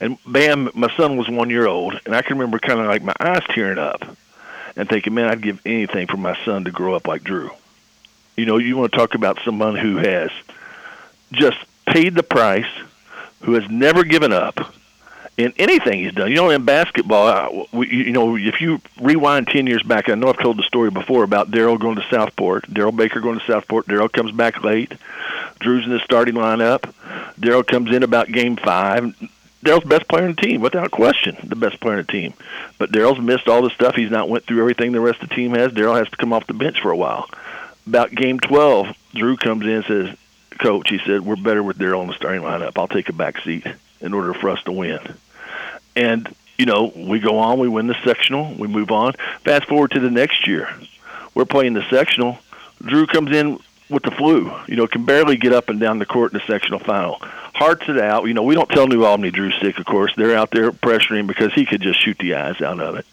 and 0.00 0.18
bam, 0.26 0.70
my 0.74 0.94
son 0.96 1.16
was 1.16 1.28
one 1.28 1.50
year 1.50 1.66
old, 1.66 1.98
and 2.04 2.14
I 2.14 2.22
can 2.22 2.38
remember 2.38 2.58
kind 2.58 2.80
of 2.80 2.86
like 2.86 3.02
my 3.02 3.14
eyes 3.18 3.42
tearing 3.50 3.78
up, 3.78 4.02
and 4.76 4.88
thinking, 4.88 5.14
man, 5.14 5.28
I'd 5.28 5.42
give 5.42 5.60
anything 5.64 6.06
for 6.06 6.16
my 6.16 6.36
son 6.44 6.64
to 6.64 6.70
grow 6.70 6.94
up 6.94 7.06
like 7.06 7.24
Drew. 7.24 7.50
You 8.36 8.46
know, 8.46 8.58
you 8.58 8.76
want 8.76 8.92
to 8.92 8.98
talk 8.98 9.14
about 9.14 9.38
someone 9.44 9.76
who 9.76 9.96
has 9.96 10.30
just 11.32 11.58
paid 11.86 12.14
the 12.14 12.22
price, 12.22 12.70
who 13.42 13.54
has 13.54 13.68
never 13.70 14.04
given 14.04 14.32
up 14.32 14.74
in 15.36 15.52
anything 15.56 16.00
he's 16.00 16.12
done. 16.12 16.30
You 16.30 16.36
know, 16.36 16.50
in 16.50 16.64
basketball, 16.64 17.66
you 17.72 18.12
know, 18.12 18.36
if 18.36 18.60
you 18.60 18.80
rewind 19.00 19.48
10 19.48 19.66
years 19.66 19.82
back, 19.82 20.08
I 20.08 20.14
know 20.14 20.28
I've 20.28 20.38
told 20.38 20.58
the 20.58 20.62
story 20.62 20.90
before 20.90 21.24
about 21.24 21.50
Daryl 21.50 21.78
going 21.78 21.96
to 21.96 22.06
Southport, 22.10 22.66
Daryl 22.68 22.94
Baker 22.94 23.20
going 23.20 23.38
to 23.38 23.46
Southport. 23.46 23.86
Daryl 23.86 24.12
comes 24.12 24.32
back 24.32 24.62
late. 24.62 24.92
Drew's 25.60 25.84
in 25.84 25.92
the 25.92 26.00
starting 26.00 26.34
lineup. 26.34 26.92
Daryl 27.40 27.66
comes 27.66 27.94
in 27.94 28.02
about 28.02 28.28
game 28.28 28.56
five. 28.56 29.14
Daryl's 29.64 29.84
best 29.84 30.08
player 30.08 30.26
in 30.26 30.34
the 30.34 30.42
team, 30.42 30.60
without 30.60 30.90
question, 30.90 31.36
the 31.44 31.54
best 31.54 31.80
player 31.80 32.00
in 32.00 32.06
the 32.06 32.12
team. 32.12 32.34
But 32.78 32.90
Daryl's 32.90 33.20
missed 33.20 33.48
all 33.48 33.62
the 33.62 33.70
stuff. 33.70 33.94
He's 33.94 34.10
not 34.10 34.28
went 34.28 34.44
through 34.44 34.60
everything 34.60 34.90
the 34.90 35.00
rest 35.00 35.22
of 35.22 35.28
the 35.28 35.34
team 35.36 35.54
has. 35.54 35.70
Daryl 35.72 35.96
has 35.96 36.08
to 36.10 36.16
come 36.16 36.32
off 36.32 36.48
the 36.48 36.54
bench 36.54 36.80
for 36.80 36.90
a 36.90 36.96
while. 36.96 37.30
About 37.86 38.10
game 38.10 38.40
12, 38.40 38.88
Drew 39.14 39.36
comes 39.36 39.62
in 39.62 39.70
and 39.70 39.84
says, 39.84 40.16
coach, 40.58 40.90
he 40.90 40.98
said, 40.98 41.22
we're 41.22 41.36
better 41.36 41.62
with 41.62 41.78
Daryl 41.78 42.02
in 42.02 42.08
the 42.08 42.14
starting 42.14 42.42
lineup. 42.42 42.72
I'll 42.76 42.88
take 42.88 43.08
a 43.08 43.12
back 43.12 43.40
seat 43.40 43.66
in 44.00 44.14
order 44.14 44.34
for 44.34 44.50
us 44.50 44.62
to 44.64 44.72
win. 44.72 45.00
And, 45.94 46.34
you 46.58 46.66
know, 46.66 46.92
we 46.94 47.20
go 47.20 47.38
on, 47.38 47.58
we 47.58 47.68
win 47.68 47.86
the 47.86 47.96
sectional, 48.04 48.54
we 48.54 48.68
move 48.68 48.90
on. 48.90 49.14
Fast 49.44 49.68
forward 49.68 49.92
to 49.92 50.00
the 50.00 50.10
next 50.10 50.46
year. 50.46 50.68
We're 51.34 51.44
playing 51.44 51.74
the 51.74 51.84
sectional. 51.90 52.38
Drew 52.82 53.06
comes 53.06 53.34
in 53.34 53.58
with 53.88 54.02
the 54.02 54.10
flu, 54.10 54.50
you 54.66 54.76
know, 54.76 54.86
can 54.86 55.04
barely 55.04 55.36
get 55.36 55.52
up 55.52 55.68
and 55.68 55.78
down 55.78 55.98
the 55.98 56.06
court 56.06 56.32
in 56.32 56.38
the 56.38 56.46
sectional 56.46 56.78
final. 56.78 57.16
Hearts 57.54 57.88
it 57.88 57.98
out. 57.98 58.24
You 58.24 58.32
know, 58.32 58.42
we 58.42 58.54
don't 58.54 58.68
tell 58.70 58.86
New 58.86 59.04
Albany 59.04 59.30
Drew's 59.30 59.54
sick, 59.60 59.78
of 59.78 59.84
course. 59.84 60.14
They're 60.16 60.36
out 60.36 60.50
there 60.50 60.72
pressuring 60.72 61.26
because 61.26 61.52
he 61.52 61.66
could 61.66 61.82
just 61.82 62.02
shoot 62.02 62.16
the 62.18 62.34
eyes 62.34 62.60
out 62.62 62.80
of 62.80 62.96
it. 62.96 63.06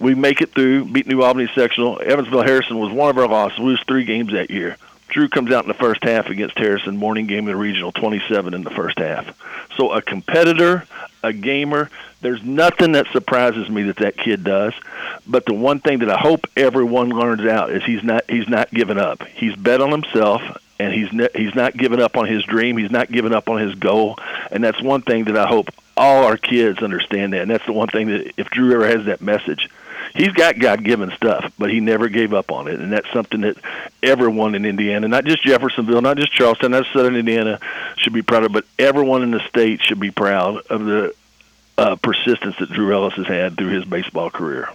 We 0.00 0.14
make 0.14 0.40
it 0.40 0.52
through, 0.52 0.86
beat 0.86 1.06
New 1.06 1.22
Albany 1.22 1.48
sectional. 1.54 2.00
Evansville 2.04 2.42
Harrison 2.42 2.78
was 2.78 2.90
one 2.90 3.10
of 3.10 3.18
our 3.18 3.28
losses. 3.28 3.58
We 3.58 3.66
lose 3.66 3.84
three 3.86 4.04
games 4.04 4.32
that 4.32 4.50
year. 4.50 4.76
Drew 5.10 5.28
comes 5.28 5.52
out 5.52 5.64
in 5.64 5.68
the 5.68 5.74
first 5.74 6.02
half 6.02 6.26
against 6.26 6.58
Harrison, 6.58 6.96
morning 6.96 7.26
game 7.26 7.46
of 7.46 7.52
the 7.52 7.56
regional, 7.56 7.92
27 7.92 8.54
in 8.54 8.62
the 8.62 8.70
first 8.70 8.98
half. 8.98 9.36
So 9.76 9.92
a 9.92 10.02
competitor, 10.02 10.86
a 11.22 11.32
gamer, 11.32 11.90
there's 12.20 12.42
nothing 12.42 12.92
that 12.92 13.06
surprises 13.12 13.68
me 13.68 13.84
that 13.84 13.96
that 13.96 14.16
kid 14.16 14.44
does. 14.44 14.74
But 15.26 15.46
the 15.46 15.54
one 15.54 15.80
thing 15.80 16.00
that 16.00 16.10
I 16.10 16.18
hope 16.18 16.46
everyone 16.56 17.10
learns 17.10 17.42
out 17.42 17.70
is 17.70 17.84
he's 17.84 18.02
not 18.02 18.24
he's 18.28 18.48
not 18.48 18.70
giving 18.70 18.98
up. 18.98 19.22
He's 19.24 19.56
bet 19.56 19.80
on 19.80 19.90
himself 19.90 20.42
and 20.80 20.92
he's 20.94 21.12
ne- 21.12 21.28
he's 21.34 21.54
not 21.54 21.76
giving 21.76 22.00
up 22.00 22.16
on 22.16 22.26
his 22.26 22.42
dream. 22.44 22.76
He's 22.76 22.90
not 22.90 23.10
giving 23.10 23.34
up 23.34 23.48
on 23.48 23.58
his 23.60 23.74
goal, 23.74 24.18
and 24.50 24.64
that's 24.64 24.80
one 24.82 25.02
thing 25.02 25.24
that 25.24 25.36
I 25.36 25.46
hope 25.46 25.68
all 25.96 26.24
our 26.24 26.38
kids 26.38 26.82
understand 26.82 27.34
that. 27.34 27.42
And 27.42 27.50
that's 27.50 27.66
the 27.66 27.74
one 27.74 27.88
thing 27.88 28.08
that 28.08 28.32
if 28.38 28.48
Drew 28.48 28.72
ever 28.72 28.86
has 28.86 29.04
that 29.06 29.20
message, 29.20 29.68
he's 30.14 30.32
got 30.32 30.58
God 30.58 30.84
given 30.84 31.10
stuff, 31.12 31.52
but 31.58 31.70
he 31.70 31.80
never 31.80 32.08
gave 32.08 32.34
up 32.34 32.50
on 32.50 32.68
it, 32.68 32.80
and 32.80 32.92
that's 32.92 33.10
something 33.12 33.42
that 33.42 33.56
everyone 34.02 34.54
in 34.54 34.64
Indiana, 34.64 35.08
not 35.08 35.24
just 35.24 35.42
Jeffersonville, 35.42 36.02
not 36.02 36.16
just 36.16 36.32
Charlestown, 36.32 36.72
not 36.72 36.86
Southern 36.92 37.16
Indiana, 37.16 37.58
should 37.96 38.12
be 38.12 38.22
proud 38.22 38.44
of, 38.44 38.52
but 38.52 38.64
everyone 38.78 39.22
in 39.22 39.30
the 39.30 39.46
state 39.48 39.80
should 39.82 40.00
be 40.00 40.10
proud 40.10 40.66
of 40.66 40.84
the 40.84 41.14
uh, 41.78 41.96
persistence 41.96 42.56
that 42.58 42.70
Drew 42.70 42.92
Ellis 42.92 43.14
has 43.14 43.26
had 43.26 43.56
through 43.56 43.70
his 43.70 43.84
baseball 43.84 44.30
career. 44.30 44.68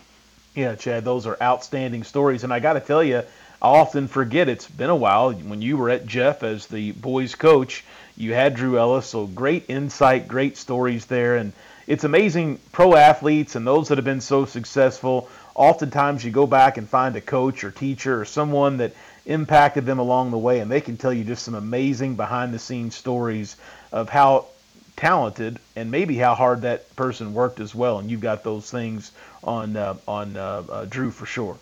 Yeah, 0.56 0.76
Chad, 0.76 1.04
those 1.04 1.28
are 1.28 1.38
outstanding 1.42 2.04
stories, 2.04 2.44
and 2.44 2.54
I 2.54 2.60
got 2.60 2.74
to 2.74 2.80
tell 2.80 3.04
you, 3.04 3.18
I 3.18 3.24
often 3.68 4.08
forget 4.08 4.50
it's 4.50 4.68
been 4.68 4.90
a 4.90 4.96
while 4.96 5.34
when 5.34 5.62
you 5.62 5.78
were 5.78 5.90
at 5.90 6.06
Jeff 6.06 6.44
as 6.44 6.68
the 6.68 6.92
boys 6.94 7.36
coach. 7.36 7.84
You 8.18 8.34
had 8.34 8.56
Drew 8.56 8.78
Ellis, 8.80 9.08
so 9.08 9.28
great 9.28 9.66
insight, 9.70 10.28
great 10.28 10.56
stories 10.56 11.06
there, 11.06 11.36
and 11.36 11.52
it's 11.88 12.04
amazing 12.04 12.60
pro 12.72 12.96
athletes 12.96 13.56
and 13.56 13.66
those 13.66 13.90
that 13.90 13.98
have 13.98 14.06
been 14.06 14.22
so 14.22 14.46
successful. 14.46 15.30
Oftentimes, 15.54 16.24
you 16.24 16.32
go 16.32 16.48
back 16.48 16.78
and 16.78 16.90
find 16.90 17.16
a 17.16 17.22
coach 17.22 17.64
or 17.64 17.72
teacher 17.72 18.22
or 18.22 18.26
someone 18.26 18.78
that 18.78 18.94
impacted 19.26 19.86
them 19.86 20.00
along 20.00 20.32
the 20.32 20.38
way, 20.38 20.60
and 20.60 20.70
they 20.70 20.82
can 20.82 20.98
tell 20.98 21.14
you 21.14 21.24
just 21.24 21.44
some 21.44 21.56
amazing 21.56 22.16
behind 22.16 22.54
the 22.54 22.60
scenes 22.60 22.96
stories 22.96 23.56
of 23.92 24.10
how 24.10 24.48
talented 24.96 25.60
and 25.76 25.92
maybe 25.92 26.16
how 26.16 26.36
hard 26.36 26.62
that 26.62 26.94
person 26.96 27.34
worked 27.34 27.60
as 27.60 27.74
well. 27.74 28.00
And 28.00 28.10
you've 28.10 28.22
got 28.22 28.44
those 28.44 28.70
things 28.70 29.12
on 29.44 29.78
uh, 29.78 29.96
on 30.08 30.36
uh, 30.36 30.64
uh, 30.70 30.86
Drew 30.86 31.12
for 31.12 31.26
sure. 31.26 31.58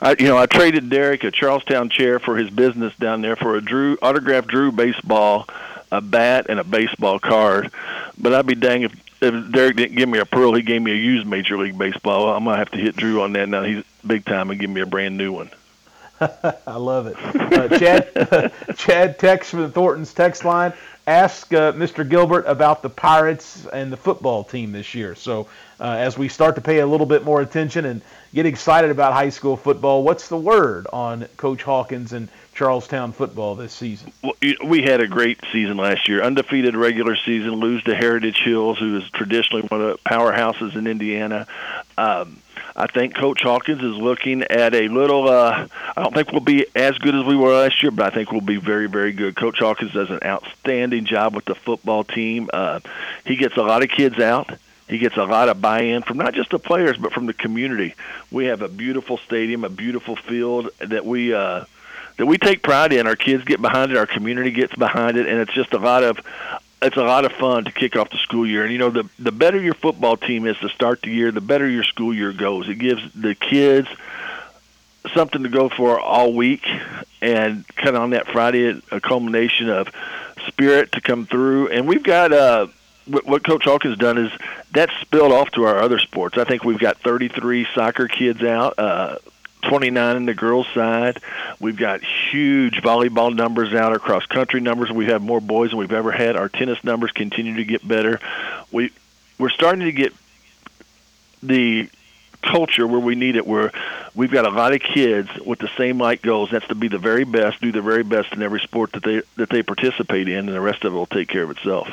I, 0.00 0.14
you 0.18 0.26
know, 0.26 0.36
I 0.36 0.46
traded 0.46 0.90
Derek 0.90 1.24
a 1.24 1.30
Charlestown 1.30 1.88
chair 1.88 2.18
for 2.18 2.36
his 2.36 2.50
business 2.50 2.94
down 2.96 3.22
there 3.22 3.36
for 3.36 3.56
a 3.56 3.60
Drew 3.60 3.96
autographed 4.02 4.48
Drew 4.48 4.72
baseball, 4.72 5.46
a 5.90 6.00
bat, 6.00 6.46
and 6.48 6.60
a 6.60 6.64
baseball 6.64 7.18
card. 7.18 7.70
But 8.18 8.34
I'd 8.34 8.46
be 8.46 8.54
dang 8.54 8.82
if 8.82 8.94
if 9.20 9.52
Derek 9.52 9.76
didn't 9.76 9.96
give 9.96 10.08
me 10.08 10.18
a 10.18 10.24
pearl, 10.24 10.54
he 10.54 10.62
gave 10.62 10.82
me 10.82 10.92
a 10.92 10.96
used 10.96 11.26
Major 11.26 11.58
League 11.58 11.76
Baseball. 11.76 12.32
I'm 12.34 12.44
gonna 12.44 12.56
have 12.56 12.70
to 12.72 12.78
hit 12.78 12.96
Drew 12.96 13.22
on 13.22 13.32
that 13.34 13.48
now. 13.48 13.62
He's 13.62 13.84
big 14.06 14.24
time 14.24 14.50
and 14.50 14.58
give 14.58 14.70
me 14.70 14.80
a 14.80 14.86
brand 14.86 15.16
new 15.16 15.32
one. 15.32 15.50
I 16.66 16.76
love 16.76 17.06
it. 17.06 17.16
Uh, 17.18 17.78
Chad, 17.78 18.52
Chad 18.76 19.18
text 19.18 19.50
from 19.50 19.60
the 19.60 19.70
Thornton's 19.70 20.12
text 20.12 20.44
line. 20.44 20.72
Ask 21.06 21.52
uh, 21.52 21.72
Mr. 21.72 22.08
Gilbert 22.08 22.44
about 22.46 22.82
the 22.82 22.90
Pirates 22.90 23.66
and 23.66 23.90
the 23.90 23.96
football 23.96 24.44
team 24.44 24.72
this 24.72 24.94
year. 24.94 25.14
So, 25.14 25.48
uh, 25.80 25.84
as 25.84 26.18
we 26.18 26.28
start 26.28 26.56
to 26.56 26.60
pay 26.60 26.80
a 26.80 26.86
little 26.86 27.06
bit 27.06 27.24
more 27.24 27.40
attention 27.40 27.86
and 27.86 28.02
get 28.34 28.44
excited 28.44 28.90
about 28.90 29.14
high 29.14 29.30
school 29.30 29.56
football, 29.56 30.04
what's 30.04 30.28
the 30.28 30.36
word 30.36 30.86
on 30.92 31.26
Coach 31.38 31.62
Hawkins 31.62 32.12
and 32.12 32.28
Charlestown 32.60 33.12
football 33.12 33.54
this 33.54 33.72
season? 33.72 34.12
We 34.62 34.82
had 34.82 35.00
a 35.00 35.08
great 35.08 35.40
season 35.50 35.78
last 35.78 36.06
year. 36.08 36.22
Undefeated 36.22 36.76
regular 36.76 37.16
season, 37.16 37.52
lose 37.52 37.82
to 37.84 37.94
Heritage 37.94 38.38
Hills, 38.44 38.78
who 38.78 38.98
is 38.98 39.10
traditionally 39.12 39.62
one 39.68 39.80
of 39.80 39.86
the 39.92 39.98
powerhouses 40.06 40.76
in 40.76 40.86
Indiana. 40.86 41.46
Um, 41.96 42.36
I 42.76 42.86
think 42.86 43.16
Coach 43.16 43.40
Hawkins 43.42 43.82
is 43.82 43.96
looking 43.96 44.42
at 44.42 44.74
a 44.74 44.88
little. 44.88 45.26
Uh, 45.26 45.68
I 45.96 46.02
don't 46.02 46.12
think 46.12 46.32
we'll 46.32 46.42
be 46.42 46.66
as 46.76 46.98
good 46.98 47.14
as 47.14 47.24
we 47.24 47.34
were 47.34 47.54
last 47.54 47.82
year, 47.82 47.92
but 47.92 48.12
I 48.12 48.14
think 48.14 48.30
we'll 48.30 48.42
be 48.42 48.58
very, 48.58 48.88
very 48.88 49.12
good. 49.12 49.36
Coach 49.36 49.60
Hawkins 49.60 49.94
does 49.94 50.10
an 50.10 50.20
outstanding 50.22 51.06
job 51.06 51.34
with 51.34 51.46
the 51.46 51.54
football 51.54 52.04
team. 52.04 52.50
Uh, 52.52 52.80
he 53.24 53.36
gets 53.36 53.56
a 53.56 53.62
lot 53.62 53.82
of 53.82 53.88
kids 53.88 54.18
out. 54.18 54.50
He 54.86 54.98
gets 54.98 55.16
a 55.16 55.24
lot 55.24 55.48
of 55.48 55.62
buy-in 55.62 56.02
from 56.02 56.18
not 56.18 56.34
just 56.34 56.50
the 56.50 56.58
players, 56.58 56.98
but 56.98 57.14
from 57.14 57.24
the 57.24 57.32
community. 57.32 57.94
We 58.30 58.46
have 58.46 58.60
a 58.60 58.68
beautiful 58.68 59.16
stadium, 59.16 59.64
a 59.64 59.70
beautiful 59.70 60.14
field 60.14 60.68
that 60.80 61.06
we 61.06 61.32
uh, 61.32 61.64
that 62.20 62.26
we 62.26 62.36
take 62.36 62.62
pride 62.62 62.92
in. 62.92 63.06
Our 63.06 63.16
kids 63.16 63.44
get 63.44 63.62
behind 63.62 63.90
it, 63.90 63.96
our 63.96 64.06
community 64.06 64.50
gets 64.50 64.74
behind 64.74 65.16
it, 65.16 65.26
and 65.26 65.38
it's 65.38 65.54
just 65.54 65.72
a 65.72 65.78
lot 65.78 66.04
of 66.04 66.20
it's 66.82 66.98
a 66.98 67.02
lot 67.02 67.24
of 67.24 67.32
fun 67.32 67.64
to 67.64 67.72
kick 67.72 67.96
off 67.96 68.10
the 68.10 68.18
school 68.18 68.46
year. 68.46 68.62
And 68.62 68.70
you 68.70 68.78
know, 68.78 68.90
the 68.90 69.08
the 69.18 69.32
better 69.32 69.58
your 69.58 69.72
football 69.72 70.18
team 70.18 70.46
is 70.46 70.58
to 70.58 70.68
start 70.68 71.00
the 71.00 71.10
year, 71.10 71.32
the 71.32 71.40
better 71.40 71.66
your 71.66 71.82
school 71.82 72.12
year 72.12 72.34
goes. 72.34 72.68
It 72.68 72.74
gives 72.74 73.10
the 73.14 73.34
kids 73.34 73.88
something 75.14 75.44
to 75.44 75.48
go 75.48 75.70
for 75.70 75.98
all 75.98 76.34
week, 76.34 76.66
and 77.22 77.66
kind 77.68 77.96
of 77.96 78.02
on 78.02 78.10
that 78.10 78.26
Friday, 78.26 78.82
a 78.90 79.00
culmination 79.00 79.70
of 79.70 79.88
spirit 80.46 80.92
to 80.92 81.00
come 81.00 81.24
through. 81.24 81.68
And 81.68 81.88
we've 81.88 82.02
got 82.02 82.34
uh, 82.34 82.66
what 83.06 83.44
Coach 83.44 83.64
Hawkins 83.64 83.92
has 83.92 83.98
done 83.98 84.18
is 84.18 84.32
that's 84.72 84.92
spilled 85.00 85.32
off 85.32 85.52
to 85.52 85.64
our 85.64 85.78
other 85.78 85.98
sports. 85.98 86.36
I 86.36 86.44
think 86.44 86.64
we've 86.64 86.78
got 86.78 86.98
33 86.98 87.66
soccer 87.74 88.08
kids 88.08 88.42
out. 88.42 88.78
Uh, 88.78 89.16
29 89.62 90.16
in 90.16 90.26
the 90.26 90.34
girls' 90.34 90.66
side. 90.74 91.20
We've 91.58 91.76
got 91.76 92.02
huge 92.02 92.82
volleyball 92.82 93.34
numbers 93.34 93.74
out, 93.74 93.92
our 93.92 93.98
cross 93.98 94.26
country 94.26 94.60
numbers. 94.60 94.90
We 94.90 95.06
have 95.06 95.22
more 95.22 95.40
boys 95.40 95.70
than 95.70 95.78
we've 95.78 95.92
ever 95.92 96.12
had. 96.12 96.36
Our 96.36 96.48
tennis 96.48 96.82
numbers 96.84 97.12
continue 97.12 97.56
to 97.56 97.64
get 97.64 97.86
better. 97.86 98.20
We 98.72 98.90
we're 99.38 99.50
starting 99.50 99.86
to 99.86 99.92
get 99.92 100.12
the 101.42 101.88
culture 102.42 102.86
where 102.86 103.00
we 103.00 103.14
need 103.14 103.36
it 103.36 103.46
where 103.46 103.70
we've 104.14 104.30
got 104.30 104.46
a 104.46 104.50
lot 104.50 104.72
of 104.72 104.80
kids 104.80 105.28
with 105.44 105.58
the 105.58 105.68
same 105.76 105.98
like 105.98 106.22
goals 106.22 106.50
that's 106.50 106.66
to 106.68 106.74
be 106.74 106.88
the 106.88 106.98
very 106.98 107.24
best 107.24 107.60
do 107.60 107.70
the 107.70 107.82
very 107.82 108.02
best 108.02 108.32
in 108.32 108.42
every 108.42 108.60
sport 108.60 108.92
that 108.92 109.02
they 109.02 109.22
that 109.36 109.50
they 109.50 109.62
participate 109.62 110.28
in 110.28 110.48
and 110.48 110.48
the 110.48 110.60
rest 110.60 110.84
of 110.84 110.92
it 110.92 110.96
will 110.96 111.06
take 111.06 111.28
care 111.28 111.42
of 111.42 111.50
itself 111.50 111.88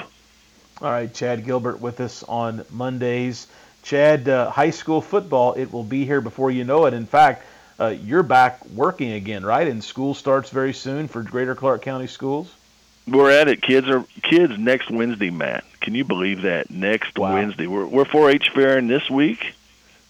all 0.82 0.90
right 0.90 1.14
chad 1.14 1.44
gilbert 1.44 1.82
with 1.82 2.00
us 2.00 2.24
on 2.24 2.64
mondays 2.70 3.48
chad 3.84 4.30
uh, 4.30 4.50
high 4.50 4.70
school 4.70 5.02
football 5.02 5.54
it 5.54 5.72
will 5.72 5.84
be 5.84 6.06
here 6.06 6.22
before 6.22 6.50
you 6.50 6.64
know 6.64 6.86
it 6.86 6.94
in 6.94 7.06
fact 7.06 7.44
uh, 7.80 7.88
you're 7.88 8.24
back 8.24 8.66
working 8.68 9.12
again, 9.12 9.46
right? 9.46 9.68
And 9.68 9.84
school 9.84 10.14
starts 10.14 10.50
very 10.50 10.74
soon 10.74 11.08
for 11.08 11.22
Greater 11.22 11.56
Clark 11.56 11.82
County 11.82 12.08
schools. 12.08 12.54
We're 13.08 13.32
at 13.32 13.48
it. 13.48 13.62
Kids 13.62 13.88
are 13.88 14.04
kids 14.22 14.58
next 14.58 14.92
Wednesday, 14.92 15.30
Matt. 15.30 15.64
Can 15.80 15.96
you 15.96 16.04
believe 16.04 16.42
that? 16.42 16.70
Next 16.70 17.18
wow. 17.18 17.34
Wednesday, 17.34 17.68
we're 17.68 17.86
we're 17.86 18.04
4-H 18.04 18.50
fairing 18.50 18.88
this 18.88 19.10
week. 19.10 19.54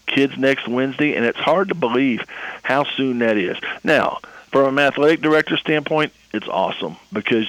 Kids 0.06 0.36
next 0.36 0.66
Wednesday, 0.66 1.14
and 1.14 1.24
it's 1.24 1.38
hard 1.38 1.68
to 1.68 1.74
believe 1.74 2.24
how 2.62 2.84
soon 2.84 3.18
that 3.18 3.36
is. 3.36 3.56
Now, 3.84 4.18
from 4.50 4.78
an 4.78 4.84
athletic 4.84 5.20
director 5.20 5.56
standpoint, 5.58 6.12
it's 6.32 6.48
awesome 6.48 6.96
because 7.12 7.46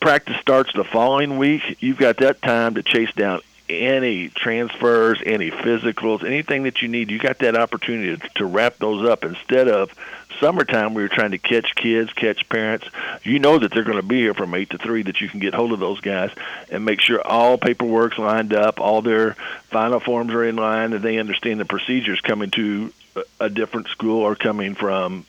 practice 0.00 0.36
starts 0.40 0.72
the 0.72 0.84
following 0.84 1.36
week. 1.36 1.78
You've 1.80 1.98
got 1.98 2.18
that 2.18 2.40
time 2.40 2.76
to 2.76 2.82
chase 2.82 3.12
down 3.12 3.40
any 3.68 4.28
transfers, 4.28 5.22
any 5.24 5.50
physicals, 5.50 6.24
anything 6.24 6.64
that 6.64 6.82
you 6.82 6.88
need, 6.88 7.10
you 7.10 7.18
got 7.18 7.38
that 7.38 7.56
opportunity 7.56 8.16
to, 8.16 8.28
to 8.36 8.44
wrap 8.44 8.78
those 8.78 9.08
up 9.08 9.24
instead 9.24 9.68
of 9.68 9.92
summertime 10.40 10.92
we 10.92 11.02
were 11.02 11.08
trying 11.08 11.30
to 11.30 11.38
catch 11.38 11.74
kids, 11.76 12.12
catch 12.12 12.48
parents. 12.48 12.86
You 13.22 13.38
know 13.38 13.58
that 13.58 13.72
they're 13.72 13.84
going 13.84 13.96
to 13.96 14.02
be 14.02 14.18
here 14.18 14.34
from 14.34 14.54
8 14.54 14.70
to 14.70 14.78
3 14.78 15.02
that 15.04 15.20
you 15.20 15.28
can 15.28 15.40
get 15.40 15.54
hold 15.54 15.72
of 15.72 15.80
those 15.80 16.00
guys 16.00 16.30
and 16.70 16.84
make 16.84 17.00
sure 17.00 17.24
all 17.24 17.58
paperwork's 17.58 18.18
lined 18.18 18.52
up, 18.52 18.80
all 18.80 19.02
their 19.02 19.34
final 19.70 20.00
forms 20.00 20.32
are 20.32 20.44
in 20.44 20.56
line 20.56 20.92
and 20.92 21.02
they 21.02 21.18
understand 21.18 21.60
the 21.60 21.64
procedures 21.64 22.20
coming 22.20 22.50
to 22.50 22.92
a 23.38 23.48
different 23.48 23.88
school 23.88 24.22
or 24.22 24.34
coming 24.34 24.74
from 24.74 25.24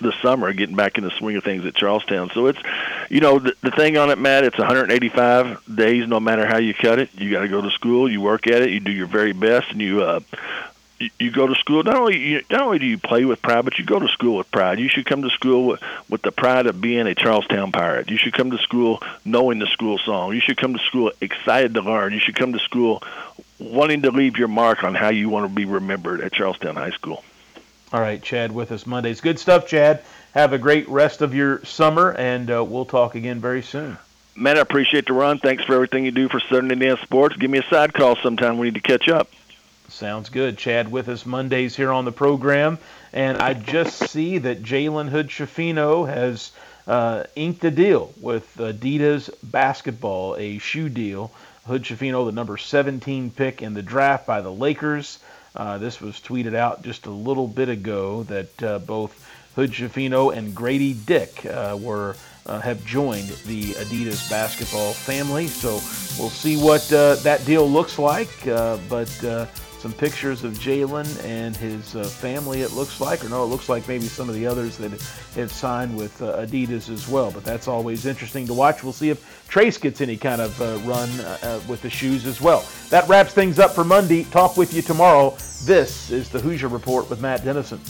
the 0.00 0.12
summer, 0.22 0.52
getting 0.52 0.76
back 0.76 0.98
in 0.98 1.04
the 1.04 1.10
swing 1.10 1.36
of 1.36 1.44
things 1.44 1.64
at 1.64 1.74
Charlestown. 1.74 2.30
So 2.34 2.46
it's, 2.46 2.58
you 3.10 3.20
know, 3.20 3.38
the, 3.38 3.54
the 3.62 3.70
thing 3.70 3.96
on 3.96 4.10
it, 4.10 4.18
Matt. 4.18 4.44
It's 4.44 4.58
185 4.58 5.76
days, 5.76 6.08
no 6.08 6.20
matter 6.20 6.46
how 6.46 6.58
you 6.58 6.74
cut 6.74 6.98
it. 6.98 7.10
You 7.14 7.30
got 7.30 7.40
to 7.40 7.48
go 7.48 7.60
to 7.60 7.70
school, 7.70 8.10
you 8.10 8.20
work 8.20 8.46
at 8.46 8.62
it, 8.62 8.70
you 8.70 8.80
do 8.80 8.92
your 8.92 9.06
very 9.06 9.32
best, 9.32 9.70
and 9.70 9.80
you. 9.80 10.02
uh 10.02 10.20
you, 11.02 11.10
you 11.18 11.30
go 11.30 11.46
to 11.46 11.54
school. 11.56 11.82
Not 11.82 11.96
only 11.96 12.16
you, 12.18 12.42
not 12.50 12.62
only 12.62 12.78
do 12.78 12.86
you 12.86 12.96
play 12.96 13.24
with 13.24 13.42
pride, 13.42 13.64
but 13.64 13.78
you 13.78 13.84
go 13.84 13.98
to 13.98 14.08
school 14.08 14.36
with 14.36 14.50
pride. 14.50 14.78
You 14.78 14.88
should 14.88 15.04
come 15.04 15.22
to 15.22 15.30
school 15.30 15.66
with, 15.66 15.80
with 16.08 16.22
the 16.22 16.32
pride 16.32 16.66
of 16.66 16.80
being 16.80 17.06
a 17.06 17.14
Charlestown 17.14 17.72
Pirate. 17.72 18.10
You 18.10 18.16
should 18.16 18.32
come 18.32 18.50
to 18.52 18.58
school 18.58 19.02
knowing 19.24 19.58
the 19.58 19.66
school 19.66 19.98
song. 19.98 20.32
You 20.34 20.40
should 20.40 20.56
come 20.56 20.74
to 20.74 20.78
school 20.78 21.10
excited 21.20 21.74
to 21.74 21.82
learn. 21.82 22.12
You 22.12 22.20
should 22.20 22.36
come 22.36 22.52
to 22.52 22.60
school 22.60 23.02
wanting 23.58 24.02
to 24.02 24.10
leave 24.10 24.38
your 24.38 24.48
mark 24.48 24.84
on 24.84 24.94
how 24.94 25.08
you 25.08 25.28
want 25.28 25.48
to 25.48 25.54
be 25.54 25.64
remembered 25.64 26.20
at 26.20 26.32
Charlestown 26.32 26.76
High 26.76 26.90
School. 26.90 27.22
All 27.92 28.00
right, 28.00 28.22
Chad 28.22 28.52
with 28.52 28.72
us 28.72 28.86
Mondays. 28.86 29.20
Good 29.20 29.38
stuff, 29.38 29.66
Chad. 29.66 30.02
Have 30.32 30.54
a 30.54 30.58
great 30.58 30.88
rest 30.88 31.20
of 31.20 31.34
your 31.34 31.62
summer, 31.62 32.12
and 32.12 32.50
uh, 32.50 32.64
we'll 32.64 32.86
talk 32.86 33.14
again 33.14 33.38
very 33.38 33.60
soon. 33.60 33.98
Man, 34.34 34.56
I 34.56 34.60
appreciate 34.60 35.06
the 35.06 35.12
run. 35.12 35.38
Thanks 35.38 35.62
for 35.64 35.74
everything 35.74 36.06
you 36.06 36.10
do 36.10 36.30
for 36.30 36.40
Southern 36.40 36.70
Indiana 36.70 36.96
sports. 37.02 37.36
Give 37.36 37.50
me 37.50 37.58
a 37.58 37.68
side 37.68 37.92
call 37.92 38.16
sometime. 38.16 38.56
We 38.56 38.68
need 38.68 38.76
to 38.76 38.80
catch 38.80 39.10
up. 39.10 39.28
Sounds 39.88 40.30
good. 40.30 40.56
Chad 40.56 40.90
with 40.90 41.10
us 41.10 41.26
Mondays 41.26 41.76
here 41.76 41.92
on 41.92 42.06
the 42.06 42.12
program. 42.12 42.78
And 43.12 43.36
I 43.36 43.52
just 43.52 44.08
see 44.08 44.38
that 44.38 44.62
Jalen 44.62 45.10
Hood 45.10 45.28
Schifino 45.28 46.08
has 46.08 46.52
uh, 46.86 47.24
inked 47.36 47.62
a 47.62 47.70
deal 47.70 48.14
with 48.22 48.56
Adidas 48.56 49.28
basketball, 49.42 50.34
a 50.36 50.56
shoe 50.56 50.88
deal. 50.88 51.30
Hood 51.66 51.82
Schifino, 51.82 52.24
the 52.24 52.32
number 52.32 52.56
17 52.56 53.30
pick 53.32 53.60
in 53.60 53.74
the 53.74 53.82
draft 53.82 54.26
by 54.26 54.40
the 54.40 54.50
Lakers. 54.50 55.18
Uh, 55.54 55.78
this 55.78 56.00
was 56.00 56.14
tweeted 56.16 56.54
out 56.54 56.82
just 56.82 57.06
a 57.06 57.10
little 57.10 57.46
bit 57.46 57.68
ago 57.68 58.22
that 58.24 58.62
uh, 58.62 58.78
both 58.80 59.28
Hood 59.54 59.70
Schifino 59.70 60.34
and 60.34 60.54
Grady 60.54 60.94
Dick 60.94 61.44
uh, 61.44 61.78
were 61.80 62.16
uh, 62.46 62.58
have 62.60 62.84
joined 62.84 63.28
the 63.46 63.72
Adidas 63.74 64.28
basketball 64.30 64.92
family. 64.92 65.46
So 65.46 65.72
we'll 66.18 66.30
see 66.30 66.56
what 66.56 66.90
uh, 66.92 67.16
that 67.16 67.44
deal 67.44 67.68
looks 67.68 67.98
like. 67.98 68.30
But 68.44 69.48
some 69.82 69.92
pictures 69.92 70.44
of 70.44 70.52
Jalen 70.52 71.24
and 71.24 71.56
his 71.56 71.96
uh, 71.96 72.04
family, 72.04 72.60
it 72.60 72.70
looks 72.70 73.00
like, 73.00 73.24
or 73.24 73.28
no, 73.28 73.42
it 73.42 73.46
looks 73.46 73.68
like 73.68 73.88
maybe 73.88 74.04
some 74.04 74.28
of 74.28 74.36
the 74.36 74.46
others 74.46 74.76
that 74.76 74.92
have 75.34 75.50
signed 75.50 75.96
with 75.96 76.22
uh, 76.22 76.36
Adidas 76.36 76.88
as 76.88 77.08
well. 77.08 77.32
But 77.32 77.44
that's 77.44 77.66
always 77.66 78.06
interesting 78.06 78.46
to 78.46 78.54
watch. 78.54 78.84
We'll 78.84 78.92
see 78.92 79.10
if 79.10 79.48
Trayce 79.50 79.80
gets 79.80 80.00
any 80.00 80.16
kind 80.16 80.40
of 80.40 80.62
uh, 80.62 80.78
run 80.88 81.10
uh, 81.20 81.38
uh, 81.42 81.60
with 81.68 81.82
the 81.82 81.90
shoes 81.90 82.26
as 82.26 82.40
well. 82.40 82.64
That 82.90 83.08
wraps 83.08 83.34
things 83.34 83.58
up 83.58 83.72
for 83.72 83.82
Monday. 83.82 84.22
Talk 84.22 84.56
with 84.56 84.72
you 84.72 84.82
tomorrow. 84.82 85.30
This 85.64 86.12
is 86.12 86.28
the 86.28 86.38
Hoosier 86.38 86.68
Report 86.68 87.10
with 87.10 87.20
Matt 87.20 87.44
Dennison. 87.44 87.80